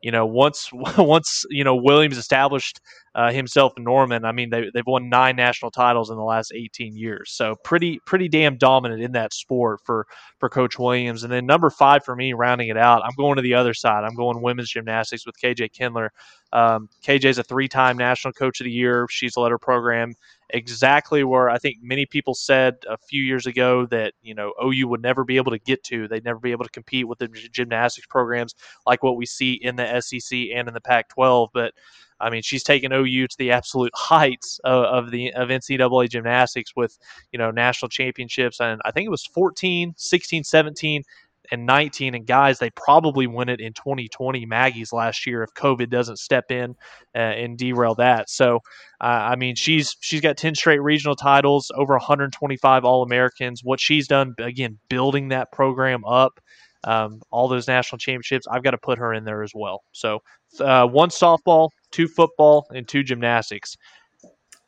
you 0.00 0.12
know, 0.12 0.26
once 0.26 0.70
once 0.98 1.44
you 1.50 1.64
know 1.64 1.74
Williams 1.76 2.18
established 2.18 2.80
uh, 3.14 3.32
himself 3.32 3.72
in 3.76 3.84
Norman, 3.84 4.24
I 4.24 4.32
mean, 4.32 4.50
they 4.50 4.70
they've 4.72 4.86
won 4.86 5.08
nine 5.08 5.36
national 5.36 5.70
titles 5.70 6.10
in 6.10 6.16
the 6.16 6.22
last 6.22 6.52
18 6.54 6.96
years. 6.96 7.32
So 7.32 7.56
pretty 7.64 7.98
pretty 8.06 8.28
damn 8.28 8.56
dominant 8.56 9.02
in 9.02 9.12
that 9.12 9.34
sport 9.34 9.80
for 9.84 10.06
for 10.38 10.48
Coach 10.48 10.78
Williams. 10.78 11.24
And 11.24 11.32
then 11.32 11.46
number 11.46 11.70
five 11.70 12.04
for 12.04 12.14
me, 12.14 12.32
rounding 12.32 12.68
it 12.68 12.76
out, 12.76 13.02
I'm 13.04 13.16
going 13.16 13.36
to 13.36 13.42
the 13.42 13.54
other 13.54 13.74
side. 13.74 14.04
I'm 14.04 14.14
going 14.14 14.40
women's 14.40 14.70
gymnastics 14.70 15.26
with 15.26 15.34
KJ 15.42 15.72
Kindler. 15.72 16.12
Um, 16.52 16.88
KJ's 17.04 17.38
a 17.38 17.42
three-time 17.42 17.98
national 17.98 18.32
coach 18.32 18.60
of 18.60 18.64
the 18.64 18.70
year. 18.70 19.06
She's 19.10 19.36
led 19.36 19.50
her 19.50 19.58
program 19.58 20.14
exactly 20.50 21.24
where 21.24 21.50
I 21.50 21.58
think 21.58 21.78
many 21.82 22.06
people 22.06 22.34
said 22.34 22.76
a 22.88 22.96
few 22.96 23.22
years 23.22 23.46
ago 23.46 23.86
that 23.86 24.14
you 24.22 24.34
know 24.34 24.52
OU 24.62 24.88
would 24.88 25.02
never 25.02 25.24
be 25.24 25.36
able 25.36 25.52
to 25.52 25.58
get 25.58 25.82
to. 25.84 26.08
They'd 26.08 26.24
never 26.24 26.38
be 26.38 26.52
able 26.52 26.64
to 26.64 26.70
compete 26.70 27.06
with 27.06 27.18
the 27.18 27.28
gymnastics 27.28 28.06
programs 28.06 28.54
like 28.86 29.02
what 29.02 29.16
we 29.16 29.26
see 29.26 29.54
in 29.54 29.76
the 29.76 30.00
SEC 30.00 30.38
and 30.54 30.68
in 30.68 30.74
the 30.74 30.80
Pac-12. 30.80 31.48
But 31.52 31.74
I 32.20 32.30
mean, 32.30 32.42
she's 32.42 32.64
taken 32.64 32.92
OU 32.92 33.28
to 33.28 33.36
the 33.38 33.52
absolute 33.52 33.92
heights 33.94 34.60
of, 34.64 34.84
of, 34.84 35.10
the 35.10 35.32
of 35.34 35.48
NCAA 35.48 36.08
gymnastics 36.10 36.74
with 36.74 36.98
you 37.32 37.38
know 37.38 37.50
national 37.50 37.88
championships, 37.88 38.60
and 38.60 38.80
I 38.84 38.90
think 38.90 39.06
it 39.06 39.10
was 39.10 39.26
14, 39.26 39.94
16, 39.96 40.44
17, 40.44 41.02
and 41.50 41.66
19. 41.66 42.14
And 42.14 42.26
guys, 42.26 42.58
they 42.58 42.70
probably 42.70 43.26
win 43.26 43.48
it 43.48 43.60
in 43.60 43.72
2020 43.72 44.46
Maggie's 44.46 44.92
last 44.92 45.26
year 45.26 45.42
if 45.42 45.52
COVID 45.54 45.90
doesn't 45.90 46.18
step 46.18 46.50
in 46.50 46.76
uh, 47.14 47.18
and 47.18 47.56
derail 47.56 47.94
that. 47.96 48.30
So, 48.30 48.56
uh, 49.00 49.04
I 49.04 49.36
mean, 49.36 49.54
she's 49.54 49.96
she's 50.00 50.20
got 50.20 50.36
10 50.36 50.54
straight 50.54 50.82
regional 50.82 51.16
titles, 51.16 51.70
over 51.74 51.94
125 51.94 52.84
All 52.84 53.02
Americans. 53.02 53.62
What 53.62 53.80
she's 53.80 54.08
done 54.08 54.34
again, 54.38 54.78
building 54.88 55.28
that 55.28 55.52
program 55.52 56.04
up. 56.04 56.40
Um, 56.84 57.20
all 57.32 57.48
those 57.48 57.66
national 57.66 57.98
championships, 57.98 58.46
I've 58.48 58.62
got 58.62 58.70
to 58.70 58.78
put 58.78 58.98
her 58.98 59.12
in 59.12 59.24
there 59.24 59.42
as 59.42 59.50
well. 59.52 59.82
So, 59.92 60.22
uh, 60.60 60.86
one 60.86 61.08
softball, 61.08 61.70
two 61.90 62.06
football, 62.06 62.66
and 62.70 62.86
two 62.86 63.02
gymnastics. 63.02 63.76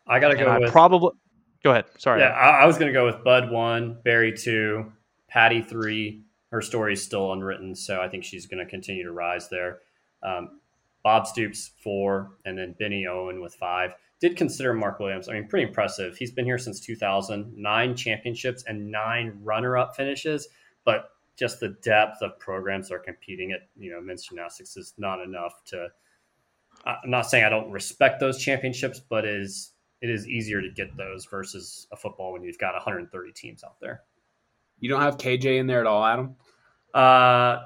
I 0.06 0.18
got 0.18 0.30
to 0.30 0.36
go. 0.36 0.58
with, 0.58 0.72
probably 0.72 1.12
go 1.62 1.70
ahead. 1.70 1.84
Sorry. 1.98 2.20
Yeah, 2.20 2.30
I, 2.30 2.62
I 2.62 2.66
was 2.66 2.78
going 2.78 2.88
to 2.88 2.92
go 2.92 3.06
with 3.06 3.22
Bud 3.22 3.50
one, 3.50 3.98
Barry 4.04 4.36
two, 4.36 4.92
Patty 5.28 5.62
three, 5.62 6.24
her 6.50 6.60
story 6.60 6.94
is 6.94 7.02
still 7.02 7.32
unwritten, 7.32 7.74
so 7.74 8.00
I 8.00 8.08
think 8.08 8.24
she's 8.24 8.46
going 8.46 8.64
to 8.64 8.70
continue 8.70 9.04
to 9.04 9.12
rise 9.12 9.48
there. 9.48 9.78
Um, 10.22 10.60
Bob 11.02 11.26
Stoops 11.26 11.70
four, 11.82 12.32
and 12.44 12.58
then 12.58 12.74
Bennie 12.78 13.06
Owen 13.06 13.40
with 13.40 13.54
five. 13.54 13.94
Did 14.20 14.36
consider 14.36 14.74
Mark 14.74 14.98
Williams. 14.98 15.28
I 15.28 15.32
mean, 15.32 15.48
pretty 15.48 15.66
impressive. 15.66 16.16
He's 16.16 16.32
been 16.32 16.44
here 16.44 16.58
since 16.58 16.78
2000, 16.80 17.56
nine 17.56 17.96
championships 17.96 18.64
and 18.66 18.90
nine 18.90 19.38
runner-up 19.42 19.96
finishes. 19.96 20.48
But 20.84 21.10
just 21.36 21.58
the 21.58 21.70
depth 21.82 22.20
of 22.20 22.38
programs 22.38 22.88
that 22.88 22.96
are 22.96 22.98
competing 22.98 23.52
at 23.52 23.60
you 23.78 23.90
know 23.90 24.00
men's 24.00 24.24
gymnastics 24.24 24.76
is 24.76 24.92
not 24.98 25.20
enough 25.22 25.64
to. 25.66 25.88
I'm 26.84 27.10
not 27.10 27.22
saying 27.22 27.44
I 27.44 27.48
don't 27.48 27.70
respect 27.70 28.20
those 28.20 28.38
championships, 28.38 29.00
but 29.00 29.24
is 29.24 29.72
it 30.02 30.10
is 30.10 30.28
easier 30.28 30.60
to 30.60 30.70
get 30.70 30.96
those 30.96 31.24
versus 31.26 31.86
a 31.92 31.96
football 31.96 32.32
when 32.32 32.42
you've 32.42 32.58
got 32.58 32.74
130 32.74 33.32
teams 33.32 33.64
out 33.64 33.80
there. 33.80 34.02
You 34.80 34.88
don't 34.88 35.02
have 35.02 35.18
KJ 35.18 35.58
in 35.58 35.66
there 35.66 35.80
at 35.80 35.86
all, 35.86 36.04
Adam. 36.04 36.36
Uh, 36.92 37.58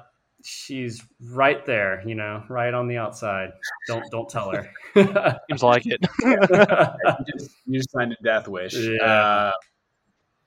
she's 0.43 1.01
right 1.19 1.65
there, 1.65 2.07
you 2.07 2.15
know, 2.15 2.43
right 2.49 2.73
on 2.73 2.87
the 2.87 2.97
outside. 2.97 3.51
Don't 3.87 4.09
don't 4.11 4.29
tell 4.29 4.51
her. 4.51 4.69
Seems 5.49 5.63
like 5.63 5.83
it. 5.85 5.99
you, 6.23 7.33
just, 7.37 7.51
you 7.65 7.79
just 7.79 7.91
signed 7.91 8.13
a 8.13 8.23
death 8.23 8.47
wish. 8.47 8.75
Yeah. 8.75 9.03
Uh, 9.03 9.51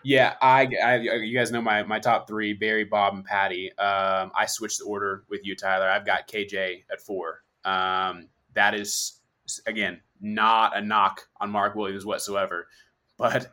yeah, 0.05 0.35
I, 0.41 0.69
I, 0.83 0.97
you 0.97 1.37
guys 1.37 1.51
know 1.51 1.61
my, 1.61 1.83
my 1.83 1.99
top 1.99 2.29
three: 2.29 2.53
Barry, 2.53 2.85
Bob, 2.85 3.15
and 3.15 3.25
Patty. 3.25 3.77
Um, 3.79 4.31
I 4.35 4.47
switched 4.47 4.79
the 4.79 4.85
order 4.85 5.25
with 5.29 5.41
you, 5.45 5.57
Tyler. 5.57 5.89
I've 5.89 6.07
got 6.07 6.29
KJ 6.29 6.85
at 6.91 7.01
four. 7.01 7.43
Um, 7.65 8.29
that 8.55 8.75
is 8.75 9.21
again 9.67 10.01
not 10.21 10.77
a 10.77 10.81
knock 10.81 11.27
on 11.41 11.51
Mark 11.51 11.75
Williams 11.75 12.07
whatsoever, 12.07 12.69
but 13.17 13.53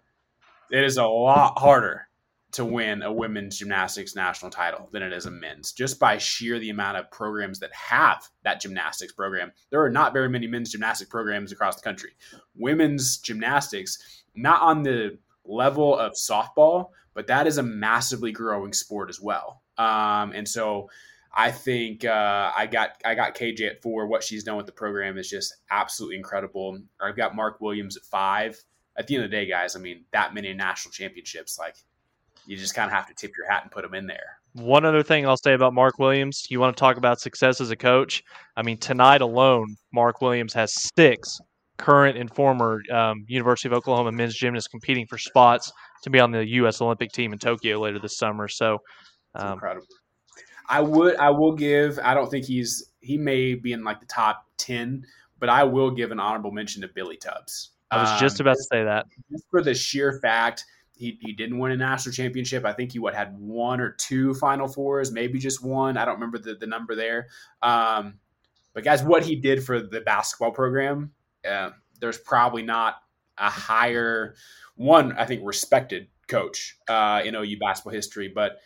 it 0.72 0.84
is 0.84 0.98
a 0.98 1.06
lot 1.06 1.58
harder 1.58 2.08
to 2.56 2.66
win 2.66 3.02
a 3.02 3.12
women's 3.12 3.60
gymnastics 3.60 4.16
national 4.16 4.50
title 4.50 4.88
than 4.92 5.04
it 5.04 5.12
is 5.12 5.26
a 5.26 5.32
men's, 5.32 5.74
just 5.74 6.00
by 6.00 6.18
sheer 6.18 6.58
the 6.58 6.70
amount 6.70 6.98
of 6.98 7.12
programs 7.12 7.60
that 7.60 7.74
have 7.74 8.28
that 8.44 8.62
gymnastics 8.62 9.14
program. 9.14 9.52
There 9.72 9.84
are 9.84 9.90
not 9.90 10.14
very 10.14 10.30
many 10.30 10.48
men's 10.48 10.72
gymnastic 10.72 11.10
programs 11.10 11.52
across 11.52 11.76
the 11.76 11.82
country. 11.82 12.12
Women's 12.56 13.18
gymnastics, 13.18 14.24
not 14.36 14.62
on 14.62 14.84
the 14.84 15.18
level 15.44 15.98
of 15.98 16.14
softball, 16.14 16.90
but 17.14 17.28
that 17.28 17.46
is 17.46 17.58
a 17.58 17.64
massively 17.64 18.32
growing 18.32 18.74
sport 18.74 19.10
as 19.10 19.20
well. 19.20 19.62
Um, 19.78 20.32
and 20.32 20.48
so 20.48 20.90
I 21.34 21.52
think 21.52 22.06
uh, 22.06 22.52
I 22.56 22.68
got 22.68 23.02
I 23.04 23.16
got 23.16 23.36
KJ 23.36 23.70
at 23.70 23.82
four. 23.82 24.08
What 24.08 24.24
she's 24.24 24.46
done 24.46 24.56
with 24.56 24.66
the 24.66 24.72
program 24.72 25.18
is 25.18 25.30
just 25.30 25.54
absolutely 25.70 26.16
incredible. 26.16 26.80
I've 27.02 27.18
got 27.18 27.36
Mark 27.36 27.60
Williams 27.60 27.98
at 27.98 28.04
five. 28.04 28.58
At 28.98 29.08
the 29.08 29.16
end 29.16 29.26
of 29.26 29.32
the 29.32 29.36
day, 29.36 29.46
guys, 29.46 29.76
I 29.76 29.80
mean 29.80 30.06
that 30.14 30.34
many 30.34 30.54
national 30.54 30.94
championships, 30.94 31.60
like 31.60 31.76
you 32.46 32.58
just 32.58 32.76
kind 32.76 32.88
of 32.88 32.94
have 32.94 33.08
to 33.08 33.14
tip 33.14 33.32
your 33.38 33.50
hat 33.50 33.64
and 33.64 33.72
put 33.72 33.84
them 33.84 33.94
in 33.94 34.08
there. 34.08 34.40
One 34.54 34.86
other 34.86 35.04
thing 35.04 35.28
I'll 35.28 35.38
say 35.38 35.54
about 35.54 35.74
Mark 35.74 36.00
Williams, 36.00 36.46
you 36.50 36.60
want 36.60 36.76
to 36.76 36.80
talk 36.80 36.98
about 36.98 37.20
success 37.20 37.60
as 37.60 37.72
a 37.72 37.76
coach? 37.76 38.24
I 38.56 38.62
mean, 38.62 38.78
tonight 38.78 39.22
alone, 39.22 39.76
Mark 39.92 40.22
Williams 40.22 40.54
has 40.54 40.74
six 40.96 41.40
current 41.78 42.18
and 42.18 42.34
former 42.34 42.82
um, 42.92 43.26
University 43.28 43.68
of 43.68 43.74
Oklahoma 43.74 44.12
men's 44.12 44.36
gymnasts 44.36 44.70
competing 44.70 45.06
for 45.08 45.18
spots 45.18 45.72
to 46.04 46.10
be 46.10 46.20
on 46.20 46.32
the 46.32 46.46
U.S. 46.48 46.82
Olympic 46.82 47.12
team 47.12 47.34
in 47.34 47.40
Tokyo 47.40 47.80
later 47.80 48.00
this 48.00 48.18
summer. 48.18 48.48
So, 48.48 48.80
um, 49.36 49.54
incredible. 49.54 49.88
I 50.70 50.82
would, 50.82 51.16
I 51.18 51.30
will 51.30 51.54
give. 51.54 52.00
I 52.02 52.14
don't 52.14 52.30
think 52.30 52.46
he's 52.46 52.92
he 53.02 53.18
may 53.18 53.56
be 53.56 53.74
in 53.74 53.84
like 53.84 54.00
the 54.00 54.06
top 54.08 54.46
ten, 54.58 55.04
but 55.40 55.50
I 55.50 55.64
will 55.64 55.92
give 55.92 56.12
an 56.12 56.20
honorable 56.20 56.52
mention 56.52 56.82
to 56.82 56.88
Billy 56.88 57.18
Tubbs. 57.18 57.72
I 57.92 58.02
was 58.02 58.20
just 58.20 58.40
um, 58.40 58.48
about 58.48 58.58
to 58.58 58.64
say 58.64 58.84
that. 58.84 59.06
Just 59.32 59.46
for 59.52 59.62
the 59.62 59.74
sheer 59.74 60.20
fact 60.22 60.66
he, 60.96 61.18
he 61.22 61.34
didn't 61.34 61.60
win 61.60 61.72
a 61.72 61.78
national 61.78 62.14
championship. 62.14 62.66
I 62.66 62.74
think 62.74 62.92
he 62.92 63.00
what 63.00 63.14
had 63.14 63.38
one 63.38 63.82
or 63.82 63.92
two 63.92 64.34
Final 64.36 64.68
Fours, 64.68 65.12
maybe 65.12 65.40
just 65.40 65.64
one. 65.64 65.98
I 65.98 66.06
don't 66.06 66.16
remember 66.16 66.38
the, 66.38 66.56
the 66.56 66.68
number 66.68 66.96
there. 66.96 67.28
Um, 67.62 68.20
but 68.74 68.84
guys, 68.84 69.04
what 69.04 69.24
he 69.24 69.36
did 69.36 69.64
for 69.64 69.82
the 69.82 70.02
basketball 70.02 70.52
program, 70.52 71.12
uh, 71.50 71.72
there's 72.00 72.18
probably 72.18 72.64
not 72.64 72.96
a 73.38 73.50
higher 73.50 74.36
one. 74.76 75.14
I 75.14 75.26
think 75.26 75.42
respected 75.44 76.08
coach 76.28 76.78
uh, 76.88 77.22
in 77.24 77.36
OU 77.36 77.58
basketball 77.60 77.94
history, 77.94 78.32
but 78.34 78.58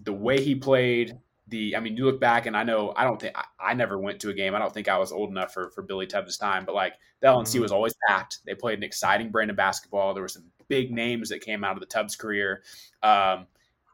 the 0.00 0.12
way 0.12 0.42
he 0.42 0.54
played, 0.54 1.18
the 1.48 1.76
I 1.76 1.80
mean, 1.80 1.96
you 1.96 2.04
look 2.04 2.20
back 2.20 2.46
and 2.46 2.56
I 2.56 2.62
know 2.62 2.92
I 2.96 3.04
don't 3.04 3.20
think 3.20 3.36
I, 3.36 3.44
I, 3.70 3.74
never 3.74 3.98
went 3.98 4.20
to 4.20 4.30
a 4.30 4.34
game. 4.34 4.54
I 4.54 4.58
don't 4.58 4.72
think 4.72 4.88
I 4.88 4.98
was 4.98 5.12
old 5.12 5.30
enough 5.30 5.52
for 5.52 5.70
for 5.70 5.82
Billy 5.82 6.06
Tubbs' 6.06 6.36
time, 6.36 6.64
but 6.64 6.74
like 6.74 6.94
the 7.20 7.28
LNC 7.28 7.54
mm-hmm. 7.54 7.62
was 7.62 7.72
always 7.72 7.94
packed. 8.08 8.38
They 8.44 8.54
played 8.54 8.78
an 8.78 8.84
exciting 8.84 9.30
brand 9.30 9.50
of 9.50 9.56
basketball. 9.56 10.14
There 10.14 10.22
were 10.22 10.28
some 10.28 10.44
big 10.68 10.90
names 10.90 11.30
that 11.30 11.40
came 11.40 11.64
out 11.64 11.74
of 11.74 11.80
the 11.80 11.86
Tubbs 11.86 12.16
career. 12.16 12.62
Um, 13.02 13.46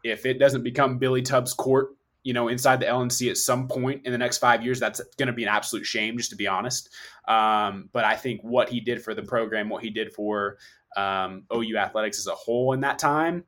if 0.03 0.27
it 0.27 0.39
doesn't 0.39 0.63
become 0.63 0.99
Billy 0.99 1.23
Tubbs' 1.23 1.55
court, 1.55 1.97
you 2.25 2.33
know, 2.33 2.49
inside 2.49 2.81
the 2.81 2.87
LNC 2.87 3.31
at 3.31 3.37
some 3.37 3.69
point 3.69 4.05
in 4.05 4.13
the 4.13 4.19
next 4.19 4.39
five 4.39 4.63
years, 4.63 4.81
that's 4.81 5.01
going 5.19 5.29
to 5.29 5.33
be 5.33 5.45
an 5.45 5.49
absolute 5.49 5.85
shame, 5.85 6.17
just 6.17 6.31
to 6.31 6.37
be 6.37 6.47
honest. 6.47 6.91
Um, 7.29 7.89
but 7.93 8.05
I 8.05 8.17
think 8.17 8.41
what 8.43 8.69
he 8.69 8.81
did 8.81 9.03
for 9.03 9.15
the 9.15 9.23
program, 9.23 9.69
what 9.69 9.83
he 9.83 9.91
did 9.91 10.13
for 10.13 10.59
um, 10.97 11.45
OU 11.55 11.77
athletics 11.77 12.19
as 12.19 12.27
a 12.27 12.35
whole 12.35 12.73
in 12.73 12.81
that 12.81 12.99
time, 12.99 13.45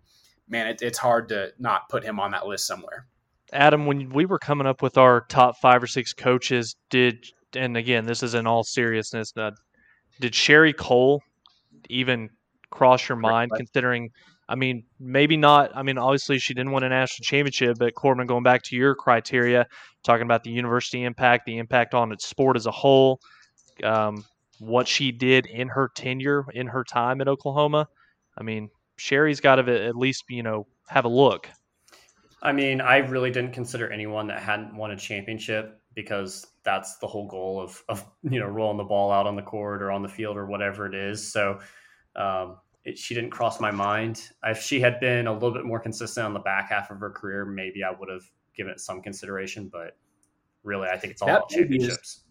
man, 0.48 0.68
it, 0.68 0.82
it's 0.82 0.98
hard 0.98 1.28
to 1.30 1.52
not 1.58 1.88
put 1.88 2.04
him 2.04 2.20
on 2.20 2.30
that 2.32 2.46
list 2.46 2.66
somewhere. 2.66 3.06
Adam, 3.52 3.87
when 3.87 4.11
we 4.11 4.26
were 4.26 4.38
coming 4.38 4.66
up 4.66 4.82
with 4.82 4.98
our 4.98 5.22
top 5.28 5.56
five 5.59 5.82
or 5.82 5.87
six 5.87 6.12
coaches, 6.12 6.76
did 6.90 7.26
and 7.54 7.76
again, 7.76 8.06
this 8.06 8.22
is 8.22 8.35
in 8.35 8.46
all 8.46 8.64
seriousness, 8.64 9.32
uh, 9.37 9.50
did 10.20 10.35
Sherri 10.35 10.72
Coale 10.72 11.20
even 11.88 12.30
cross 12.70 13.09
your 13.09 13.16
mind, 13.16 13.50
right. 13.52 13.59
considering? 13.59 14.11
I 14.48 14.54
mean, 14.54 14.85
maybe 15.00 15.37
not. 15.37 15.72
I 15.74 15.82
mean, 15.82 15.98
obviously 15.98 16.38
she 16.38 16.54
didn't 16.54 16.72
win 16.72 16.85
a 16.85 16.88
national 16.88 17.24
championship, 17.24 17.78
but 17.78 17.94
Corbin, 17.94 18.28
going 18.28 18.44
back 18.44 18.62
to 18.64 18.76
your 18.76 18.94
criteria, 18.94 19.66
talking 20.04 20.24
about 20.24 20.44
the 20.44 20.50
university 20.50 21.02
impact, 21.02 21.46
the 21.46 21.59
impact 21.59 21.94
on 21.94 22.12
its 22.12 22.28
sport 22.28 22.56
as 22.56 22.66
a 22.66 22.70
whole, 22.70 23.18
um, 23.82 24.24
what 24.59 24.87
she 24.87 25.11
did 25.11 25.46
in 25.46 25.68
her 25.68 25.90
tenure, 25.94 26.44
in 26.54 26.68
her 26.68 26.85
time 26.85 27.20
at 27.20 27.28
Oklahoma. 27.28 27.88
I 28.38 28.44
mean, 28.44 28.70
Sherri's 28.96 29.40
got 29.40 29.56
to 29.56 29.85
at 29.85 29.96
least 29.96 30.24
you 30.28 30.42
know 30.42 30.66
have 30.88 31.04
a 31.04 31.09
look. 31.09 31.48
I 32.42 32.53
mean, 32.53 32.81
I 32.81 32.99
really 32.99 33.31
didn't 33.31 33.53
consider 33.53 33.90
anyone 33.90 34.27
that 34.29 34.40
hadn't 34.40 34.77
won 34.77 34.90
a 34.90 34.96
championship 34.96 35.81
because 35.94 36.46
that's 36.62 36.99
the 36.99 37.07
whole 37.07 37.27
goal 37.27 37.61
of, 37.61 37.83
of 37.88 38.05
you 38.22 38.38
know 38.38 38.46
rolling 38.46 38.77
the 38.77 38.85
ball 38.85 39.11
out 39.11 39.27
on 39.27 39.35
the 39.37 39.42
court 39.42 39.83
or 39.83 39.90
on 39.90 40.03
the 40.03 40.09
field 40.09 40.37
or 40.37 40.46
whatever 40.46 40.87
it 40.87 40.94
is. 40.94 41.33
So 41.33 41.61
um, 42.14 42.59
it, 42.85 42.99
she 42.99 43.14
didn't 43.14 43.31
cross 43.31 43.61
my 43.61 43.70
mind. 43.70 44.29
If 44.44 44.61
she 44.61 44.81
had 44.81 45.01
been 45.01 45.27
a 45.27 45.33
little 45.33 45.53
bit 45.53 45.64
more 45.64 45.81
consistent 45.81 46.27
on 46.27 46.35
the 46.35 46.40
back 46.40 46.68
half 46.68 46.90
of 46.90 47.01
her 47.01 47.11
career, 47.11 47.44
maybe 47.46 47.83
I 47.83 47.90
would 47.90 48.11
have 48.11 48.25
given 48.57 48.72
it 48.72 48.81
some 48.81 49.01
consideration. 49.03 49.68
But 49.72 49.96
really, 50.62 50.88
I 50.88 50.99
think 50.99 51.12
it's 51.12 51.22
all 51.22 51.29
that 51.29 51.37
about 51.38 51.51
championships. 51.51 52.09
Is, 52.09 52.22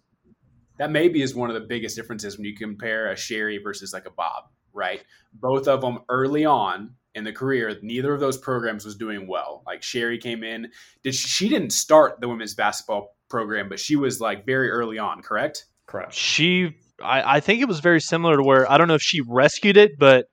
that 0.77 0.91
maybe 0.91 1.21
is 1.21 1.33
one 1.33 1.49
of 1.49 1.53
the 1.53 1.67
biggest 1.67 1.95
differences 1.95 2.37
when 2.37 2.45
you 2.45 2.55
compare 2.55 3.11
a 3.11 3.15
Sherri 3.15 3.59
versus 3.59 3.93
like 3.93 4.05
a 4.05 4.11
Bob, 4.11 4.49
right? 4.73 5.03
Both 5.33 5.67
of 5.67 5.81
them 5.81 5.99
early 6.09 6.45
on 6.45 6.93
in 7.15 7.23
the 7.23 7.33
career, 7.33 7.75
neither 7.81 8.13
of 8.13 8.19
those 8.19 8.37
programs 8.37 8.85
was 8.85 8.95
doing 8.95 9.25
well. 9.27 9.63
Like 9.65 9.81
Sherri 9.81 10.17
came 10.17 10.43
in, 10.43 10.71
did 11.01 11.15
she, 11.15 11.27
she 11.27 11.49
didn't 11.49 11.71
start 11.71 12.21
the 12.21 12.27
women's 12.27 12.53
basketball 12.53 13.15
program, 13.29 13.69
but 13.69 13.79
she 13.79 13.95
was 13.95 14.21
like 14.21 14.45
very 14.45 14.69
early 14.69 14.99
on, 14.99 15.21
correct? 15.21 15.65
Correct. 15.87 16.13
She 16.13 16.75
I, 17.01 17.37
I 17.37 17.39
think 17.39 17.61
it 17.61 17.67
was 17.67 17.79
very 17.79 18.01
similar 18.01 18.37
to 18.37 18.43
where 18.43 18.69
I 18.71 18.77
don't 18.77 18.87
know 18.87 18.95
if 18.95 19.01
she 19.01 19.21
rescued 19.21 19.77
it, 19.77 19.97
but 19.97 20.27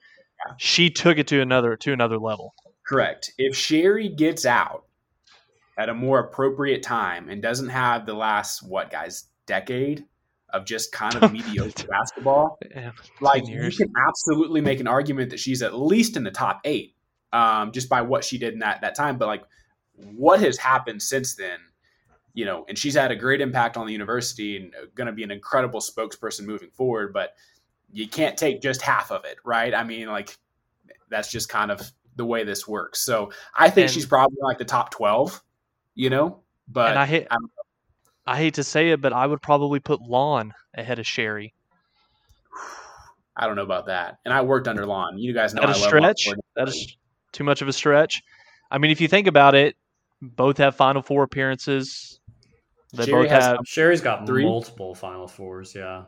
she 0.59 0.90
took 0.90 1.18
it 1.18 1.29
to 1.29 1.40
another 1.40 1.77
to 1.77 1.92
another 1.92 2.18
level. 2.18 2.55
Correct. 2.87 3.33
If 3.38 3.57
Sherri 3.57 4.09
gets 4.09 4.45
out 4.45 4.85
at 5.79 5.88
a 5.88 5.95
more 5.95 6.18
appropriate 6.18 6.83
time 6.83 7.29
and 7.29 7.40
doesn't 7.40 7.68
have 7.68 8.07
the 8.07 8.14
last 8.14 8.62
what 8.62 8.90
guys 8.90 9.25
decade 9.47 10.05
of 10.53 10.65
just 10.65 10.93
kind 10.93 11.15
of 11.15 11.33
mediocre 11.33 11.87
basketball, 11.88 12.59
yeah, 12.71 12.93
like 13.21 13.47
years. 13.47 13.79
you 13.79 13.87
can 13.87 13.95
absolutely 14.09 14.61
make 14.61 14.81
an 14.81 14.87
argument 14.87 15.31
that 15.31 15.41
she's 15.41 15.62
at 15.62 15.75
least 15.75 16.17
in 16.17 16.25
the 16.25 16.31
top 16.31 16.61
eight, 16.65 16.95
um, 17.33 17.73
just 17.73 17.88
by 17.88 18.03
what 18.03 18.25
she 18.25 18.38
did 18.38 18.53
in 18.53 18.61
that 18.61 18.81
that 18.83 18.95
time. 18.95 19.19
But 19.19 19.29
like, 19.29 19.43
what 20.15 20.41
has 20.41 20.59
happened 20.59 21.03
since 21.03 21.35
then? 21.35 21.59
you 22.35 22.45
know, 22.45 22.65
and 22.69 22.79
she's 22.79 22.95
had 22.95 23.11
a 23.11 23.17
great 23.17 23.41
impact 23.41 23.77
on 23.77 23.87
the 23.87 23.93
university 23.93 24.57
and 24.57 24.75
going 24.95 25.07
to 25.07 25.12
be 25.12 25.23
an 25.23 25.31
incredible 25.31 25.81
spokesperson 25.81 26.45
moving 26.45 26.71
forward. 26.71 27.12
But 27.12 27.35
you 27.93 28.09
can't 28.09 28.37
take 28.37 28.62
just 28.62 28.81
half 28.81 29.11
of 29.11 29.25
it, 29.25 29.37
right? 29.45 29.75
I 29.75 29.85
mean, 29.85 30.09
like 30.09 30.37
that's 31.11 31.31
just 31.31 31.49
kind 31.49 31.71
of 31.71 31.93
the 32.17 32.25
way 32.25 32.45
this 32.45 32.67
works. 32.67 33.01
So 33.05 33.33
I 33.55 33.69
think 33.71 33.87
and, 33.87 33.95
she's 33.95 34.07
probably 34.07 34.38
like 34.41 34.59
the 34.59 34.65
top 34.65 34.91
twelve, 34.91 35.43
you 35.95 36.11
know. 36.11 36.41
But 36.69 36.97
I 36.97 37.07
hate, 37.07 37.27
I 37.31 37.37
hate 38.27 38.55
to 38.55 38.65
say 38.65 38.91
it, 38.91 39.01
but 39.01 39.13
I 39.13 39.27
would 39.27 39.43
probably 39.43 39.81
put 39.81 40.01
Lon 40.01 40.55
ahead 40.75 40.99
of 40.99 41.07
Sherri. 41.07 41.55
I 43.37 43.47
don't 43.47 43.57
know 43.57 43.62
about 43.62 43.87
that. 43.87 44.18
And 44.25 44.33
I 44.33 44.43
worked 44.43 44.68
under 44.68 44.87
Lon. 44.87 45.18
You 45.18 45.33
guys 45.33 45.55
know 45.55 45.62
that 45.62 45.70
a 45.70 45.75
stretch. 45.75 46.29
That 46.55 46.68
is 46.68 46.97
too 47.33 47.45
much 47.45 47.62
of 47.62 47.68
a 47.68 47.73
stretch. 47.73 48.23
I 48.70 48.79
mean, 48.79 48.91
if 48.91 49.01
you 49.01 49.09
think 49.09 49.27
about 49.27 49.55
it, 49.55 49.77
both 50.20 50.59
have 50.59 50.77
Final 50.77 51.03
Four 51.03 51.25
appearances. 51.25 52.20
They 52.93 53.07
Sherri 53.07 53.23
both 53.23 53.31
have. 53.31 53.59
Sherri's 53.66 54.01
got 54.01 54.27
three 54.27 54.45
multiple 54.45 54.95
Final 54.95 55.27
Fours. 55.27 55.75
Yeah. 55.75 56.05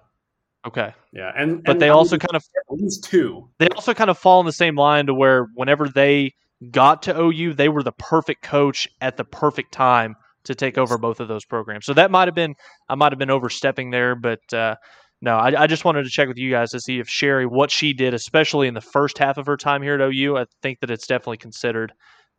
Okay. 0.67 0.95
Yeah, 1.13 1.33
and 1.37 1.63
but 1.63 1.73
and 1.73 1.83
they 1.83 1.91
also 1.91 2.17
kind 2.17 2.35
of 2.37 2.45
at 2.71 2.77
least 2.77 3.05
two. 3.05 3.49
They 3.59 3.69
also 3.69 3.93
kind 3.93 4.11
of 4.11 4.19
fall 4.19 4.41
in 4.41 4.47
the 4.47 4.53
same 4.53 4.77
line 4.77 5.07
to 5.07 5.15
where 5.15 5.49
whenever 5.55 5.89
they 5.89 6.35
got 6.71 7.03
to 7.03 7.19
OU, 7.19 7.55
they 7.55 7.69
were 7.69 7.83
the 7.83 7.93
perfect 7.93 8.43
coach 8.43 8.89
at 9.01 9.17
the 9.17 9.25
perfect 9.25 9.73
time 9.73 10.17
to 10.45 10.55
take 10.55 10.79
over 10.79 10.99
both 10.99 11.21
of 11.21 11.29
those 11.29 11.45
programs. 11.45 11.87
So 11.87 11.95
that 11.95 12.11
might 12.11 12.29
have 12.29 12.35
been 12.35 12.55
I 12.89 12.95
might 12.95 13.13
have 13.13 13.19
been 13.19 13.31
overstepping 13.31 13.91
there, 13.91 14.15
but 14.15 14.41
uh, 14.53 14.77
no, 15.21 15.37
I, 15.37 15.63
I, 15.63 15.67
just 15.67 15.85
wanted 15.85 16.05
to 16.05 16.11
check 16.11 16.29
with 16.29 16.37
you 16.37 16.51
guys 16.51 16.71
to 16.73 16.81
see 16.81 16.99
if 16.99 17.09
Sherri 17.09 17.47
what 17.47 17.71
she 17.71 17.95
did, 17.95 18.13
especially 18.13 18.69
in 18.69 18.75
the 18.75 18.81
first 18.81 19.17
half 19.19 19.39
of 19.39 19.47
her 19.47 19.57
time 19.57 19.83
here 19.83 19.95
at 19.95 20.01
OU. 20.01 20.37
I 20.37 20.45
think 20.63 20.81
that 20.81 20.91
it's 20.91 21.07
definitely 21.07 21.39
considered. 21.39 21.93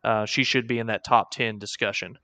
Uh, 0.04 0.24
she 0.24 0.44
should 0.44 0.68
be 0.68 0.78
in 0.78 0.86
that 0.86 1.04
top 1.04 1.32
ten 1.32 1.58
discussion. 1.58 2.16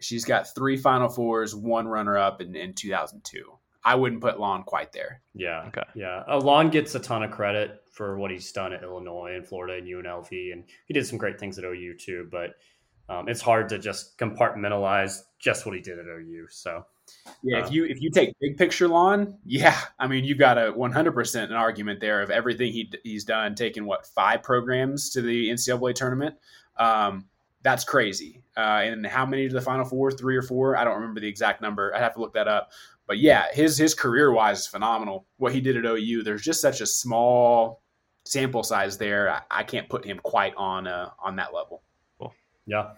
She's 0.00 0.24
got 0.24 0.54
three 0.54 0.76
Final 0.76 1.08
Fours, 1.08 1.54
one 1.54 1.86
runner 1.86 2.18
up 2.18 2.42
in, 2.42 2.56
in 2.56 2.74
2002. 2.74 3.44
I 3.84 3.94
wouldn't 3.94 4.20
put 4.20 4.38
Lon 4.38 4.62
quite 4.62 4.92
there. 4.92 5.22
Yeah. 5.34 5.64
Okay. 5.68 5.82
Yeah. 5.94 6.22
Uh, 6.28 6.38
Lon 6.38 6.70
gets 6.70 6.94
a 6.94 7.00
ton 7.00 7.22
of 7.22 7.30
credit 7.30 7.82
for 7.90 8.18
what 8.18 8.30
he's 8.30 8.50
done 8.52 8.72
at 8.72 8.82
Illinois 8.82 9.34
and 9.34 9.46
Florida 9.46 9.78
and 9.78 9.86
UNLV, 9.86 10.52
and 10.52 10.64
he 10.86 10.94
did 10.94 11.06
some 11.06 11.18
great 11.18 11.40
things 11.40 11.58
at 11.58 11.64
OU 11.64 11.94
too. 11.98 12.28
But 12.30 12.54
um, 13.08 13.28
it's 13.28 13.40
hard 13.40 13.68
to 13.70 13.78
just 13.78 14.18
compartmentalize 14.18 15.20
just 15.38 15.66
what 15.66 15.74
he 15.74 15.80
did 15.80 15.98
at 15.98 16.06
OU. 16.06 16.46
So. 16.50 16.84
Yeah, 17.42 17.58
if 17.58 17.66
uh, 17.66 17.70
you 17.70 17.84
if 17.84 18.00
you 18.00 18.10
take 18.10 18.34
big 18.40 18.56
picture 18.56 18.88
Lon, 18.88 19.36
yeah, 19.44 19.78
I 19.98 20.06
mean 20.06 20.24
you've 20.24 20.38
got 20.38 20.56
a 20.56 20.72
100% 20.72 21.44
an 21.44 21.52
argument 21.52 22.00
there 22.00 22.22
of 22.22 22.30
everything 22.30 22.72
he 22.72 22.90
he's 23.02 23.24
done, 23.24 23.54
taking 23.54 23.84
what 23.84 24.06
five 24.06 24.42
programs 24.42 25.10
to 25.10 25.20
the 25.20 25.50
NCAA 25.50 25.94
tournament. 25.94 26.36
Um, 26.76 27.26
that's 27.62 27.84
crazy. 27.84 28.42
Uh, 28.56 28.80
and 28.82 29.06
how 29.06 29.24
many 29.24 29.48
to 29.48 29.54
the 29.54 29.60
Final 29.60 29.84
Four? 29.84 30.10
Three 30.10 30.36
or 30.36 30.42
four? 30.42 30.76
I 30.76 30.84
don't 30.84 30.94
remember 30.94 31.20
the 31.20 31.28
exact 31.28 31.62
number. 31.62 31.94
I'd 31.94 32.02
have 32.02 32.14
to 32.14 32.20
look 32.20 32.34
that 32.34 32.48
up. 32.48 32.70
But 33.06 33.18
yeah, 33.18 33.46
his 33.52 33.76
his 33.78 33.94
career 33.94 34.32
wise 34.32 34.60
is 34.60 34.66
phenomenal. 34.66 35.26
What 35.36 35.52
he 35.52 35.60
did 35.60 35.76
at 35.76 35.84
OU, 35.84 36.22
there's 36.22 36.42
just 36.42 36.60
such 36.60 36.80
a 36.80 36.86
small 36.86 37.82
sample 38.24 38.62
size 38.62 38.98
there. 38.98 39.30
I, 39.30 39.40
I 39.50 39.62
can't 39.64 39.88
put 39.88 40.04
him 40.04 40.20
quite 40.22 40.54
on 40.56 40.86
uh, 40.86 41.10
on 41.18 41.36
that 41.36 41.54
level. 41.54 41.82
Yeah. 42.66 42.92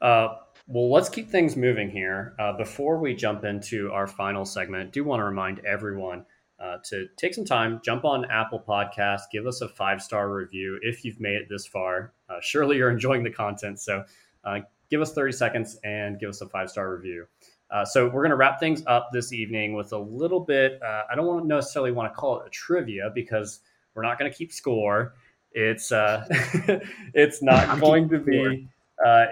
Uh, 0.00 0.36
well, 0.66 0.90
let's 0.90 1.08
keep 1.08 1.30
things 1.30 1.56
moving 1.56 1.90
here. 1.90 2.34
Uh, 2.38 2.56
before 2.56 2.98
we 2.98 3.14
jump 3.14 3.44
into 3.44 3.90
our 3.92 4.06
final 4.06 4.44
segment, 4.44 4.88
I 4.88 4.90
do 4.90 5.04
want 5.04 5.20
to 5.20 5.24
remind 5.24 5.60
everyone 5.66 6.24
uh, 6.58 6.78
to 6.84 7.06
take 7.16 7.34
some 7.34 7.44
time, 7.44 7.80
jump 7.84 8.04
on 8.04 8.24
Apple 8.30 8.62
Podcast, 8.66 9.22
give 9.30 9.46
us 9.46 9.60
a 9.60 9.68
five 9.68 10.00
star 10.00 10.32
review 10.32 10.78
if 10.82 11.04
you've 11.04 11.20
made 11.20 11.36
it 11.36 11.48
this 11.48 11.66
far. 11.66 12.12
Uh, 12.28 12.38
surely 12.40 12.76
you're 12.76 12.90
enjoying 12.92 13.22
the 13.22 13.30
content, 13.30 13.80
so 13.80 14.04
uh, 14.44 14.60
give 14.90 15.00
us 15.00 15.12
30 15.12 15.32
seconds 15.32 15.78
and 15.84 16.18
give 16.18 16.30
us 16.30 16.40
a 16.40 16.48
five 16.48 16.70
star 16.70 16.94
review. 16.94 17.26
Uh, 17.70 17.84
so 17.84 18.06
we're 18.06 18.22
going 18.22 18.30
to 18.30 18.36
wrap 18.36 18.60
things 18.60 18.84
up 18.86 19.10
this 19.12 19.32
evening 19.32 19.74
with 19.74 19.92
a 19.92 19.98
little 19.98 20.40
bit. 20.40 20.80
Uh, 20.82 21.02
I 21.10 21.14
don't 21.14 21.26
want 21.26 21.42
to 21.42 21.48
necessarily 21.48 21.92
want 21.92 22.12
to 22.12 22.16
call 22.16 22.40
it 22.40 22.46
a 22.46 22.50
trivia 22.50 23.10
because 23.14 23.60
we're 23.94 24.02
not 24.02 24.18
going 24.18 24.30
to 24.30 24.36
keep 24.36 24.52
score. 24.52 25.14
It's 25.52 25.90
uh, 25.90 26.24
it's 27.14 27.42
not 27.42 27.80
going 27.80 28.08
to 28.10 28.18
be 28.18 28.68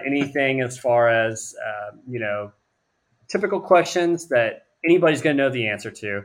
anything 0.05 0.61
as 0.61 0.77
far 0.77 1.09
as 1.09 1.55
you 2.07 2.19
know 2.19 2.51
typical 3.29 3.59
questions 3.59 4.27
that 4.29 4.67
anybody's 4.85 5.21
going 5.21 5.37
to 5.37 5.43
know 5.43 5.49
the 5.49 5.67
answer 5.67 5.91
to. 5.91 6.21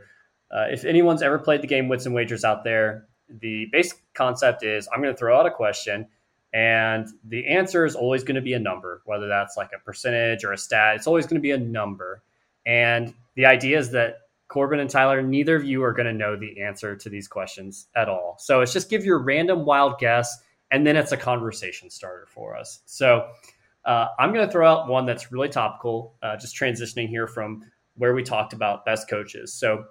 Uh, 0.50 0.66
if 0.70 0.84
anyone's 0.84 1.22
ever 1.22 1.38
played 1.38 1.62
the 1.62 1.66
game 1.66 1.88
Wits 1.88 2.06
and 2.06 2.14
Wagers 2.14 2.44
out 2.44 2.64
there, 2.64 3.06
the 3.28 3.66
basic 3.70 3.98
concept 4.14 4.62
is 4.62 4.88
I'm 4.92 5.02
going 5.02 5.12
to 5.12 5.18
throw 5.18 5.38
out 5.38 5.46
a 5.46 5.50
question, 5.50 6.06
and 6.52 7.06
the 7.24 7.46
answer 7.46 7.84
is 7.84 7.94
always 7.94 8.24
going 8.24 8.36
to 8.36 8.40
be 8.40 8.54
a 8.54 8.58
number, 8.58 9.02
whether 9.04 9.28
that's 9.28 9.56
like 9.56 9.70
a 9.74 9.78
percentage 9.78 10.44
or 10.44 10.52
a 10.52 10.58
stat. 10.58 10.96
It's 10.96 11.06
always 11.06 11.26
going 11.26 11.36
to 11.36 11.42
be 11.42 11.50
a 11.50 11.58
number. 11.58 12.22
And 12.64 13.14
the 13.34 13.46
idea 13.46 13.78
is 13.78 13.90
that 13.90 14.20
Corbin 14.48 14.80
and 14.80 14.88
Tyler, 14.88 15.20
neither 15.20 15.56
of 15.56 15.64
you 15.64 15.82
are 15.84 15.92
going 15.92 16.06
to 16.06 16.12
know 16.12 16.36
the 16.36 16.62
answer 16.62 16.96
to 16.96 17.10
these 17.10 17.28
questions 17.28 17.86
at 17.94 18.08
all. 18.08 18.36
So 18.38 18.62
it's 18.62 18.72
just 18.72 18.88
give 18.88 19.04
your 19.04 19.18
random 19.18 19.66
wild 19.66 19.98
guess, 19.98 20.38
and 20.70 20.86
then 20.86 20.96
it's 20.96 21.12
a 21.12 21.16
conversation 21.16 21.90
starter 21.90 22.26
for 22.26 22.56
us. 22.56 22.80
So 22.86 23.28
uh, 23.84 24.08
I'm 24.18 24.32
going 24.32 24.46
to 24.46 24.52
throw 24.52 24.70
out 24.70 24.88
one 24.88 25.06
that's 25.06 25.32
really 25.32 25.48
topical, 25.48 26.14
uh, 26.22 26.36
just 26.36 26.56
transitioning 26.56 27.08
here 27.08 27.26
from 27.26 27.62
where 27.96 28.14
we 28.14 28.22
talked 28.22 28.52
about 28.52 28.84
best 28.84 29.08
coaches. 29.08 29.52
So 29.52 29.84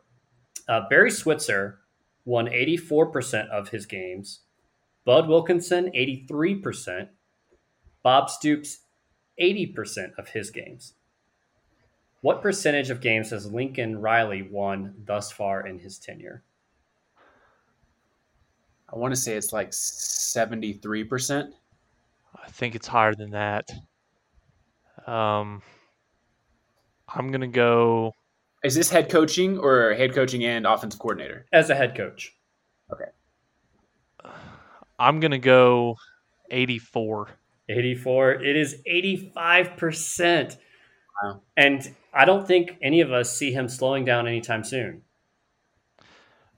uh, 0.67 0.82
Barry 0.89 1.11
Switzer 1.11 1.80
won 2.25 2.47
84% 2.47 3.49
of 3.49 3.69
his 3.69 3.86
games. 3.86 4.41
Bud 5.05 5.28
Wilkinson, 5.28 5.91
83%. 5.95 7.09
Bob 8.03 8.30
Stoops, 8.30 8.80
80% 9.41 10.11
of 10.17 10.30
his 10.30 10.51
games. 10.51 10.93
What 12.21 12.41
percentage 12.41 12.89
of 12.89 13.01
games 13.01 13.30
has 13.30 13.51
Lincoln 13.51 13.99
Riley 13.99 14.41
won 14.41 14.95
thus 15.05 15.32
far 15.32 15.65
in 15.65 15.80
his 15.80 15.97
tenure? 15.97 16.43
I 18.91 18.97
want 18.97 19.13
to 19.13 19.19
say 19.19 19.35
it's 19.35 19.51
like 19.51 19.71
73%. 19.71 21.49
I 22.35 22.49
think 22.49 22.75
it's 22.75 22.88
higher 22.88 23.13
than 23.13 23.31
that. 23.31 23.69
Um, 25.05 25.61
I'm 27.07 27.29
going 27.29 27.41
to 27.41 27.47
go 27.47 28.13
is 28.63 28.75
this 28.75 28.89
head 28.89 29.09
coaching 29.09 29.57
or 29.59 29.93
head 29.93 30.13
coaching 30.13 30.43
and 30.43 30.65
offensive 30.65 30.99
coordinator? 30.99 31.45
As 31.53 31.69
a 31.69 31.75
head 31.75 31.95
coach. 31.95 32.35
Okay. 32.91 34.31
I'm 34.99 35.19
going 35.19 35.31
to 35.31 35.38
go 35.38 35.95
84. 36.49 37.29
84. 37.69 38.31
It 38.43 38.55
is 38.55 38.81
85%. 38.91 40.57
Wow. 41.23 41.41
And 41.55 41.95
I 42.13 42.25
don't 42.25 42.47
think 42.47 42.77
any 42.81 43.01
of 43.01 43.11
us 43.11 43.35
see 43.35 43.51
him 43.51 43.69
slowing 43.69 44.05
down 44.05 44.27
anytime 44.27 44.63
soon. 44.63 45.03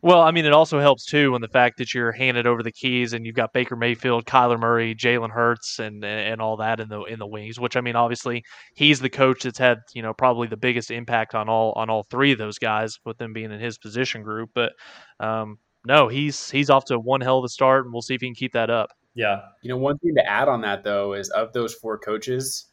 Well, 0.01 0.21
I 0.21 0.31
mean, 0.31 0.45
it 0.45 0.53
also 0.53 0.79
helps 0.79 1.03
too 1.03 1.33
when 1.33 1.41
the 1.41 1.49
fact 1.49 1.77
that 1.77 1.93
you're 1.93 2.13
handed 2.13 2.47
over 2.47 2.63
the 2.63 2.71
keys 2.71 3.11
and 3.11 3.25
you've 3.25 3.35
got 3.35 3.51
Baker 3.51 3.75
Mayfield, 3.75 4.25
Kyler 4.25 4.57
Murray, 4.57 4.95
Jalen 4.95 5.29
Hurts, 5.29 5.77
and 5.79 6.05
and 6.05 6.41
all 6.41 6.55
that 6.57 6.79
in 6.79 6.87
the 6.87 7.03
in 7.03 7.19
the 7.19 7.27
wings. 7.27 7.59
Which 7.59 7.75
I 7.75 7.81
mean, 7.81 7.97
obviously, 7.97 8.43
he's 8.75 9.01
the 9.01 9.09
coach 9.09 9.43
that's 9.43 9.57
had 9.57 9.79
you 9.93 10.01
know 10.01 10.13
probably 10.13 10.47
the 10.47 10.55
biggest 10.55 10.89
impact 10.89 11.35
on 11.35 11.49
all 11.49 11.73
on 11.75 11.89
all 11.89 12.03
three 12.03 12.31
of 12.31 12.37
those 12.37 12.57
guys 12.57 12.97
with 13.05 13.17
them 13.17 13.33
being 13.33 13.51
in 13.51 13.59
his 13.59 13.77
position 13.77 14.23
group. 14.23 14.51
But 14.55 14.71
um, 15.19 15.57
no, 15.85 16.07
he's 16.07 16.49
he's 16.49 16.69
off 16.69 16.85
to 16.85 16.97
one 16.97 17.19
hell 17.19 17.39
of 17.39 17.43
a 17.43 17.49
start, 17.49 17.83
and 17.83 17.93
we'll 17.93 18.01
see 18.01 18.15
if 18.15 18.21
he 18.21 18.27
can 18.27 18.35
keep 18.35 18.53
that 18.53 18.69
up. 18.69 18.91
Yeah, 19.15 19.41
you 19.61 19.69
know, 19.69 19.77
one 19.77 19.97
thing 19.97 20.15
to 20.15 20.25
add 20.25 20.47
on 20.47 20.61
that 20.61 20.85
though 20.85 21.11
is 21.13 21.29
of 21.31 21.51
those 21.51 21.73
four 21.73 21.97
coaches, 21.97 22.67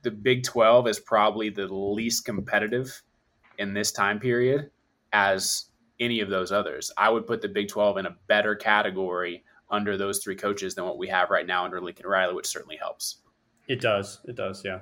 the 0.00 0.10
Big 0.10 0.44
Twelve 0.44 0.88
is 0.88 0.98
probably 0.98 1.50
the 1.50 1.66
least 1.66 2.24
competitive 2.24 3.02
in 3.58 3.74
this 3.74 3.92
time 3.92 4.18
period 4.18 4.70
as 5.12 5.66
any 6.00 6.20
of 6.20 6.28
those 6.28 6.52
others. 6.52 6.90
I 6.96 7.10
would 7.10 7.26
put 7.26 7.40
the 7.40 7.48
Big 7.48 7.68
12 7.68 7.98
in 7.98 8.06
a 8.06 8.16
better 8.26 8.54
category 8.54 9.44
under 9.70 9.96
those 9.96 10.22
three 10.22 10.36
coaches 10.36 10.74
than 10.74 10.84
what 10.84 10.98
we 10.98 11.08
have 11.08 11.30
right 11.30 11.46
now 11.46 11.64
under 11.64 11.80
Lincoln 11.80 12.06
Riley, 12.06 12.34
which 12.34 12.46
certainly 12.46 12.76
helps. 12.76 13.18
It 13.68 13.80
does. 13.80 14.20
It 14.24 14.36
does. 14.36 14.62
Yeah. 14.64 14.80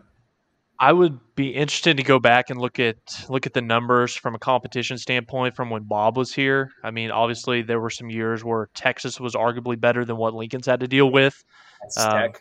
I 0.79 0.93
would 0.93 1.21
be 1.37 1.51
interested 1.51 1.97
to 1.99 2.03
go 2.03 2.19
back 2.19 2.51
and 2.51 2.61
look 2.61 2.81
at 2.81 2.97
look 3.29 3.47
at 3.47 3.55
the 3.55 3.63
numbers 3.63 4.17
from 4.17 4.35
a 4.35 4.39
competition 4.39 4.99
standpoint 4.99 5.55
from 5.55 5.71
when 5.71 5.85
Bob 5.85 6.17
was 6.17 6.35
here. 6.35 6.73
I 6.83 6.91
mean, 6.91 7.13
obviously 7.13 7.63
there 7.63 7.79
were 7.79 7.91
some 7.91 8.11
years 8.11 8.43
where 8.43 8.69
Texas 8.75 9.21
was 9.21 9.35
arguably 9.35 9.81
better 9.81 10.05
than 10.05 10.17
what 10.17 10.35
Lincoln's 10.35 10.67
had 10.67 10.81
to 10.81 10.89
deal 10.89 11.13
with. 11.13 11.45
Um, 11.97 12.33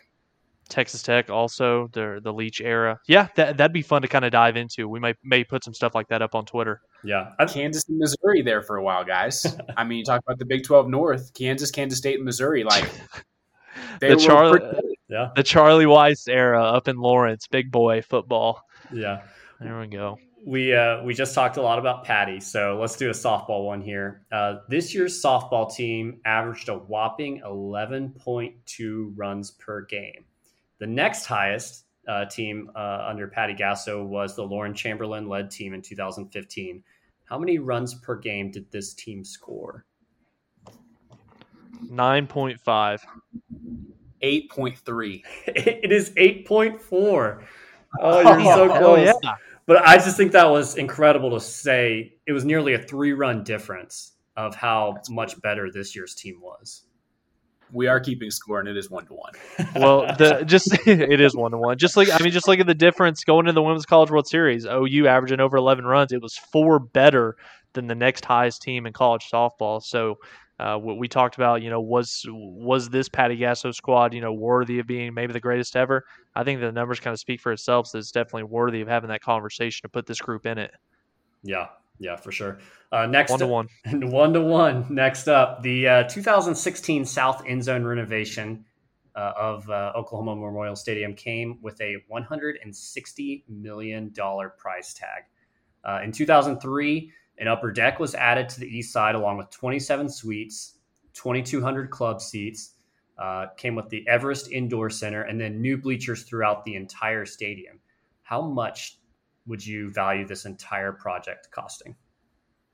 Texas 0.68 1.02
Tech 1.02 1.30
also 1.30 1.88
the 1.92 2.20
the 2.22 2.32
Leach 2.32 2.60
era. 2.60 2.98
Yeah, 3.06 3.28
that 3.36 3.58
that'd 3.58 3.72
be 3.72 3.82
fun 3.82 4.02
to 4.02 4.08
kind 4.08 4.24
of 4.24 4.32
dive 4.32 4.56
into. 4.56 4.88
We 4.88 4.98
might 4.98 5.16
may 5.22 5.44
put 5.44 5.62
some 5.62 5.74
stuff 5.74 5.94
like 5.94 6.08
that 6.08 6.22
up 6.22 6.34
on 6.34 6.44
Twitter. 6.44 6.80
Yeah, 7.04 7.32
I've, 7.38 7.50
Kansas 7.52 7.88
and 7.88 7.98
Missouri 7.98 8.42
there 8.42 8.62
for 8.62 8.76
a 8.76 8.82
while, 8.82 9.04
guys. 9.04 9.56
I 9.76 9.84
mean, 9.84 9.98
you 9.98 10.04
talk 10.04 10.22
about 10.24 10.38
the 10.38 10.44
Big 10.44 10.64
Twelve 10.64 10.88
North, 10.88 11.34
Kansas, 11.34 11.70
Kansas 11.70 11.98
State, 11.98 12.16
and 12.16 12.24
Missouri. 12.24 12.64
Like 12.64 12.88
the 14.00 14.16
Charlie, 14.16 14.60
pretty- 14.60 14.98
yeah, 15.08 15.30
the 15.34 15.42
Charlie 15.42 15.86
Weis 15.86 16.28
era 16.28 16.62
up 16.62 16.88
in 16.88 16.96
Lawrence, 16.96 17.46
big 17.46 17.70
boy 17.70 18.02
football. 18.02 18.62
Yeah, 18.92 19.22
there 19.60 19.78
we 19.80 19.86
go. 19.86 20.18
We 20.44 20.74
uh, 20.74 21.02
we 21.02 21.14
just 21.14 21.34
talked 21.34 21.56
a 21.56 21.62
lot 21.62 21.78
about 21.78 22.04
Patty, 22.04 22.40
so 22.40 22.78
let's 22.80 22.96
do 22.96 23.08
a 23.08 23.12
softball 23.12 23.64
one 23.64 23.80
here. 23.80 24.26
Uh, 24.32 24.56
this 24.68 24.94
year's 24.94 25.22
softball 25.22 25.72
team 25.72 26.20
averaged 26.24 26.68
a 26.68 26.76
whopping 26.76 27.42
eleven 27.44 28.10
point 28.10 28.54
two 28.66 29.12
runs 29.16 29.52
per 29.52 29.82
game. 29.82 30.24
The 30.78 30.86
next 30.88 31.26
highest 31.26 31.84
uh, 32.08 32.24
team 32.24 32.70
uh, 32.74 33.06
under 33.08 33.28
Patty 33.28 33.54
Gasso 33.54 34.04
was 34.04 34.34
the 34.34 34.42
Lauren 34.42 34.74
Chamberlain 34.74 35.28
led 35.28 35.50
team 35.50 35.74
in 35.74 35.82
2015. 35.82 36.82
How 37.32 37.38
many 37.38 37.58
runs 37.58 37.94
per 37.94 38.16
game 38.16 38.50
did 38.50 38.70
this 38.70 38.92
team 38.92 39.24
score? 39.24 39.86
9.5. 41.90 43.00
8.3. 44.22 45.22
It 45.46 45.92
is 45.92 46.10
8.4. 46.10 47.44
Oh, 48.00 48.20
you're 48.20 48.40
oh, 48.40 48.54
so 48.54 48.78
close. 48.78 49.14
Yeah. 49.22 49.34
But 49.64 49.78
I 49.78 49.94
just 49.94 50.18
think 50.18 50.32
that 50.32 50.44
was 50.44 50.76
incredible 50.76 51.30
to 51.30 51.40
say. 51.40 52.16
It 52.26 52.32
was 52.32 52.44
nearly 52.44 52.74
a 52.74 52.78
three 52.78 53.14
run 53.14 53.44
difference 53.44 54.12
of 54.36 54.54
how 54.54 54.98
much 55.08 55.40
better 55.40 55.70
this 55.72 55.96
year's 55.96 56.14
team 56.14 56.38
was 56.38 56.82
we 57.72 57.86
are 57.86 57.98
keeping 57.98 58.30
score, 58.30 58.60
and 58.60 58.68
it 58.68 58.76
is 58.76 58.90
one 58.90 59.06
to 59.06 59.14
one. 59.14 59.32
Well, 59.74 60.14
the 60.16 60.44
just 60.44 60.72
it 60.86 61.20
is 61.20 61.34
one 61.34 61.50
to 61.52 61.58
one. 61.58 61.78
Just 61.78 61.96
like 61.96 62.08
I 62.10 62.22
mean, 62.22 62.32
just 62.32 62.46
look 62.46 62.60
at 62.60 62.66
the 62.66 62.74
difference 62.74 63.24
going 63.24 63.46
into 63.46 63.52
the 63.52 63.62
Women's 63.62 63.86
College 63.86 64.10
World 64.10 64.26
Series. 64.28 64.66
OU 64.66 65.06
averaging 65.08 65.40
over 65.40 65.56
eleven 65.56 65.84
runs. 65.84 66.12
It 66.12 66.22
was 66.22 66.36
four 66.36 66.78
better 66.78 67.36
than 67.72 67.86
the 67.86 67.94
next 67.94 68.24
highest 68.24 68.62
team 68.62 68.86
in 68.86 68.92
college 68.92 69.28
softball. 69.30 69.82
So 69.82 70.18
Uh, 70.60 70.76
what 70.78 70.96
we 70.96 71.08
talked 71.08 71.34
about, 71.34 71.60
you 71.62 71.70
know, 71.70 71.80
was 71.80 72.24
was 72.28 72.88
this 72.88 73.08
Patty 73.08 73.36
Gasso 73.36 73.74
squad, 73.74 74.14
you 74.14 74.20
know, 74.20 74.32
worthy 74.32 74.78
of 74.78 74.86
being 74.86 75.12
maybe 75.12 75.32
the 75.32 75.40
greatest 75.40 75.74
ever? 75.74 76.04
I 76.36 76.44
think 76.44 76.60
the 76.60 76.70
numbers 76.70 77.00
kind 77.00 77.12
of 77.12 77.18
speak 77.18 77.40
for 77.40 77.50
itself. 77.52 77.88
So 77.88 77.98
it's 77.98 78.12
definitely 78.12 78.44
worthy 78.44 78.80
of 78.80 78.86
having 78.86 79.08
that 79.08 79.22
conversation 79.22 79.80
to 79.82 79.88
put 79.88 80.06
this 80.06 80.20
group 80.20 80.46
in 80.46 80.58
it. 80.58 80.70
Yeah, 81.42 81.66
yeah, 81.98 82.16
for 82.16 82.32
sure. 82.32 82.58
Uh, 82.90 83.06
next, 83.06 83.30
one 83.30 83.40
to 83.40 83.46
one, 83.46 83.68
one 84.10 84.32
to 84.32 84.40
one. 84.40 84.86
Next 84.90 85.28
up, 85.28 85.62
the 85.62 85.88
uh, 85.88 86.02
2016 86.04 87.04
South 87.04 87.44
End 87.46 87.62
Zone 87.62 87.84
renovation 87.84 88.64
uh, 89.14 89.32
of 89.38 89.68
uh, 89.70 89.92
Oklahoma 89.94 90.34
Memorial 90.34 90.76
Stadium 90.76 91.14
came 91.14 91.58
with 91.62 91.80
a 91.80 91.96
160 92.08 93.44
million 93.48 94.10
dollar 94.12 94.50
price 94.50 94.94
tag. 94.94 95.24
Uh, 95.84 96.00
in 96.02 96.12
2003, 96.12 97.12
an 97.38 97.48
upper 97.48 97.70
deck 97.70 97.98
was 97.98 98.14
added 98.14 98.48
to 98.48 98.60
the 98.60 98.66
east 98.66 98.92
side 98.92 99.14
along 99.14 99.36
with 99.36 99.50
27 99.50 100.08
suites, 100.08 100.78
2,200 101.14 101.90
club 101.90 102.20
seats. 102.20 102.74
Uh, 103.18 103.46
came 103.56 103.74
with 103.74 103.88
the 103.90 104.08
Everest 104.08 104.50
Indoor 104.50 104.88
Center 104.88 105.22
and 105.22 105.40
then 105.40 105.60
new 105.60 105.76
bleachers 105.76 106.22
throughout 106.22 106.64
the 106.64 106.74
entire 106.74 107.26
stadium. 107.26 107.78
How 108.22 108.40
much 108.40 108.98
would 109.46 109.64
you 109.64 109.90
value 109.90 110.26
this 110.26 110.44
entire 110.44 110.92
project 110.92 111.48
costing? 111.50 111.94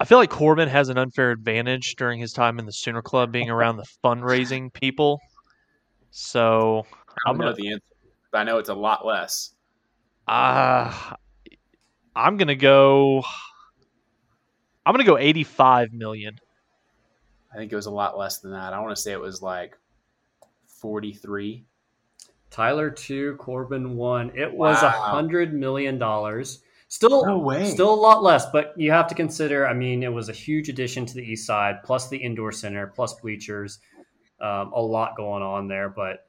I 0.00 0.04
feel 0.04 0.18
like 0.18 0.30
Corbin 0.30 0.68
has 0.68 0.90
an 0.90 0.98
unfair 0.98 1.32
advantage 1.32 1.96
during 1.96 2.20
his 2.20 2.32
time 2.32 2.58
in 2.58 2.66
the 2.66 2.72
Sooner 2.72 3.02
Club, 3.02 3.32
being 3.32 3.50
around 3.50 3.76
the 3.76 3.86
fundraising 4.04 4.72
people. 4.72 5.18
So 6.10 6.86
I 7.26 7.32
don't 7.32 7.38
know 7.38 7.52
the 7.52 7.72
answer, 7.72 7.82
but 8.30 8.38
I 8.38 8.44
know 8.44 8.58
it's 8.58 8.68
a 8.68 8.74
lot 8.74 9.04
less. 9.04 9.54
Uh, 10.28 10.92
I'm 12.14 12.36
gonna 12.36 12.54
go. 12.54 13.24
I'm 14.86 14.92
gonna 14.94 15.04
go 15.04 15.18
85 15.18 15.92
million. 15.92 16.38
I 17.52 17.56
think 17.56 17.72
it 17.72 17.76
was 17.76 17.86
a 17.86 17.90
lot 17.90 18.16
less 18.16 18.38
than 18.38 18.52
that. 18.52 18.72
I 18.72 18.80
want 18.80 18.94
to 18.94 19.02
say 19.02 19.12
it 19.12 19.20
was 19.20 19.42
like 19.42 19.76
43. 20.66 21.64
Tyler 22.50 22.90
two, 22.90 23.36
Corbin 23.36 23.96
one. 23.96 24.32
It 24.34 24.52
was 24.52 24.82
a 24.82 24.86
wow. 24.86 24.90
hundred 24.90 25.54
million 25.54 25.98
dollars. 25.98 26.62
Still, 26.88 27.26
no 27.26 27.38
way. 27.38 27.70
Still 27.70 27.92
a 27.92 27.94
lot 27.94 28.22
less, 28.22 28.46
but 28.50 28.72
you 28.76 28.90
have 28.90 29.08
to 29.08 29.14
consider. 29.14 29.66
I 29.66 29.74
mean, 29.74 30.02
it 30.02 30.12
was 30.12 30.30
a 30.30 30.32
huge 30.32 30.70
addition 30.70 31.04
to 31.04 31.14
the 31.14 31.22
east 31.22 31.46
side, 31.46 31.82
plus 31.84 32.08
the 32.08 32.16
indoor 32.16 32.50
center, 32.50 32.86
plus 32.86 33.12
bleachers. 33.20 33.78
Um, 34.40 34.72
a 34.72 34.80
lot 34.80 35.16
going 35.16 35.42
on 35.42 35.68
there, 35.68 35.90
but 35.90 36.24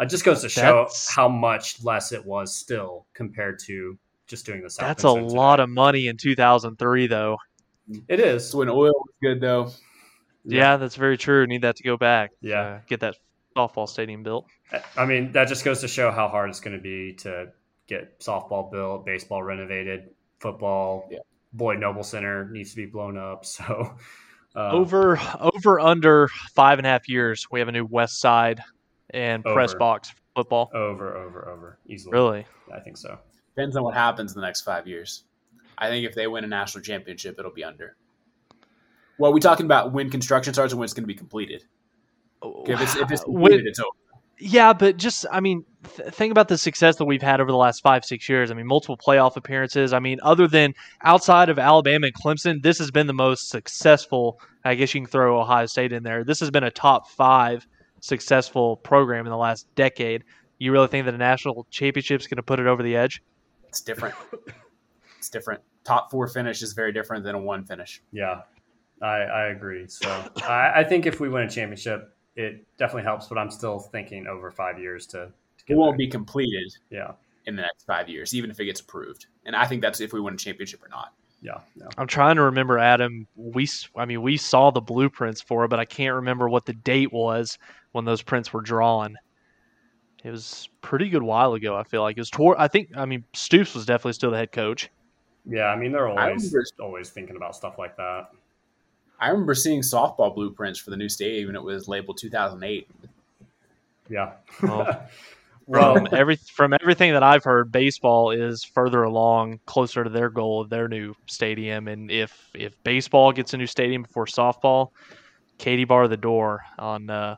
it 0.00 0.08
just 0.08 0.24
goes 0.24 0.42
to 0.42 0.48
show 0.48 0.84
that's, 0.84 1.12
how 1.12 1.28
much 1.28 1.82
less 1.84 2.12
it 2.12 2.24
was 2.24 2.56
still 2.56 3.06
compared 3.14 3.58
to 3.66 3.98
just 4.26 4.46
doing 4.46 4.62
the 4.62 4.70
South. 4.70 4.86
That's 4.86 5.04
a 5.04 5.10
lot 5.10 5.60
of 5.60 5.68
money 5.68 6.06
in 6.06 6.16
2003, 6.16 7.06
though. 7.08 7.36
It 8.06 8.20
is 8.20 8.54
when 8.54 8.68
oil 8.68 8.92
was 8.92 9.14
good, 9.20 9.40
though. 9.40 9.72
Yeah, 10.44 10.58
yeah 10.58 10.76
that's 10.76 10.94
very 10.96 11.18
true. 11.18 11.46
Need 11.46 11.62
that 11.62 11.76
to 11.76 11.82
go 11.82 11.96
back. 11.96 12.30
Yeah, 12.40 12.80
get 12.86 13.00
that 13.00 13.16
softball 13.56 13.88
stadium 13.88 14.22
built. 14.22 14.46
I 14.96 15.06
mean, 15.06 15.32
that 15.32 15.48
just 15.48 15.64
goes 15.64 15.80
to 15.80 15.88
show 15.88 16.10
how 16.10 16.28
hard 16.28 16.50
it's 16.50 16.60
going 16.60 16.76
to 16.76 16.82
be 16.82 17.14
to 17.14 17.48
get 17.86 18.20
softball 18.20 18.70
built, 18.70 19.06
baseball 19.06 19.42
renovated, 19.42 20.10
football. 20.38 21.08
Yeah. 21.10 21.18
Lloyd 21.56 21.78
Noble 21.78 22.02
Center 22.02 22.48
needs 22.50 22.70
to 22.70 22.76
be 22.76 22.86
blown 22.86 23.16
up. 23.16 23.44
So 23.58 23.96
uh, 24.56 24.70
over 24.70 25.20
over 25.40 25.78
under 25.78 26.28
five 26.54 26.78
and 26.78 26.86
a 26.86 26.90
half 26.90 27.08
years, 27.08 27.46
we 27.50 27.60
have 27.60 27.68
a 27.68 27.72
new 27.72 27.84
West 27.84 28.18
Side 28.18 28.62
and 29.10 29.46
over, 29.46 29.54
press 29.54 29.74
box 29.74 30.10
for 30.10 30.16
football. 30.36 30.70
Over, 30.74 31.16
over, 31.16 31.48
over, 31.48 31.78
easily. 31.86 32.12
Really, 32.12 32.46
I 32.74 32.80
think 32.80 32.96
so. 32.96 33.18
Depends 33.54 33.76
on 33.76 33.84
what 33.84 33.94
happens 33.94 34.34
in 34.34 34.40
the 34.40 34.46
next 34.46 34.62
five 34.62 34.86
years. 34.86 35.24
I 35.76 35.88
think 35.88 36.06
if 36.06 36.14
they 36.14 36.26
win 36.26 36.44
a 36.44 36.48
national 36.48 36.82
championship, 36.82 37.38
it'll 37.38 37.52
be 37.52 37.62
under. 37.62 37.96
Well, 39.18 39.32
we 39.32 39.40
talking 39.40 39.66
about 39.66 39.92
when 39.92 40.10
construction 40.10 40.54
starts 40.54 40.72
and 40.72 40.78
when 40.78 40.84
it's 40.84 40.94
going 40.94 41.04
to 41.04 41.08
be 41.08 41.14
completed. 41.14 41.64
If 42.42 42.80
it's, 42.80 42.96
if 42.96 43.10
it's 43.10 43.24
completed, 43.24 43.62
when, 43.62 43.66
it's 43.66 43.80
over. 43.80 43.90
Yeah, 44.40 44.72
but 44.72 44.96
just 44.96 45.26
I 45.30 45.40
mean, 45.40 45.64
th- 45.96 46.10
think 46.10 46.30
about 46.30 46.48
the 46.48 46.58
success 46.58 46.96
that 46.96 47.04
we've 47.04 47.22
had 47.22 47.40
over 47.40 47.50
the 47.50 47.56
last 47.56 47.82
five 47.82 48.04
six 48.04 48.28
years. 48.28 48.50
I 48.50 48.54
mean, 48.54 48.66
multiple 48.66 48.96
playoff 48.96 49.36
appearances. 49.36 49.92
I 49.92 49.98
mean, 49.98 50.18
other 50.22 50.46
than 50.46 50.74
outside 51.02 51.48
of 51.48 51.58
Alabama 51.58 52.06
and 52.06 52.14
Clemson, 52.14 52.62
this 52.62 52.78
has 52.78 52.90
been 52.90 53.06
the 53.06 53.12
most 53.12 53.48
successful. 53.48 54.40
I 54.64 54.74
guess 54.74 54.94
you 54.94 55.00
can 55.00 55.10
throw 55.10 55.40
Ohio 55.40 55.66
State 55.66 55.92
in 55.92 56.02
there. 56.02 56.24
This 56.24 56.40
has 56.40 56.50
been 56.50 56.64
a 56.64 56.70
top 56.70 57.08
five 57.10 57.66
successful 58.00 58.76
program 58.76 59.26
in 59.26 59.30
the 59.30 59.36
last 59.36 59.66
decade. 59.74 60.24
You 60.58 60.72
really 60.72 60.88
think 60.88 61.06
that 61.06 61.14
a 61.14 61.18
national 61.18 61.66
championship 61.70 62.20
is 62.20 62.26
going 62.26 62.36
to 62.36 62.42
put 62.42 62.60
it 62.60 62.66
over 62.66 62.82
the 62.82 62.96
edge? 62.96 63.22
It's 63.68 63.80
different. 63.80 64.14
it's 65.18 65.28
different. 65.28 65.62
Top 65.84 66.10
four 66.10 66.26
finish 66.28 66.62
is 66.62 66.72
very 66.72 66.92
different 66.92 67.24
than 67.24 67.34
a 67.34 67.40
one 67.40 67.64
finish. 67.64 68.02
Yeah, 68.12 68.42
I, 69.02 69.06
I 69.06 69.46
agree. 69.46 69.86
So 69.88 70.08
I, 70.42 70.72
I 70.76 70.84
think 70.84 71.06
if 71.06 71.20
we 71.20 71.28
win 71.28 71.44
a 71.44 71.50
championship, 71.50 72.14
it 72.38 72.64
definitely 72.78 73.02
helps, 73.02 73.26
but 73.26 73.36
I'm 73.36 73.50
still 73.50 73.80
thinking 73.80 74.26
over 74.26 74.50
five 74.50 74.78
years 74.78 75.06
to. 75.08 75.18
to 75.18 75.32
it 75.66 75.74
won't 75.74 75.98
there. 75.98 76.06
be 76.06 76.08
completed. 76.08 76.72
Yeah. 76.88 77.12
In 77.46 77.56
the 77.56 77.62
next 77.62 77.84
five 77.86 78.08
years, 78.08 78.34
even 78.34 78.50
if 78.50 78.60
it 78.60 78.66
gets 78.66 78.80
approved, 78.80 79.26
and 79.46 79.56
I 79.56 79.64
think 79.64 79.80
that's 79.80 80.00
if 80.02 80.12
we 80.12 80.20
win 80.20 80.34
a 80.34 80.36
championship 80.36 80.84
or 80.84 80.88
not. 80.88 81.14
Yeah, 81.40 81.60
yeah. 81.76 81.86
I'm 81.96 82.06
trying 82.06 82.36
to 82.36 82.42
remember, 82.42 82.78
Adam. 82.78 83.26
We, 83.36 83.66
I 83.96 84.04
mean, 84.04 84.20
we 84.20 84.36
saw 84.36 84.70
the 84.70 84.82
blueprints 84.82 85.40
for 85.40 85.64
it, 85.64 85.68
but 85.68 85.80
I 85.80 85.86
can't 85.86 86.16
remember 86.16 86.50
what 86.50 86.66
the 86.66 86.74
date 86.74 87.10
was 87.10 87.56
when 87.92 88.04
those 88.04 88.20
prints 88.20 88.52
were 88.52 88.60
drawn. 88.60 89.16
It 90.24 90.30
was 90.30 90.68
pretty 90.82 91.08
good 91.08 91.22
while 91.22 91.54
ago. 91.54 91.74
I 91.74 91.84
feel 91.84 92.02
like 92.02 92.18
it 92.18 92.20
was 92.20 92.28
toward. 92.28 92.58
I 92.58 92.68
think. 92.68 92.90
I 92.94 93.06
mean, 93.06 93.24
Stoops 93.32 93.74
was 93.74 93.86
definitely 93.86 94.12
still 94.12 94.30
the 94.30 94.36
head 94.36 94.52
coach. 94.52 94.90
Yeah, 95.46 95.68
I 95.68 95.76
mean, 95.76 95.90
they're 95.90 96.08
always 96.08 96.54
always 96.78 97.08
thinking 97.08 97.36
about 97.36 97.56
stuff 97.56 97.78
like 97.78 97.96
that. 97.96 98.28
I 99.20 99.30
remember 99.30 99.54
seeing 99.54 99.80
softball 99.80 100.34
blueprints 100.34 100.78
for 100.78 100.90
the 100.90 100.96
new 100.96 101.08
stadium, 101.08 101.48
and 101.48 101.56
it 101.56 101.62
was 101.62 101.88
labeled 101.88 102.18
2008. 102.18 102.88
Yeah. 104.08 104.32
Well, 104.62 105.08
from 105.70 106.08
every 106.12 106.36
from 106.36 106.72
everything 106.72 107.12
that 107.12 107.22
I've 107.22 107.44
heard, 107.44 107.72
baseball 107.72 108.30
is 108.30 108.64
further 108.64 109.02
along, 109.02 109.60
closer 109.66 110.04
to 110.04 110.10
their 110.10 110.30
goal 110.30 110.60
of 110.60 110.70
their 110.70 110.88
new 110.88 111.14
stadium. 111.26 111.88
And 111.88 112.10
if 112.10 112.50
if 112.54 112.72
baseball 112.84 113.32
gets 113.32 113.54
a 113.54 113.58
new 113.58 113.66
stadium 113.66 114.02
before 114.02 114.26
softball, 114.26 114.90
Katie 115.58 115.84
bar 115.84 116.08
the 116.08 116.16
door 116.16 116.62
on 116.78 117.10
uh, 117.10 117.36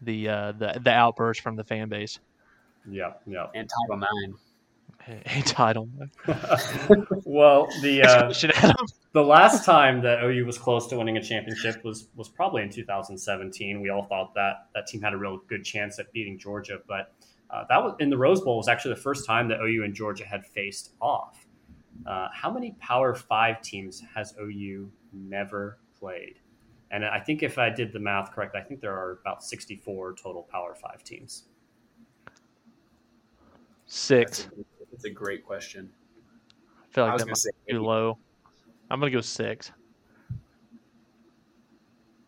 the 0.00 0.28
uh, 0.28 0.52
the 0.52 0.80
the 0.82 0.90
outburst 0.90 1.40
from 1.40 1.56
the 1.56 1.64
fan 1.64 1.88
base. 1.88 2.18
Yeah, 2.88 3.14
yeah. 3.26 3.46
And 3.54 3.68
Title 3.68 3.98
Nine. 3.98 4.34
Entitlement. 5.26 6.10
well, 7.24 7.68
the 7.80 8.02
uh, 8.02 8.32
the 9.12 9.22
last 9.22 9.64
time 9.64 10.02
that 10.02 10.24
OU 10.24 10.44
was 10.44 10.58
close 10.58 10.88
to 10.88 10.96
winning 10.96 11.16
a 11.16 11.22
championship 11.22 11.84
was 11.84 12.08
was 12.16 12.28
probably 12.28 12.62
in 12.62 12.70
2017. 12.70 13.80
We 13.80 13.90
all 13.90 14.04
thought 14.04 14.34
that 14.34 14.66
that 14.74 14.88
team 14.88 15.00
had 15.00 15.12
a 15.12 15.16
real 15.16 15.38
good 15.48 15.64
chance 15.64 16.00
at 16.00 16.12
beating 16.12 16.38
Georgia, 16.38 16.80
but 16.88 17.14
uh, 17.50 17.64
that 17.68 17.82
was 17.82 17.94
in 18.00 18.10
the 18.10 18.18
Rose 18.18 18.40
Bowl 18.40 18.56
was 18.56 18.66
actually 18.66 18.94
the 18.94 19.00
first 19.00 19.26
time 19.26 19.46
that 19.48 19.60
OU 19.60 19.84
and 19.84 19.94
Georgia 19.94 20.26
had 20.26 20.44
faced 20.44 20.94
off. 21.00 21.46
Uh, 22.04 22.28
how 22.32 22.50
many 22.50 22.72
Power 22.80 23.14
Five 23.14 23.62
teams 23.62 24.02
has 24.14 24.34
OU 24.40 24.90
never 25.12 25.78
played? 25.98 26.40
And 26.90 27.04
I 27.04 27.20
think 27.20 27.44
if 27.44 27.58
I 27.58 27.70
did 27.70 27.92
the 27.92 28.00
math 28.00 28.32
correct, 28.32 28.56
I 28.56 28.60
think 28.60 28.80
there 28.80 28.94
are 28.94 29.18
about 29.20 29.44
64 29.44 30.14
total 30.14 30.42
Power 30.42 30.74
Five 30.74 31.04
teams. 31.04 31.44
Six. 33.86 34.48
It's 34.96 35.04
a 35.04 35.10
great 35.10 35.44
question. 35.44 35.90
I 36.82 36.94
feel 36.94 37.04
like 37.04 37.12
I 37.12 37.16
that 37.18 37.26
might 37.26 37.44
be 37.66 37.74
too 37.74 37.82
low. 37.82 38.16
I'm 38.90 38.98
gonna 38.98 39.12
go 39.12 39.20
six. 39.20 39.72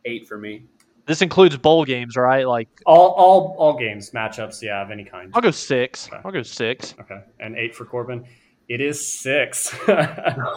Eight 0.05 0.29
for 0.29 0.37
me. 0.37 0.65
This 1.07 1.23
includes 1.23 1.57
bowl 1.57 1.87
games, 1.87 2.15
right? 2.15 2.47
Like 2.47 2.69
all 2.85 3.13
all 3.13 3.57
all 3.59 3.79
games, 3.79 4.11
matchups, 4.11 4.61
yeah, 4.61 4.83
of 4.83 4.91
any 4.91 5.03
kind. 5.03 5.31
I'll 5.33 5.41
go 5.41 5.51
six. 5.51 6.09
Okay. 6.09 6.21
I'll 6.23 6.31
go 6.31 6.43
six. 6.43 6.95
Okay, 7.01 7.21
and 7.41 7.57
eight 7.57 7.75
for 7.75 7.87
Corbin. 7.87 8.27
It 8.69 8.83
is 8.83 9.19
six. 9.19 9.75
uh, 9.89 10.53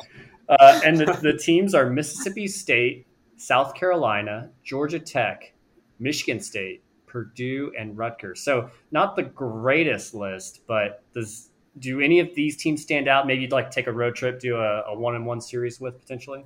and 0.50 0.98
the, 0.98 1.18
the 1.22 1.38
teams 1.38 1.74
are 1.74 1.90
Mississippi 1.90 2.46
State, 2.46 3.08
South 3.38 3.74
Carolina, 3.74 4.50
Georgia 4.66 5.00
Tech, 5.00 5.54
Michigan 6.00 6.42
State, 6.42 6.84
Purdue, 7.06 7.72
and 7.80 7.98
Rutgers. 7.98 8.42
So 8.42 8.70
not 8.92 9.16
the 9.16 9.24
greatest 9.24 10.14
list, 10.14 10.68
but 10.68 11.06
does 11.14 11.51
do 11.80 12.02
any 12.02 12.20
of 12.20 12.34
these 12.36 12.58
teams 12.58 12.82
stand 12.82 13.08
out? 13.08 13.28
Maybe 13.28 13.44
you'd 13.44 13.52
like 13.52 13.70
to 13.70 13.76
take 13.76 13.88
a 13.88 13.92
road 13.92 14.16
trip, 14.16 14.40
do 14.40 14.58
a, 14.58 14.84
a 14.84 14.98
one 14.98 15.24
one 15.26 15.42
series 15.42 15.80
with 15.80 16.00
potentially. 16.00 16.46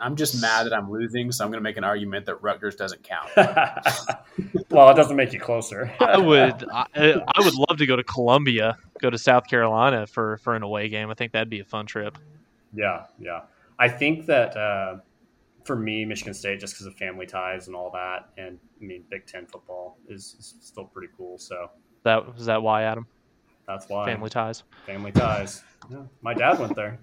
I'm 0.00 0.16
just 0.16 0.40
mad 0.40 0.64
that 0.64 0.72
I'm 0.72 0.90
losing, 0.90 1.30
so 1.30 1.44
I'm 1.44 1.50
going 1.50 1.58
to 1.58 1.62
make 1.62 1.76
an 1.76 1.84
argument 1.84 2.24
that 2.26 2.36
Rutgers 2.36 2.74
doesn't 2.74 3.02
count. 3.02 3.28
well, 4.70 4.88
it 4.88 4.94
doesn't 4.94 5.16
make 5.16 5.34
you 5.34 5.40
closer. 5.40 5.92
I 6.00 6.16
would, 6.16 6.64
I, 6.72 6.86
I, 6.94 7.40
would 7.40 7.54
love 7.54 7.76
to 7.76 7.86
go 7.86 7.96
to 7.96 8.04
Columbia, 8.04 8.78
go 9.00 9.10
to 9.10 9.18
South 9.18 9.46
Carolina 9.46 10.06
for 10.06 10.38
for 10.38 10.56
an 10.56 10.62
away 10.62 10.88
game. 10.88 11.10
I 11.10 11.14
think 11.14 11.32
that'd 11.32 11.50
be 11.50 11.60
a 11.60 11.64
fun 11.64 11.84
trip. 11.84 12.16
Yeah, 12.72 13.04
yeah. 13.18 13.42
I 13.78 13.88
think 13.88 14.26
that 14.26 14.56
uh, 14.56 14.96
for 15.64 15.76
me, 15.76 16.06
Michigan 16.06 16.32
State, 16.32 16.60
just 16.60 16.74
because 16.74 16.86
of 16.86 16.94
family 16.94 17.26
ties 17.26 17.66
and 17.66 17.76
all 17.76 17.90
that, 17.90 18.30
and 18.38 18.58
I 18.80 18.84
mean, 18.84 19.04
Big 19.10 19.26
Ten 19.26 19.46
football 19.46 19.98
is, 20.08 20.34
is 20.38 20.54
still 20.60 20.84
pretty 20.84 21.12
cool. 21.16 21.36
So 21.36 21.70
that 22.04 22.24
is 22.38 22.46
that 22.46 22.62
why, 22.62 22.84
Adam? 22.84 23.06
That's 23.70 23.88
why 23.88 24.04
family 24.04 24.30
ties. 24.30 24.64
Family 24.86 25.12
ties. 25.12 25.62
Yeah, 25.90 26.02
my 26.22 26.34
dad 26.34 26.58
went 26.58 26.74
there. 26.74 26.98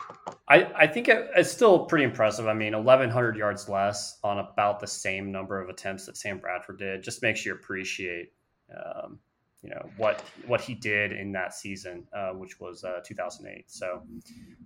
I, 0.49 0.64
I 0.76 0.87
think 0.87 1.09
it, 1.09 1.30
it's 1.37 1.51
still 1.51 1.87
pretty 1.87 2.05
impressive. 2.05 2.47
I 2.49 2.53
mean, 2.53 2.72
1,100 2.74 3.37
yards 3.37 3.68
less 3.68 4.18
on 4.22 4.39
about 4.39 4.80
the 4.80 4.87
same 4.87 5.32
number 5.32 5.61
of 5.61 5.70
attempts 5.70 6.07
that 6.07 6.16
Sam 6.16 6.39
Bradford 6.39 6.78
did 6.78 7.03
just 7.03 7.22
makes 7.22 7.47
you 7.47 7.55
appreciate, 7.55 8.32
um, 8.76 9.18
you 9.62 9.70
know, 9.70 9.89
what 9.97 10.22
what 10.47 10.61
he 10.61 10.74
did 10.74 11.12
in 11.12 11.32
that 11.32 11.55
season, 11.55 12.07
uh, 12.14 12.32
which 12.32 12.61
was 12.61 12.85
uh, 12.85 13.01
2008. 13.07 13.70
So, 13.70 14.03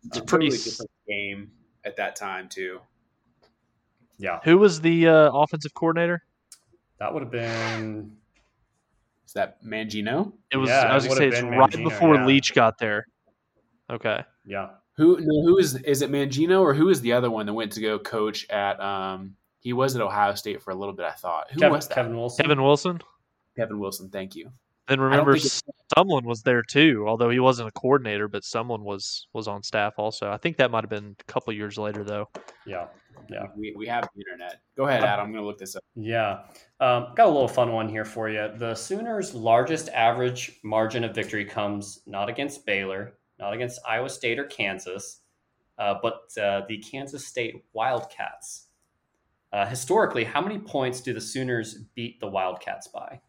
It's 0.06 0.18
a 0.18 0.22
pretty 0.22 0.46
totally 0.48 0.64
different 0.64 0.90
game 1.08 1.50
at 1.84 1.96
that 1.96 2.16
time 2.16 2.48
too. 2.48 2.80
yeah, 4.18 4.40
Who 4.42 4.58
was 4.58 4.80
the 4.80 5.06
uh, 5.06 5.30
offensive 5.32 5.74
coordinator? 5.74 6.22
that 6.98 7.14
would 7.14 7.22
have 7.22 7.30
been 7.30 8.16
Is 9.28 9.34
that 9.34 9.62
Mangino? 9.62 10.32
It 10.50 10.56
was 10.56 10.70
Yeah, 10.70 10.90
I 10.90 10.94
was 10.94 11.04
it 11.04 11.08
going 11.08 11.30
to 11.30 11.36
say 11.36 11.42
would've 11.42 11.58
right 11.58 11.84
before 11.84 12.14
yeah. 12.14 12.24
Leach 12.24 12.54
got 12.54 12.78
there. 12.78 13.06
Okay. 13.90 14.24
yeah. 14.46 14.70
Who 14.96 15.20
no, 15.20 15.42
who 15.42 15.58
is 15.58 15.76
is 15.82 16.00
it 16.00 16.10
Mangino 16.10 16.62
or 16.62 16.72
who 16.72 16.88
is 16.88 17.02
the 17.02 17.12
other 17.12 17.30
one 17.30 17.44
that 17.44 17.52
went 17.52 17.72
to 17.72 17.82
go 17.82 17.98
coach 17.98 18.48
at 18.48 18.80
um 18.80 19.36
he 19.60 19.74
was 19.74 19.94
at 19.94 20.00
Ohio 20.00 20.34
State 20.34 20.62
for 20.62 20.70
a 20.70 20.74
little 20.74 20.94
bit 20.94 21.04
I 21.04 21.12
thought. 21.12 21.50
Who 21.50 21.60
Kevin, 21.60 21.74
was 21.74 21.88
that? 21.88 21.94
Kevin 21.94 22.16
Wilson. 22.16 22.42
Kevin 22.42 22.62
Wilson. 22.62 23.00
Kevin 23.54 23.78
Wilson, 23.78 24.08
thank 24.08 24.34
you. 24.34 24.50
Then 24.88 25.00
remember 25.00 25.36
someone 25.94 26.24
was 26.24 26.42
there 26.42 26.62
too, 26.62 27.04
although 27.06 27.28
he 27.28 27.40
wasn't 27.40 27.68
a 27.68 27.72
coordinator, 27.72 28.26
but 28.26 28.42
someone 28.42 28.84
was 28.84 29.26
was 29.34 29.46
on 29.46 29.62
staff 29.62 29.94
also. 29.98 30.30
I 30.30 30.38
think 30.38 30.56
that 30.56 30.70
might 30.70 30.82
have 30.82 30.90
been 30.90 31.14
a 31.20 31.24
couple 31.24 31.52
years 31.52 31.76
later 31.76 32.04
though. 32.04 32.28
Yeah, 32.66 32.86
yeah. 33.30 33.44
We, 33.54 33.74
we 33.76 33.86
have 33.86 34.08
the 34.14 34.22
internet. 34.22 34.62
Go 34.76 34.86
ahead, 34.86 35.04
Adam. 35.04 35.26
I'm 35.26 35.32
gonna 35.32 35.44
look 35.44 35.58
this 35.58 35.76
up. 35.76 35.84
Yeah. 35.94 36.44
Um, 36.80 37.08
got 37.14 37.26
a 37.26 37.30
little 37.30 37.48
fun 37.48 37.72
one 37.72 37.88
here 37.88 38.06
for 38.06 38.30
you. 38.30 38.50
The 38.56 38.74
Sooners' 38.74 39.34
largest 39.34 39.90
average 39.90 40.58
margin 40.64 41.04
of 41.04 41.14
victory 41.14 41.44
comes 41.44 42.00
not 42.06 42.30
against 42.30 42.64
Baylor, 42.64 43.18
not 43.38 43.52
against 43.52 43.80
Iowa 43.86 44.08
State 44.08 44.38
or 44.38 44.44
Kansas, 44.44 45.20
uh, 45.78 45.96
but 46.02 46.22
uh, 46.40 46.62
the 46.66 46.78
Kansas 46.78 47.26
State 47.26 47.64
Wildcats. 47.74 48.68
Uh, 49.52 49.66
historically, 49.66 50.24
how 50.24 50.40
many 50.40 50.58
points 50.58 51.02
do 51.02 51.12
the 51.12 51.20
Sooners 51.20 51.78
beat 51.94 52.20
the 52.20 52.26
Wildcats 52.26 52.88
by? 52.88 53.20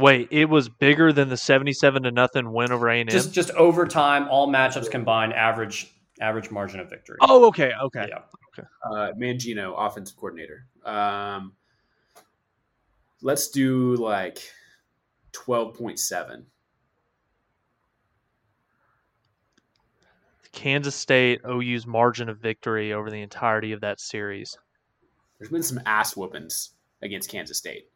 Wait, 0.00 0.28
it 0.30 0.46
was 0.46 0.68
bigger 0.68 1.12
than 1.12 1.28
the 1.28 1.36
seventy-seven 1.36 2.04
to 2.04 2.10
nothing 2.10 2.52
win 2.52 2.72
over 2.72 2.88
A 2.88 3.00
and 3.00 3.10
M. 3.10 3.12
Just 3.12 3.32
just 3.32 3.50
overtime, 3.52 4.28
all 4.28 4.48
matchups 4.48 4.90
combined, 4.90 5.34
average 5.34 5.92
average 6.20 6.50
margin 6.50 6.80
of 6.80 6.88
victory. 6.88 7.18
Oh, 7.20 7.46
okay, 7.46 7.72
okay. 7.84 8.06
Yeah. 8.08 8.64
Uh, 8.84 9.12
Mangino, 9.18 9.74
offensive 9.76 10.16
coordinator. 10.16 10.66
Um, 10.84 11.52
let's 13.22 13.48
do 13.50 13.94
like 13.96 14.42
twelve 15.32 15.76
point 15.76 15.98
seven. 15.98 16.46
Kansas 20.52 20.96
State 20.96 21.40
OU's 21.48 21.86
margin 21.86 22.28
of 22.28 22.38
victory 22.38 22.92
over 22.92 23.10
the 23.10 23.22
entirety 23.22 23.72
of 23.72 23.80
that 23.82 24.00
series. 24.00 24.58
There's 25.38 25.50
been 25.50 25.62
some 25.62 25.80
ass 25.86 26.16
whoopings 26.16 26.70
against 27.02 27.30
Kansas 27.30 27.56
State. 27.56 27.89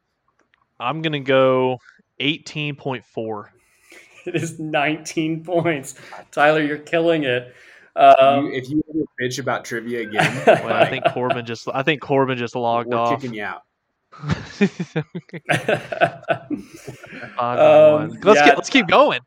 I'm 0.85 1.03
gonna 1.03 1.21
go 1.21 1.79
eighteen 2.21 2.77
point 2.77 3.05
four. 3.05 3.53
It 4.27 4.37
is 4.37 4.59
19 4.59 5.45
points. 5.45 5.97
Tyler, 6.31 6.63
you're 6.63 6.79
killing 6.79 7.25
it. 7.25 7.55
Um, 7.95 8.47
you, 8.47 8.53
if 8.53 8.71
you 8.71 8.83
ever 8.89 9.05
bitch 9.21 9.39
about 9.39 9.67
trivia 9.67 10.01
again, 10.09 10.43
Well, 10.47 10.73
I 10.73 10.89
think 10.89 11.05
Corbin 11.13 11.45
just 11.45 11.69
I 11.75 11.83
think 11.83 12.01
Corbin 12.01 12.39
just 12.39 12.57
logged 12.57 12.89
we're 12.89 12.97
off. 12.97 13.21
kicking 13.21 13.35
you 13.35 13.45
out. 13.45 13.63
Um. 17.39 18.19
Let's 18.23 18.41
yeah. 18.41 18.47
get, 18.47 18.57
let's 18.57 18.71
keep 18.71 18.87
going. 18.87 19.21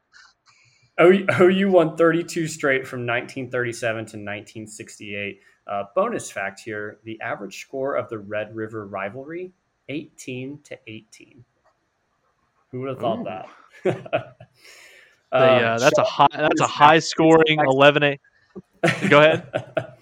OU 0.99 1.27
OU 1.39 1.69
won 1.71 1.95
32 1.95 2.47
straight 2.47 2.87
from 2.87 3.01
1937 3.01 3.95
to 3.97 4.01
1968. 4.01 5.39
Uh, 5.67 5.83
bonus 5.95 6.31
fact 6.31 6.59
here: 6.59 6.97
the 7.03 7.19
average 7.21 7.61
score 7.61 7.95
of 7.95 8.09
the 8.09 8.17
Red 8.17 8.55
River 8.55 8.87
rivalry, 8.87 9.51
18 9.89 10.59
to 10.65 10.77
18. 10.87 11.43
Who 12.71 12.81
would 12.81 12.89
have 12.89 12.99
thought 12.99 13.19
Ooh. 13.19 13.23
that? 13.25 14.37
The, 15.29 15.37
Um, 15.37 15.63
uh, 15.65 15.77
that's 15.77 15.97
a 15.97 16.03
high 16.05 16.27
that's 16.31 16.61
a 16.61 16.67
high 16.67 16.99
scoring 16.99 17.59
eleven 17.59 18.01
A. 18.01 18.19
Go 19.09 19.19
ahead. 19.19 19.45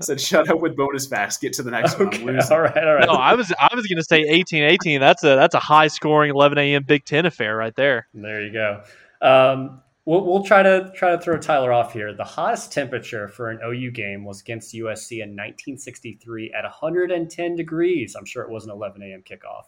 Said 0.00 0.20
shut 0.20 0.48
up 0.48 0.58
with 0.58 0.76
bonus 0.76 1.06
facts. 1.06 1.36
Get 1.36 1.52
to 1.52 1.62
the 1.62 1.70
next 1.70 2.00
one. 2.00 2.08
I'm 2.08 2.14
okay, 2.14 2.24
losing. 2.24 2.52
all 2.52 2.60
right, 2.60 2.76
all 2.76 2.94
right. 2.94 3.06
No, 3.06 3.12
I 3.12 3.34
was 3.34 3.52
I 3.60 3.72
was 3.76 3.86
gonna 3.86 4.02
say 4.02 4.24
18-18. 4.24 4.98
That's 4.98 5.22
a 5.22 5.36
that's 5.36 5.54
a 5.54 5.60
high 5.60 5.86
scoring 5.86 6.30
eleven 6.30 6.58
AM 6.58 6.82
Big 6.82 7.04
Ten 7.04 7.26
affair 7.26 7.56
right 7.56 7.76
there. 7.76 8.08
There 8.12 8.42
you 8.42 8.52
go. 8.52 8.82
Um, 9.22 9.80
we'll, 10.04 10.24
we'll 10.24 10.44
try 10.44 10.62
to 10.62 10.90
try 10.94 11.10
to 11.10 11.18
throw 11.20 11.38
Tyler 11.38 11.72
off 11.72 11.92
here. 11.92 12.14
The 12.14 12.24
hottest 12.24 12.72
temperature 12.72 13.28
for 13.28 13.50
an 13.50 13.60
OU 13.64 13.90
game 13.92 14.24
was 14.24 14.40
against 14.40 14.74
USC 14.74 15.22
in 15.22 15.30
1963 15.30 16.52
at 16.56 16.64
110 16.64 17.56
degrees. 17.56 18.14
I'm 18.14 18.24
sure 18.24 18.42
it 18.42 18.50
was 18.50 18.64
an 18.64 18.70
11 18.70 19.02
a.m. 19.02 19.22
kickoff. 19.22 19.64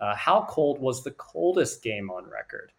Uh, 0.00 0.14
how 0.14 0.46
cold 0.48 0.80
was 0.80 1.04
the 1.04 1.10
coldest 1.12 1.82
game 1.82 2.10
on 2.10 2.24
record? 2.28 2.72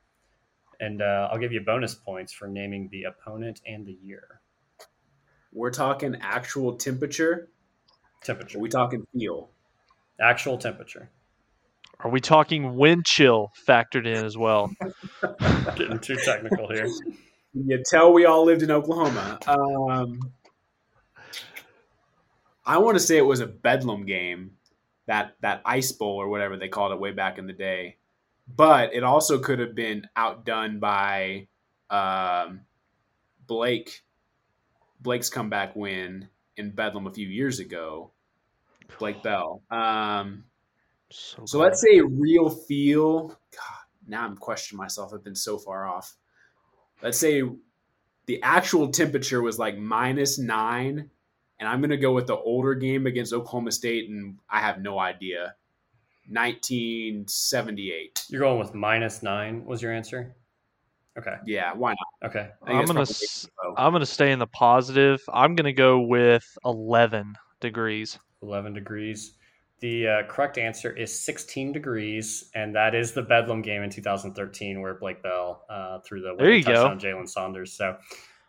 And 0.80 1.02
uh, 1.02 1.30
I'll 1.32 1.38
give 1.38 1.52
you 1.52 1.62
bonus 1.62 1.93
points 1.93 2.34
for 2.34 2.47
naming 2.47 2.89
the 2.91 3.04
opponent 3.04 3.62
and 3.68 3.86
the 3.86 3.97
year. 4.02 4.41
We're 5.54 5.70
talking 5.70 6.16
actual 6.22 6.76
temperature. 6.78 7.49
Temperature, 8.24 8.58
Are 8.58 8.62
we 8.62 8.70
talking 8.70 9.06
feel? 9.14 9.49
actual 10.20 10.58
temperature. 10.58 11.10
Are 12.04 12.10
we 12.10 12.20
talking 12.20 12.76
wind 12.76 13.06
chill 13.06 13.52
factored 13.68 14.08
in 14.08 14.26
as 14.26 14.38
well? 14.38 14.72
Getting 15.76 15.99
too 15.99 16.16
technical 16.16 16.68
here. 16.68 16.88
You 17.54 17.84
tell 17.86 18.12
we 18.12 18.26
all 18.26 18.45
lived 18.45 18.64
in 18.64 18.72
Oklahoma. 18.72 19.39
Um, 19.45 20.32
I 22.66 22.78
want 22.80 22.95
to 22.95 22.99
say 22.99 23.18
it 23.18 23.26
was 23.26 23.39
a 23.39 23.47
Bedlam 23.47 24.06
game, 24.06 24.52
that 25.06 25.36
that 25.41 25.62
Ice 25.66 25.91
Bowl 25.91 26.16
or 26.16 26.30
whatever 26.30 26.58
they 26.58 26.70
called 26.70 26.91
it 26.91 26.99
way 26.99 27.12
back 27.12 27.38
in 27.38 27.45
the 27.45 27.54
day. 27.54 27.97
But 28.47 28.93
it 28.93 29.04
also 29.04 29.39
could 29.39 29.60
have 29.60 29.76
been 29.76 30.08
outdone 30.16 30.80
by 30.80 31.47
um, 31.89 32.62
Blake 33.47 34.02
Blake's 35.02 35.30
comeback 35.30 35.76
win 35.76 36.30
in 36.58 36.72
Bedlam 36.72 37.08
a 37.08 37.14
few 37.14 37.28
years 37.28 37.60
ago. 37.60 38.12
Blake 38.99 39.22
Bell. 39.24 39.62
Um, 39.70 40.45
So, 41.12 41.45
so 41.45 41.59
let's 41.59 41.82
say 41.82 42.01
real 42.01 42.49
feel. 42.49 43.28
God, 43.28 43.86
now 44.07 44.26
I'm 44.26 44.38
questioning 44.38 44.78
myself. 44.82 45.14
I've 45.14 45.24
been 45.24 45.36
so 45.36 45.57
far 45.57 45.86
off. 45.88 46.16
Let's 47.01 47.18
say 47.18 47.43
the 48.28 48.41
actual 48.43 48.89
temperature 48.89 49.41
was 49.41 49.57
like 49.59 49.78
minus 49.78 50.38
nine, 50.39 51.09
and 51.59 51.70
I'm 51.70 51.82
gonna 51.82 51.97
go 51.97 52.14
with 52.14 52.28
the 52.28 52.38
older 52.38 52.74
game 52.76 53.05
against 53.07 53.34
Oklahoma 53.34 53.72
State, 53.72 54.09
and 54.09 54.38
I 54.49 54.59
have 54.59 54.82
no 54.82 54.99
idea. 54.99 55.55
1978. 56.30 58.26
You're 58.30 58.41
going 58.41 58.59
with 58.59 58.74
minus 58.74 59.24
nine. 59.24 59.66
Was 59.66 59.82
your 59.82 59.91
answer? 59.93 60.36
Okay. 61.18 61.36
Yeah, 61.45 61.74
why 61.74 61.91
not? 61.91 62.30
Okay. 62.30 62.49
I 62.64 62.66
think 62.66 62.80
I'm 62.80 62.86
gonna 62.86 62.93
probably 62.99 63.01
s- 63.12 63.47
low. 63.64 63.74
I'm 63.78 63.91
gonna 63.91 64.05
stay 64.05 64.32
in 64.32 64.39
the 64.39 64.47
positive. 64.47 65.22
I'm 65.34 65.55
gonna 65.55 65.74
go 65.74 65.99
with 65.99 66.45
11 66.64 67.36
degrees. 67.59 68.18
11 68.41 68.74
degrees. 68.74 69.34
The 69.82 70.08
uh, 70.08 70.24
correct 70.28 70.60
answer 70.60 70.92
is 70.96 71.18
16 71.20 71.72
degrees, 71.72 72.52
and 72.54 72.76
that 72.76 72.94
is 72.94 73.14
the 73.14 73.24
Bedlam 73.24 73.64
game 73.64 73.82
in 73.82 73.90
2013 73.90 74.80
where 74.80 74.94
Blake 74.94 75.24
Bell 75.24 75.66
uh, 75.70 76.00
threw 76.00 76.22
the 76.22 76.36
There 76.38 76.46
winning 76.46 76.60
you 76.60 76.64
go. 76.64 76.88
touchdown 76.88 77.00
Jalen 77.00 77.28
Saunders. 77.28 77.74
So, 77.74 77.98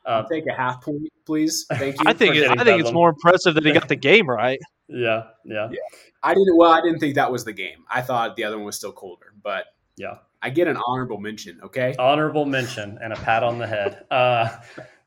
uh, 0.05 0.25
Take 0.25 0.45
a 0.47 0.53
half 0.53 0.83
point, 0.83 1.09
please. 1.25 1.65
Thank 1.73 1.99
you. 1.99 2.05
I 2.07 2.13
think 2.13 2.35
it, 2.37 2.43
forgetting 2.43 2.61
I 2.61 2.65
think 2.65 2.81
it's 2.83 2.93
more 2.93 3.09
impressive 3.09 3.55
that 3.55 3.65
he 3.65 3.73
got 3.73 3.89
the 3.89 3.97
game 3.97 4.29
right. 4.29 4.61
yeah, 4.89 5.25
yeah, 5.45 5.69
Yeah. 5.71 5.79
I 6.23 6.35
didn't. 6.35 6.57
Well, 6.57 6.71
I 6.71 6.83
didn't 6.83 6.99
think 6.99 7.15
that 7.15 7.33
was 7.33 7.45
the 7.45 7.53
game. 7.53 7.85
I 7.91 8.03
thought 8.03 8.37
the 8.37 8.45
other 8.45 8.57
one 8.57 8.67
was 8.67 8.77
still 8.77 8.93
colder, 8.93 9.33
but 9.43 9.65
yeah. 9.97 10.19
I 10.43 10.51
get 10.51 10.69
an 10.69 10.77
honorable 10.87 11.19
mention. 11.19 11.61
Okay. 11.63 11.95
Honorable 11.99 12.45
mention 12.45 12.99
and 13.03 13.13
a 13.13 13.17
pat 13.17 13.43
on 13.43 13.59
the 13.59 13.67
head. 13.67 14.05
Uh, 14.11 14.49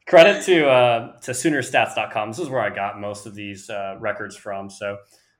credit 0.07 0.43
to 0.45 0.67
uh, 0.67 1.19
to 1.19 1.31
Soonerstats.com. 1.31 2.29
This 2.31 2.39
is 2.39 2.49
where 2.49 2.61
I 2.61 2.73
got 2.73 2.99
most 2.99 3.25
of 3.25 3.35
these 3.35 3.69
uh, 3.69 3.97
records 3.99 4.35
from. 4.35 4.69
So, 4.69 4.97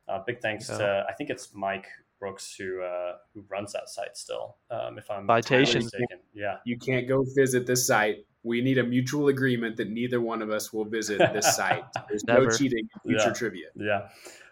uh, 0.07 0.19
big 0.25 0.41
thanks 0.41 0.69
Yeah. 0.69 0.77
to 0.77 1.05
I 1.09 1.13
think 1.13 1.29
it's 1.29 1.53
Mike 1.53 1.87
Brooks 2.19 2.55
who 2.57 2.81
uh, 2.81 3.13
who 3.33 3.43
runs 3.49 3.73
that 3.73 3.89
site 3.89 4.15
still. 4.17 4.57
Um, 4.71 4.97
if 4.97 5.09
I'm 5.11 5.27
Citations. 5.27 5.85
mistaken. 5.85 6.19
Yeah. 6.33 6.57
You 6.65 6.77
can't 6.77 7.07
go 7.07 7.25
visit 7.35 7.65
this 7.67 7.85
site. 7.87 8.25
We 8.43 8.61
need 8.61 8.77
a 8.77 8.83
mutual 8.83 9.27
agreement 9.29 9.75
that 9.77 9.89
neither 9.89 10.21
one 10.21 10.41
of 10.43 10.51
us 10.51 10.71
will 10.71 10.85
visit 10.85 11.17
this 11.33 11.55
site. 11.57 11.83
There's 12.07 12.23
no 12.25 12.47
cheating 12.49 12.87
in 13.05 13.11
future 13.11 13.27
Yeah. 13.27 13.33
trivia. 13.33 13.67
Yeah. 13.75 14.07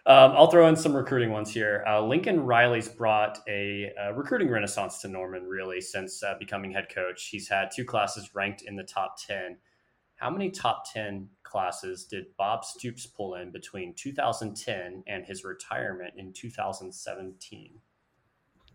Um, 0.06 0.32
I'll 0.32 0.50
throw 0.50 0.66
in 0.68 0.76
some 0.76 0.94
recruiting 0.94 1.30
ones 1.30 1.50
here. 1.50 1.82
Uh, 1.88 2.02
Lincoln 2.04 2.40
Riley's 2.44 2.88
brought 2.88 3.38
a, 3.48 3.90
uh 3.98 4.12
recruiting 4.12 4.50
renaissance 4.50 5.00
to 5.02 5.08
Norman, 5.08 5.44
really, 5.46 5.80
since 5.80 6.22
uh, 6.22 6.34
becoming 6.38 6.70
head 6.72 6.88
coach. 6.94 7.28
He's 7.28 7.48
had 7.48 7.70
two 7.74 7.84
classes 7.86 8.34
ranked 8.34 8.62
in 8.62 8.76
the 8.76 8.82
top 8.82 9.16
10. 9.26 9.56
How 10.16 10.28
many 10.28 10.50
top 10.50 10.92
10 10.92 11.28
classes 11.54 12.04
did 12.04 12.24
Bob 12.36 12.64
Stoops 12.64 13.06
pull 13.06 13.36
in 13.36 13.52
between 13.52 13.94
2010 13.94 15.04
and 15.06 15.24
his 15.24 15.44
retirement 15.44 16.14
in 16.16 16.32
2017? 16.32 17.78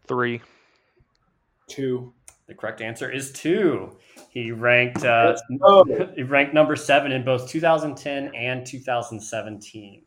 Three. 0.07 0.41
Two. 1.67 2.13
The 2.47 2.55
correct 2.55 2.79
answer 2.79 3.11
is 3.11 3.33
two. 3.33 3.97
He 4.29 4.53
ranked 4.53 5.03
uh, 5.03 5.35
Let's 5.51 6.15
he 6.15 6.23
ranked 6.23 6.53
number 6.53 6.77
seven 6.77 7.11
in 7.11 7.25
both 7.25 7.49
2010 7.49 8.33
and 8.33 8.65
2017. 8.65 10.03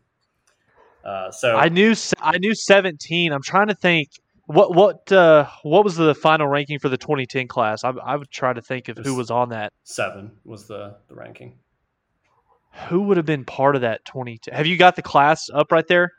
Uh, 1.05 1.31
so 1.31 1.57
I 1.57 1.68
knew 1.68 1.95
I 2.20 2.39
knew 2.39 2.55
17. 2.55 3.33
I'm 3.33 3.43
trying 3.43 3.68
to 3.68 3.75
think 3.75 4.09
what 4.47 4.75
what 4.75 5.12
uh, 5.12 5.47
what 5.62 5.85
was 5.85 5.97
the 5.97 6.14
final 6.14 6.49
ranking 6.49 6.79
for 6.79 6.89
the 6.89 6.97
2010 6.97 7.49
class. 7.49 7.85
I, 7.85 7.91
I 7.91 8.16
would 8.16 8.31
try 8.31 8.55
to 8.55 8.62
think 8.62 8.89
of 8.89 8.97
who 8.97 9.14
was 9.14 9.31
on 9.31 9.51
that. 9.51 9.75
seven 9.85 10.33
was 10.45 10.66
the, 10.66 10.97
the 11.09 11.14
ranking. 11.14 11.59
Who 12.89 13.03
would 13.03 13.16
have 13.16 13.27
been 13.27 13.45
part 13.45 13.75
of 13.77 13.83
that 13.83 14.05
2010? 14.07 14.55
Have 14.55 14.66
you 14.66 14.77
got 14.77 14.97
the 14.97 15.03
class 15.03 15.51
up 15.53 15.70
right 15.73 15.87
there? 15.87 16.12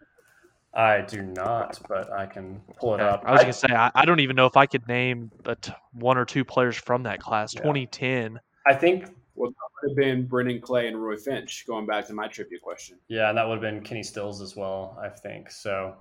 I 0.74 1.02
do 1.02 1.22
not, 1.22 1.80
but 1.88 2.12
I 2.12 2.26
can 2.26 2.62
pull 2.78 2.94
it 2.96 3.02
Okay. 3.02 3.04
up. 3.10 3.24
I 3.26 3.32
was 3.32 3.42
gonna 3.42 3.54
say 3.54 3.68
I, 3.72 3.92
I 3.94 4.06
don't 4.06 4.20
even 4.20 4.36
know 4.36 4.46
if 4.48 4.58
I 4.58 4.66
could 4.66 4.88
name 4.88 5.32
but 5.44 5.70
one 5.94 6.18
or 6.18 6.26
two 6.26 6.44
players 6.44 6.76
from 6.76 7.04
that 7.04 7.20
class. 7.20 7.54
Yeah. 7.54 7.62
2010. 7.62 8.40
I 8.68 8.74
think, 8.74 9.06
Well, 9.36 9.52
that 9.52 9.56
Would 9.84 9.90
have 9.92 9.96
been 9.98 10.26
Brennan 10.28 10.62
Clay 10.62 10.88
and 10.88 11.04
Roy 11.04 11.16
Finch. 11.18 11.66
Going 11.68 11.86
back 11.86 12.08
to 12.08 12.14
my 12.14 12.28
trivia 12.28 12.58
question. 12.60 12.98
yeah, 13.08 13.30
and 13.30 13.38
that 13.38 13.48
would 13.48 13.56
have 13.56 13.62
been 13.62 13.82
Kenny 13.84 14.02
Stills 14.04 14.42
as 14.42 14.56
well. 14.56 14.98
I 15.02 15.10
think 15.10 15.52
so. 15.52 15.96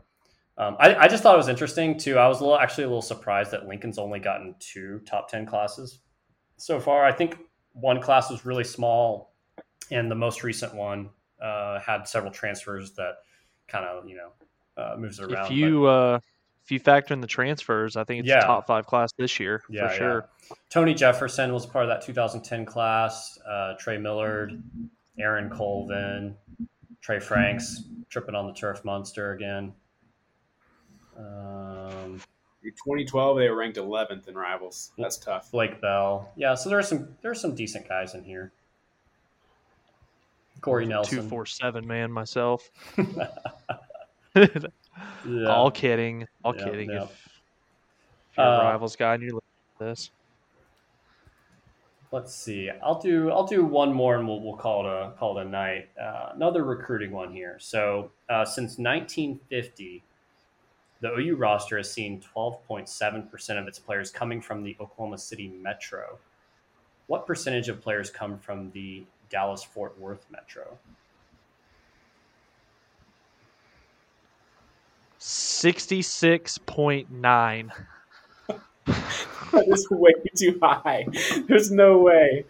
Um, 0.59 0.76
I, 0.78 0.94
I 0.94 1.09
just 1.09 1.22
thought 1.22 1.34
it 1.34 1.38
was 1.38 1.48
interesting 1.48 1.98
too. 1.98 2.18
I 2.18 2.28
was 2.28 2.40
a 2.40 2.44
little, 2.44 2.59
actually 2.59 2.84
a 2.84 2.88
little 2.88 3.03
surprised 3.03 3.50
that 3.53 3.66
Lincoln's 3.66 3.98
only 3.98 4.20
gotten 4.20 4.55
two 4.59 5.00
top 5.07 5.28
ten 5.28 5.44
classes 5.46 5.98
so 6.59 6.78
far. 6.78 7.05
I 7.05 7.12
think 7.12 7.38
one 7.72 8.00
class 8.03 8.30
was 8.30 8.44
really 8.46 8.64
small, 8.64 9.32
and 9.93 10.11
the 10.11 10.14
most 10.14 10.43
recent 10.43 10.74
one 10.74 11.11
uh, 11.40 11.78
had 11.80 12.05
several 12.09 12.32
transfers 12.32 12.93
that 12.93 13.16
kind 13.68 13.84
of 13.84 14.09
you 14.09 14.16
know 14.16 14.32
uh, 14.82 14.97
moves 14.97 15.18
it 15.18 15.24
around. 15.24 15.45
If 15.45 15.49
but- 15.49 15.57
you 15.57 15.86
uh, 15.86 16.18
if 16.64 16.70
you 16.70 16.78
factor 16.78 17.12
in 17.12 17.20
the 17.20 17.26
transfers, 17.26 17.97
I 17.97 18.05
think 18.05 18.20
it's 18.20 18.28
Yeah. 18.28 18.38
a 18.38 18.47
top 18.47 18.66
five 18.68 18.86
class 18.86 19.11
this 19.18 19.40
year 19.40 19.62
Yeah, 19.68 19.88
for 19.88 19.93
yeah. 19.93 19.99
sure. 19.99 20.28
Tony 20.70 20.95
Jefferson 20.95 21.53
was 21.53 21.66
part 21.66 21.84
of 21.84 21.88
that 21.88 22.03
2010 22.03 22.64
class. 22.64 23.36
Uh, 23.45 23.74
Trey 23.80 23.99
Millard, 23.99 24.62
Aaron 25.18 25.51
Colvin, 25.51 26.36
Trey 27.01 27.18
Franks 27.18 27.82
tripping 28.09 28.36
on 28.36 28.47
the 28.47 28.53
turf 28.53 28.84
monster 28.84 29.32
again. 29.32 29.72
Um, 31.18 32.20
In 32.62 32.70
2012, 32.70 33.38
they 33.38 33.49
were 33.51 33.57
ranked 33.57 33.76
11th 33.76 34.28
in 34.28 34.34
rivals. 34.36 34.93
That's 34.97 35.16
tough. 35.16 35.51
Blake 35.51 35.80
Bell. 35.80 36.30
Yeah, 36.36 36.55
so 36.55 36.68
there's 36.70 36.86
some 36.88 37.16
there's 37.22 37.40
some 37.40 37.55
decent 37.57 37.88
guys 37.88 38.14
in 38.14 38.22
here. 38.22 38.53
Corey 40.62 40.84
Two 40.84 40.90
Nelson. 40.90 41.28
four 41.28 41.44
seven 41.44 41.86
man 41.86 42.10
myself. 42.10 42.70
Yeah. 44.34 45.46
All 45.48 45.70
kidding. 45.70 46.26
All 46.44 46.54
Yeah, 46.56 46.64
kidding. 46.64 46.90
yeah. 46.90 47.02
If, 47.04 47.10
if 47.10 48.36
you're 48.38 48.46
Uh, 48.46 48.60
a 48.60 48.64
rivals 48.64 48.96
guy 48.96 49.14
and 49.14 49.22
you're 49.22 49.32
listening 49.32 49.78
to 49.78 49.84
this. 49.84 50.10
Let's 52.12 52.34
see. 52.34 52.70
I'll 52.82 53.00
do 53.00 53.30
I'll 53.30 53.46
do 53.46 53.64
one 53.64 53.92
more 53.92 54.16
and 54.16 54.26
we'll, 54.28 54.40
we'll 54.40 54.56
call 54.56 54.86
it 54.86 54.90
a 54.90 55.12
call 55.18 55.38
it 55.38 55.46
a 55.46 55.48
night. 55.48 55.88
Uh, 56.00 56.30
another 56.34 56.64
recruiting 56.64 57.10
one 57.10 57.32
here. 57.32 57.56
So 57.58 58.10
uh, 58.28 58.44
since 58.44 58.78
1950, 58.78 60.02
the 61.00 61.08
OU 61.10 61.36
roster 61.36 61.76
has 61.78 61.90
seen 61.90 62.22
12.7 62.34 63.30
percent 63.30 63.58
of 63.58 63.66
its 63.66 63.78
players 63.78 64.10
coming 64.10 64.40
from 64.42 64.62
the 64.62 64.76
Oklahoma 64.80 65.18
City 65.18 65.48
metro. 65.48 66.18
What 67.06 67.26
percentage 67.26 67.68
of 67.68 67.80
players 67.80 68.10
come 68.10 68.38
from 68.38 68.70
the 68.72 69.04
Dallas 69.33 69.64
Fort 69.64 69.99
Worth 69.99 70.24
metro? 70.30 70.78
Sixty 75.18 76.03
six 76.03 76.59
point 76.59 77.11
nine. 77.11 77.72
that 78.87 79.64
is 79.66 79.89
way 79.91 80.12
too 80.37 80.59
high. 80.62 81.07
There's 81.49 81.72
no 81.72 81.99
way. 81.99 82.45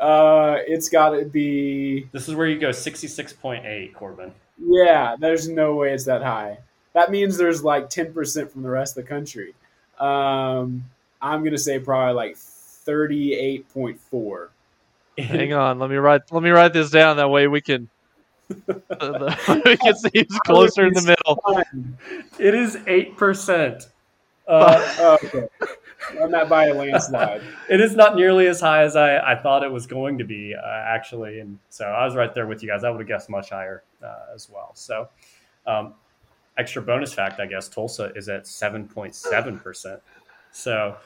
Uh, 0.00 0.56
it's 0.66 0.88
got 0.88 1.10
to 1.10 1.24
be. 1.24 2.08
This 2.12 2.28
is 2.28 2.34
where 2.34 2.46
you 2.46 2.58
go 2.58 2.68
66.8, 2.68 3.94
Corbin. 3.94 4.32
Yeah, 4.58 5.16
there's 5.18 5.48
no 5.48 5.74
way 5.74 5.92
it's 5.92 6.04
that 6.04 6.22
high. 6.22 6.58
That 6.92 7.10
means 7.10 7.36
there's 7.36 7.62
like 7.62 7.90
10% 7.90 8.50
from 8.50 8.62
the 8.62 8.70
rest 8.70 8.96
of 8.96 9.04
the 9.04 9.08
country. 9.08 9.54
Um, 9.98 10.84
I'm 11.20 11.44
gonna 11.44 11.58
say 11.58 11.78
probably 11.78 12.14
like 12.14 12.36
38.4. 12.36 14.48
Hang 15.18 15.52
on, 15.52 15.78
let 15.78 15.90
me 15.90 15.96
write 15.96 16.22
let 16.30 16.42
me 16.42 16.50
write 16.50 16.72
this 16.72 16.90
down. 16.90 17.16
That 17.16 17.28
way 17.30 17.46
we 17.48 17.60
can 17.60 17.88
we 18.48 19.76
can 19.76 19.94
see 19.96 20.10
who's 20.14 20.38
closer 20.46 20.86
in 20.86 20.92
the 20.94 21.02
middle. 21.02 21.42
It 22.38 22.54
is 22.54 22.76
8%. 22.76 23.86
Uh, 24.46 24.94
Oh, 24.98 25.18
okay. 25.24 25.48
I'm 26.20 26.30
not 26.30 26.48
by 26.48 26.66
a 26.66 26.74
landslide. 26.74 27.42
it 27.68 27.80
is 27.80 27.96
not 27.96 28.14
nearly 28.14 28.46
as 28.46 28.60
high 28.60 28.82
as 28.84 28.94
I, 28.94 29.18
I 29.18 29.34
thought 29.34 29.64
it 29.64 29.72
was 29.72 29.86
going 29.86 30.18
to 30.18 30.24
be, 30.24 30.54
uh, 30.54 30.64
actually. 30.64 31.40
And 31.40 31.58
so 31.68 31.86
I 31.86 32.04
was 32.04 32.14
right 32.14 32.32
there 32.32 32.46
with 32.46 32.62
you 32.62 32.68
guys. 32.68 32.84
I 32.84 32.90
would 32.90 33.00
have 33.00 33.08
guessed 33.08 33.28
much 33.28 33.50
higher 33.50 33.82
uh, 34.04 34.32
as 34.32 34.48
well. 34.48 34.70
So, 34.74 35.08
um, 35.66 35.94
extra 36.56 36.80
bonus 36.80 37.12
fact, 37.12 37.40
I 37.40 37.46
guess 37.46 37.68
Tulsa 37.68 38.12
is 38.14 38.28
at 38.28 38.44
7.7%. 38.44 40.00
So, 40.52 40.96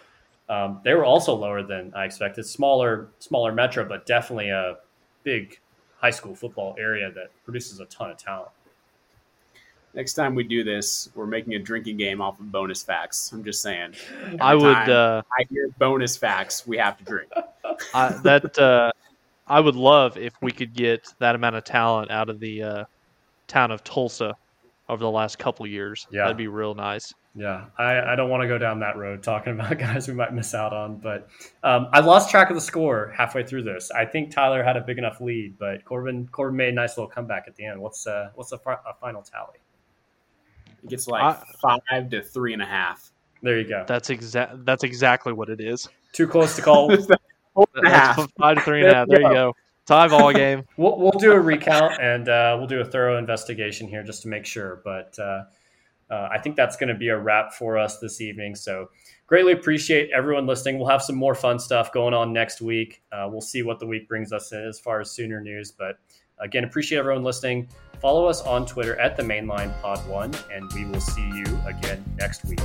um, 0.51 0.81
they 0.85 0.95
were 0.95 1.05
also 1.05 1.35
lower 1.35 1.63
than 1.63 1.93
I 1.95 2.05
expected. 2.05 2.45
Smaller, 2.45 3.09
smaller 3.21 3.53
metro, 3.53 3.89
but 3.89 4.05
definitely 4.05 4.51
a 4.51 4.79
big 5.23 5.59
high 5.99 6.11
school 6.11 6.35
football 6.35 6.75
area 6.79 7.11
that 7.13 7.31
produces 7.45 7.81
a 7.81 7.85
ton 7.87 8.11
of 8.11 8.17
talent. 8.17 8.51
Next 9.95 10.15
time 10.15 10.35
we 10.35 10.45
do 10.45 10.63
this, 10.63 11.09
we're 11.15 11.27
making 11.27 11.55
a 11.55 11.59
drinking 11.59 11.97
game 11.97 12.21
off 12.21 12.39
of 12.39 12.53
bonus 12.53 12.83
facts. 12.83 13.33
I'm 13.33 13.43
just 13.43 13.63
saying. 13.63 13.95
Every 14.25 14.39
I 14.41 14.55
would 14.55 14.75
time 14.75 14.91
uh, 14.91 15.23
I 15.39 15.45
hear 15.49 15.69
bonus 15.79 16.17
facts. 16.17 16.67
We 16.67 16.77
have 16.77 16.99
to 16.99 17.05
drink. 17.05 17.31
I, 17.95 18.09
that 18.23 18.59
uh, 18.59 18.93
I 19.47 19.61
would 19.61 19.77
love 19.77 20.17
if 20.17 20.35
we 20.43 20.53
could 20.53 20.75
get 20.75 21.09
that 21.19 21.35
amount 21.35 21.57
of 21.57 21.65
talent 21.65 22.11
out 22.11 22.29
of 22.29 22.39
the 22.39 22.63
uh, 22.63 22.85
town 23.49 23.71
of 23.71 23.83
Tulsa, 23.83 24.37
over 24.91 25.03
the 25.03 25.11
last 25.11 25.39
couple 25.39 25.67
years. 25.67 26.07
Yeah. 26.11 26.23
That'd 26.23 26.37
be 26.37 26.49
real 26.49 26.75
nice. 26.75 27.15
Yeah, 27.35 27.67
I, 27.79 28.01
I 28.13 28.17
don't 28.17 28.29
want 28.29 28.43
to 28.43 28.49
go 28.49 28.59
down 28.59 28.81
that 28.81 28.97
road 28.97 29.23
talking 29.23 29.53
about 29.59 29.79
guys 29.79 30.09
we 30.09 30.15
might 30.15 30.35
miss 30.35 30.53
out 30.55 30.73
on, 30.73 30.97
but 30.97 31.29
um, 31.63 31.89
I 31.93 32.01
lost 32.01 32.29
track 32.31 32.51
of 32.51 32.57
the 32.57 32.61
score 32.61 33.13
halfway 33.17 33.45
through 33.45 33.63
this. 33.63 33.91
I 33.93 34.05
think 34.05 34.33
Tyler 34.33 34.65
had 34.65 34.77
a 34.77 34.81
big 34.81 34.99
enough 34.99 35.21
lead, 35.21 35.57
but 35.59 35.85
Corbin 35.85 36.29
Corbin 36.33 36.57
made 36.57 36.69
a 36.71 36.73
nice 36.73 36.97
little 36.97 37.11
comeback 37.11 37.45
at 37.47 37.55
the 37.55 37.65
end. 37.67 37.81
What's 37.81 38.07
uh, 38.07 38.31
what's 38.35 38.51
the 38.51 38.59
fi- 38.59 38.79
a 38.87 38.95
final 39.01 39.23
tally? 39.23 39.59
It 40.83 40.91
gets 40.91 41.07
like 41.07 41.23
I- 41.23 41.81
five 41.89 42.11
to 42.11 42.23
three 42.23 42.53
and 42.53 42.63
a 42.63 42.67
half. 42.67 43.13
There 43.43 43.59
you 43.59 43.69
go. 43.69 43.85
That's 43.87 44.11
exact. 44.11 44.65
That's 44.67 44.83
exactly 44.85 45.33
what 45.33 45.49
it 45.49 45.61
is. 45.61 45.89
Too 46.13 46.27
close 46.27 46.57
to 46.57 46.63
call. 46.63 46.95
Four 47.55 47.67
and 47.75 47.87
a 47.87 47.91
That's 47.91 48.21
half. 48.21 48.33
five 48.39 48.57
to 48.59 48.63
three 48.63 48.81
and 48.83 48.91
a 48.91 48.95
half. 48.95 49.09
There 49.09 49.21
you 49.23 49.29
go. 49.29 49.57
Tie 49.87 50.07
ball 50.09 50.33
game. 50.33 50.65
we'll, 50.77 50.99
we'll 50.99 51.11
do 51.13 51.33
a 51.33 51.41
recount 51.41 52.01
and 52.01 52.29
uh, 52.29 52.55
we'll 52.57 52.69
do 52.69 52.81
a 52.81 52.85
thorough 52.85 53.19
investigation 53.19 53.89
here 53.89 54.05
just 54.05 54.23
to 54.23 54.29
make 54.29 54.47
sure. 54.47 54.81
But 54.85 55.19
uh, 55.19 55.45
uh, 56.11 56.29
I 56.31 56.39
think 56.39 56.57
that's 56.57 56.77
going 56.77 56.89
to 56.89 56.95
be 56.95 57.09
a 57.09 57.19
wrap 57.19 57.53
for 57.53 57.79
us 57.79 57.99
this 57.99 58.21
evening. 58.21 58.55
So 58.55 58.89
greatly 59.27 59.53
appreciate 59.53 60.11
everyone 60.11 60.47
listening. 60.47 60.79
We'll 60.79 60.89
have 60.89 61.03
some 61.03 61.17
more 61.17 61.35
fun 61.35 61.59
stuff 61.59 61.93
going 61.93 62.15
on 62.15 62.33
next 62.33 62.61
week. 62.61 63.03
Uh, 63.13 63.29
we'll 63.31 63.41
see 63.41 63.63
what 63.63 63.79
the 63.79 63.87
week 63.87 64.09
brings 64.09 64.33
us 64.33 64.53
in 64.53 64.67
as 64.67 64.81
far 64.81 65.01
as 65.01 65.11
Sooner 65.11 65.41
news. 65.41 65.73
But 65.73 65.99
again, 66.39 66.65
appreciate 66.65 66.99
everyone 66.99 67.23
listening. 67.23 67.69
Follow 68.01 68.27
us 68.27 68.41
on 68.43 68.67
Twitter 68.67 68.99
at 68.99 69.17
the 69.17 69.23
Mainline 69.23 69.79
Pod 69.83 70.07
One, 70.09 70.33
and 70.53 70.73
we 70.73 70.87
will 70.87 71.01
see 71.01 71.29
you 71.29 71.45
again 71.67 72.03
next 72.19 72.45
week. 72.47 72.61